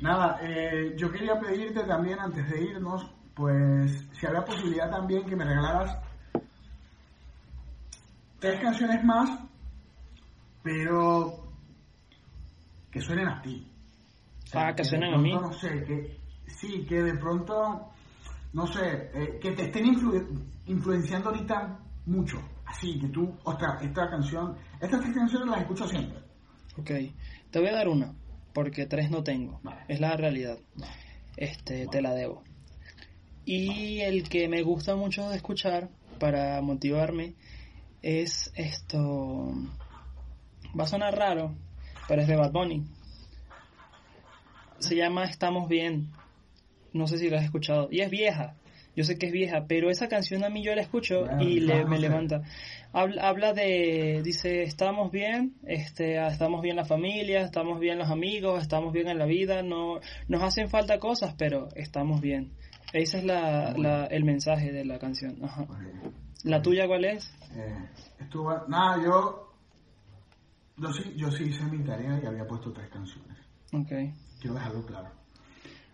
Nada, 0.00 0.38
eh, 0.42 0.94
yo 0.96 1.10
quería 1.10 1.38
pedirte 1.40 1.80
también 1.84 2.18
antes 2.20 2.48
de 2.48 2.62
irnos, 2.62 3.04
pues 3.34 4.06
si 4.18 4.26
había 4.26 4.44
posibilidad 4.44 4.88
también 4.90 5.24
que 5.24 5.34
me 5.36 5.44
regalaras 5.44 5.96
tres 8.40 8.60
canciones 8.60 9.02
más, 9.04 9.40
pero 10.62 11.44
que 12.90 13.00
suenen 13.00 13.28
a 13.28 13.42
ti. 13.42 13.66
O 14.54 14.58
Ah, 14.58 14.74
que 14.74 14.84
suenen 14.84 15.14
a 15.14 15.18
mí. 15.18 15.32
No 15.32 15.52
sé, 15.52 15.68
que 15.84 16.20
sí, 16.46 16.84
que 16.88 17.02
de 17.02 17.14
pronto, 17.18 17.90
no 18.52 18.66
sé, 18.66 19.10
eh, 19.14 19.38
que 19.40 19.52
te 19.52 19.66
estén 19.66 19.84
influ- 19.86 20.42
influenciando 20.66 21.30
ahorita 21.30 21.78
mucho. 22.06 22.38
Así, 22.64 22.98
que 22.98 23.08
tú, 23.08 23.34
ostras, 23.44 23.82
esta 23.82 24.08
canción, 24.10 24.56
estas 24.80 25.00
tres 25.00 25.14
canciones 25.14 25.48
las 25.48 25.60
escucho 25.60 25.86
siempre. 25.88 26.18
Ok, 26.78 26.90
te 27.50 27.58
voy 27.58 27.68
a 27.68 27.72
dar 27.74 27.88
una, 27.88 28.14
porque 28.52 28.86
tres 28.86 29.10
no 29.10 29.22
tengo. 29.22 29.60
Vale. 29.62 29.82
Es 29.88 30.00
la 30.00 30.16
realidad. 30.16 30.58
Este, 31.36 31.86
te 31.88 32.00
la 32.02 32.14
debo. 32.14 32.42
Y 33.44 34.00
el 34.00 34.28
que 34.28 34.48
me 34.48 34.62
gusta 34.62 34.94
mucho 34.96 35.28
de 35.30 35.36
escuchar 35.36 35.88
para 36.18 36.60
motivarme 36.60 37.34
es 38.02 38.52
esto. 38.56 39.52
Va 40.78 40.84
a 40.84 40.88
sonar 40.88 41.16
raro, 41.16 41.54
pero 42.06 42.22
es 42.22 42.28
de 42.28 42.36
Bad 42.36 42.52
Bunny. 42.52 42.84
Se 44.78 44.94
llama 44.96 45.24
Estamos 45.24 45.68
Bien. 45.68 46.08
No 46.92 47.06
sé 47.06 47.18
si 47.18 47.28
la 47.30 47.38
has 47.38 47.44
escuchado. 47.44 47.88
Y 47.90 48.00
es 48.00 48.10
vieja. 48.10 48.54
Yo 48.96 49.04
sé 49.04 49.16
que 49.16 49.26
es 49.26 49.32
vieja, 49.32 49.66
pero 49.68 49.90
esa 49.90 50.08
canción 50.08 50.42
a 50.44 50.48
mí 50.50 50.64
yo 50.64 50.74
la 50.74 50.82
escucho 50.82 51.20
Bueno, 51.24 51.42
y 51.42 51.60
le- 51.60 51.84
me 51.84 51.98
levanta. 52.00 52.42
Habla, 52.92 53.28
habla 53.28 53.52
de, 53.52 54.22
dice, 54.24 54.62
estamos 54.62 55.12
bien, 55.12 55.54
este, 55.66 56.18
ah, 56.18 56.28
estamos 56.28 56.62
bien 56.62 56.74
la 56.74 56.84
familia, 56.84 57.42
estamos 57.42 57.78
bien 57.78 57.98
los 57.98 58.10
amigos, 58.10 58.60
estamos 58.60 58.92
bien 58.92 59.06
en 59.08 59.18
la 59.18 59.26
vida, 59.26 59.62
no, 59.62 60.00
nos 60.26 60.42
hacen 60.42 60.68
falta 60.68 60.98
cosas, 60.98 61.34
pero 61.38 61.68
estamos 61.76 62.20
bien. 62.20 62.50
Ese 62.92 63.18
es 63.18 63.24
la, 63.24 63.72
la- 63.76 64.06
el 64.06 64.24
mensaje 64.24 64.72
de 64.72 64.84
la 64.84 64.98
canción. 64.98 65.44
Ajá. 65.44 65.66
¿La 66.44 66.62
tuya 66.62 66.86
cuál 66.86 67.04
es? 67.04 67.34
Eh, 67.52 67.88
estuvo, 68.20 68.54
nada, 68.68 69.02
yo, 69.02 69.52
yo 70.76 70.92
sí, 70.92 71.14
yo 71.16 71.30
sí 71.30 71.44
hice 71.44 71.64
mi 71.64 71.82
tarea 71.84 72.20
y 72.22 72.26
había 72.26 72.46
puesto 72.46 72.72
tres 72.72 72.88
canciones. 72.90 73.36
Ok. 73.72 73.90
Quiero 74.40 74.54
dejarlo 74.54 74.86
claro. 74.86 75.10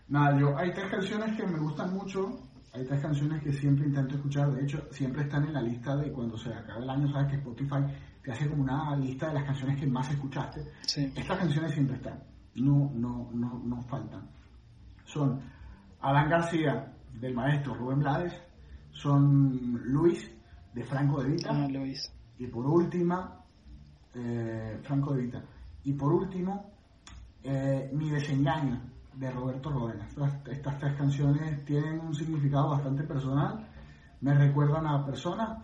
Nada, 0.07 0.39
yo, 0.39 0.55
hay 0.57 0.71
tres 0.71 0.89
canciones 0.91 1.35
que 1.35 1.47
me 1.47 1.57
gustan 1.57 1.93
mucho, 1.93 2.39
hay 2.73 2.85
tres 2.85 3.01
canciones 3.01 3.41
que 3.41 3.51
siempre 3.53 3.87
intento 3.87 4.15
escuchar, 4.15 4.51
de 4.51 4.63
hecho, 4.63 4.87
siempre 4.91 5.23
están 5.23 5.45
en 5.45 5.53
la 5.53 5.61
lista 5.61 5.95
de 5.95 6.11
cuando 6.11 6.37
se 6.37 6.53
acabe 6.53 6.83
el 6.83 6.89
año, 6.89 7.11
sabes 7.11 7.31
que 7.31 7.37
Spotify 7.37 7.77
te 8.21 8.31
hace 8.31 8.47
como 8.47 8.63
una 8.63 8.95
lista 8.97 9.29
de 9.29 9.33
las 9.33 9.45
canciones 9.45 9.79
que 9.79 9.87
más 9.87 10.09
escuchaste. 10.11 10.61
Sí. 10.85 11.11
Estas 11.15 11.39
canciones 11.39 11.71
siempre 11.71 11.95
están, 11.95 12.21
no, 12.55 12.91
no, 12.93 13.29
no, 13.33 13.61
no 13.65 13.81
faltan. 13.83 14.29
Son 15.05 15.39
Alan 16.01 16.29
García, 16.29 16.93
del 17.13 17.33
maestro 17.33 17.73
Rubén 17.73 17.99
Blades, 17.99 18.33
son 18.91 19.81
Luis, 19.85 20.31
de 20.75 20.83
Franco 20.83 21.23
de 21.23 21.29
Vita, 21.31 21.49
Ah, 21.51 21.67
Luis. 21.69 22.11
y 22.37 22.47
por 22.47 22.65
última, 22.67 23.41
eh, 24.13 24.79
Franco 24.83 25.13
de 25.13 25.21
Vita. 25.23 25.43
Y 25.83 25.93
por 25.93 26.13
último, 26.13 26.71
eh, 27.43 27.89
Mi 27.93 28.09
desengaño, 28.09 28.81
de 29.13 29.31
Roberto 29.31 29.69
Rodena. 29.71 30.05
Estas, 30.07 30.45
estas 30.47 30.77
tres 30.77 30.97
canciones 30.97 31.63
tienen 31.63 32.01
un 32.01 32.13
significado 32.13 32.69
bastante 32.71 33.03
personal, 33.03 33.65
me 34.19 34.33
recuerdan 34.33 34.85
a 34.87 35.05
personas, 35.05 35.63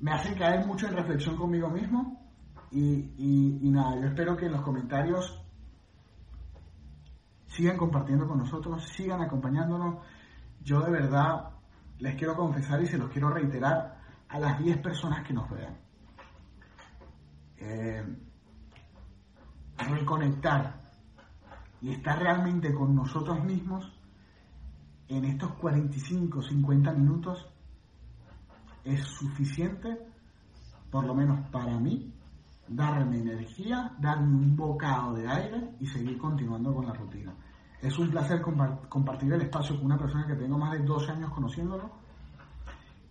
me 0.00 0.12
hacen 0.12 0.34
caer 0.36 0.66
mucho 0.66 0.88
en 0.88 0.94
reflexión 0.96 1.36
conmigo 1.36 1.70
mismo. 1.70 2.18
Y, 2.70 3.14
y- 3.16 3.58
y 3.62 3.70
nada, 3.70 3.96
yo 4.00 4.08
espero 4.08 4.36
que 4.36 4.46
en 4.46 4.52
los 4.52 4.62
comentarios 4.62 5.38
sigan 7.46 7.76
compartiendo 7.76 8.26
con 8.26 8.38
nosotros, 8.38 8.82
sigan 8.88 9.20
acompañándonos. 9.22 10.04
Yo 10.60 10.80
de 10.80 10.90
verdad 10.90 11.50
les 11.98 12.14
quiero 12.16 12.36
confesar 12.36 12.82
y 12.82 12.86
se 12.86 12.98
los 12.98 13.10
quiero 13.10 13.30
reiterar 13.30 14.00
a 14.28 14.38
las 14.38 14.58
10 14.58 14.78
personas 14.78 15.26
que 15.26 15.34
nos 15.34 15.48
vean. 15.50 15.76
Eh, 17.58 18.02
reconectar 19.78 20.82
y 21.80 21.90
estar 21.90 22.18
realmente 22.18 22.72
con 22.72 22.94
nosotros 22.94 23.44
mismos 23.44 23.92
en 25.08 25.24
estos 25.24 25.52
45, 25.54 26.42
50 26.42 26.92
minutos 26.92 27.46
es 28.84 29.00
suficiente, 29.02 29.98
por 30.90 31.04
lo 31.04 31.14
menos 31.14 31.48
para 31.50 31.78
mí, 31.78 32.12
darme 32.68 33.18
energía, 33.18 33.94
darme 33.98 34.34
un 34.36 34.56
bocado 34.56 35.14
de 35.14 35.28
aire 35.28 35.74
y 35.80 35.86
seguir 35.86 36.18
continuando 36.18 36.74
con 36.74 36.86
la 36.86 36.94
rutina. 36.94 37.34
Es 37.82 37.98
un 37.98 38.10
placer 38.10 38.40
compa- 38.40 38.78
compartir 38.88 39.32
el 39.32 39.42
espacio 39.42 39.76
con 39.76 39.86
una 39.86 39.98
persona 39.98 40.26
que 40.26 40.34
tengo 40.36 40.56
más 40.56 40.72
de 40.72 40.78
12 40.80 41.10
años 41.12 41.30
conociéndolo, 41.32 41.90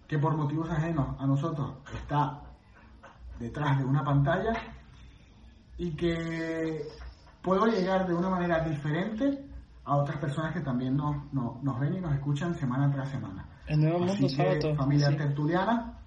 que 0.08 0.18
por 0.18 0.36
motivos 0.36 0.70
ajenos 0.70 1.08
a 1.20 1.26
nosotros 1.28 1.72
está 1.94 2.40
detrás 3.40 3.78
de 3.80 3.86
una 3.86 4.04
pantalla 4.04 4.54
y 5.78 5.92
que 5.92 6.84
puedo 7.42 7.66
llegar 7.66 8.08
de 8.08 8.14
una 8.14 8.30
manera 8.30 8.60
diferente 8.64 9.46
a 9.84 9.96
otras 9.98 10.18
personas 10.18 10.54
que 10.54 10.60
también 10.62 10.96
nos, 10.96 11.16
nos, 11.34 11.62
nos 11.64 11.80
ven 11.80 11.96
y 11.96 12.00
nos 12.02 12.14
escuchan 12.14 12.54
semana 12.56 12.90
tras 12.92 13.10
semana. 13.10 13.46
El 13.68 13.82
nuevo 13.82 14.04
Así 14.06 14.22
mundo, 14.22 14.28
que, 14.28 14.62
sábado. 14.62 14.76
familia 14.76 15.10
Sí. 15.10 15.18
tertuliana, 15.18 15.98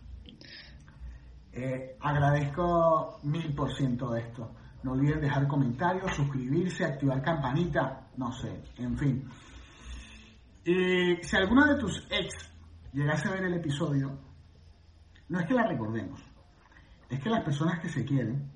eh, 1.53 1.97
agradezco 2.01 3.19
mil 3.25 3.55
por 3.55 3.73
ciento 3.75 4.11
de 4.13 4.21
esto. 4.21 4.51
No 4.85 4.93
olviden 4.93 5.21
dejar 5.23 5.49
comentarios, 5.49 6.15
suscribirse, 6.15 6.85
activar 6.85 7.23
campanita, 7.23 8.07
no 8.19 8.31
sé, 8.31 8.63
en 8.77 8.97
fin. 8.99 9.25
Y 10.63 11.17
si 11.23 11.37
alguna 11.37 11.73
de 11.73 11.81
tus 11.81 12.07
ex 12.11 12.35
llegase 12.93 13.29
a 13.29 13.33
ver 13.33 13.45
el 13.45 13.55
episodio, 13.55 14.19
no 15.31 15.41
es 15.41 15.47
que 15.47 15.55
la 15.55 15.67
recordemos, 15.67 16.21
es 17.09 17.19
que 17.19 17.31
las 17.31 17.43
personas 17.43 17.81
que 17.81 17.89
se 17.89 18.05
quieren 18.05 18.51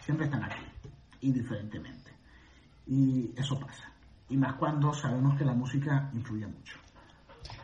siempre 0.00 0.26
están 0.26 0.44
aquí, 0.44 0.60
indiferentemente. 1.22 2.10
Y 2.86 3.32
eso 3.34 3.58
pasa. 3.58 3.90
Y 4.28 4.36
más 4.36 4.56
cuando 4.56 4.92
sabemos 4.92 5.36
que 5.38 5.46
la 5.46 5.54
música 5.54 6.10
influye 6.12 6.46
mucho. 6.46 6.78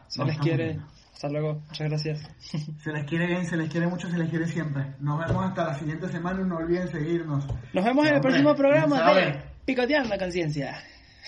Se 0.08 0.20
No, 0.20 0.24
les 0.26 0.38
quiere. 0.38 0.64
bien. 0.72 0.84
Hasta 1.16 1.30
luego. 1.30 1.62
Muchas 1.68 1.88
gracias. 1.88 2.20
Se 2.84 2.92
les 2.92 3.04
quiere 3.04 3.26
bien, 3.26 3.46
se 3.46 3.56
les 3.56 3.70
quiere 3.70 3.86
mucho, 3.86 4.06
se 4.10 4.18
les 4.18 4.28
quiere 4.28 4.46
siempre. 4.46 4.84
Nos 5.00 5.18
vemos 5.18 5.46
hasta 5.46 5.64
la 5.64 5.74
siguiente 5.74 6.08
semana 6.10 6.42
y 6.42 6.44
no 6.44 6.58
olviden 6.58 6.88
seguirnos. 6.88 7.46
Nos 7.72 7.84
vemos 7.86 8.06
en 8.06 8.16
el 8.16 8.20
próximo 8.20 8.54
programa 8.54 9.14
de 9.14 9.40
Picoteando 9.64 10.18
Conciencia. 10.18 10.76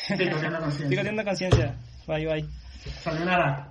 Picoteando 0.06 0.58
conciencia. 0.60 0.88
Picoteando 0.90 1.24
Conciencia. 1.24 1.74
Bye, 2.06 2.26
bye. 2.26 2.48
Sayonara. 3.02 3.67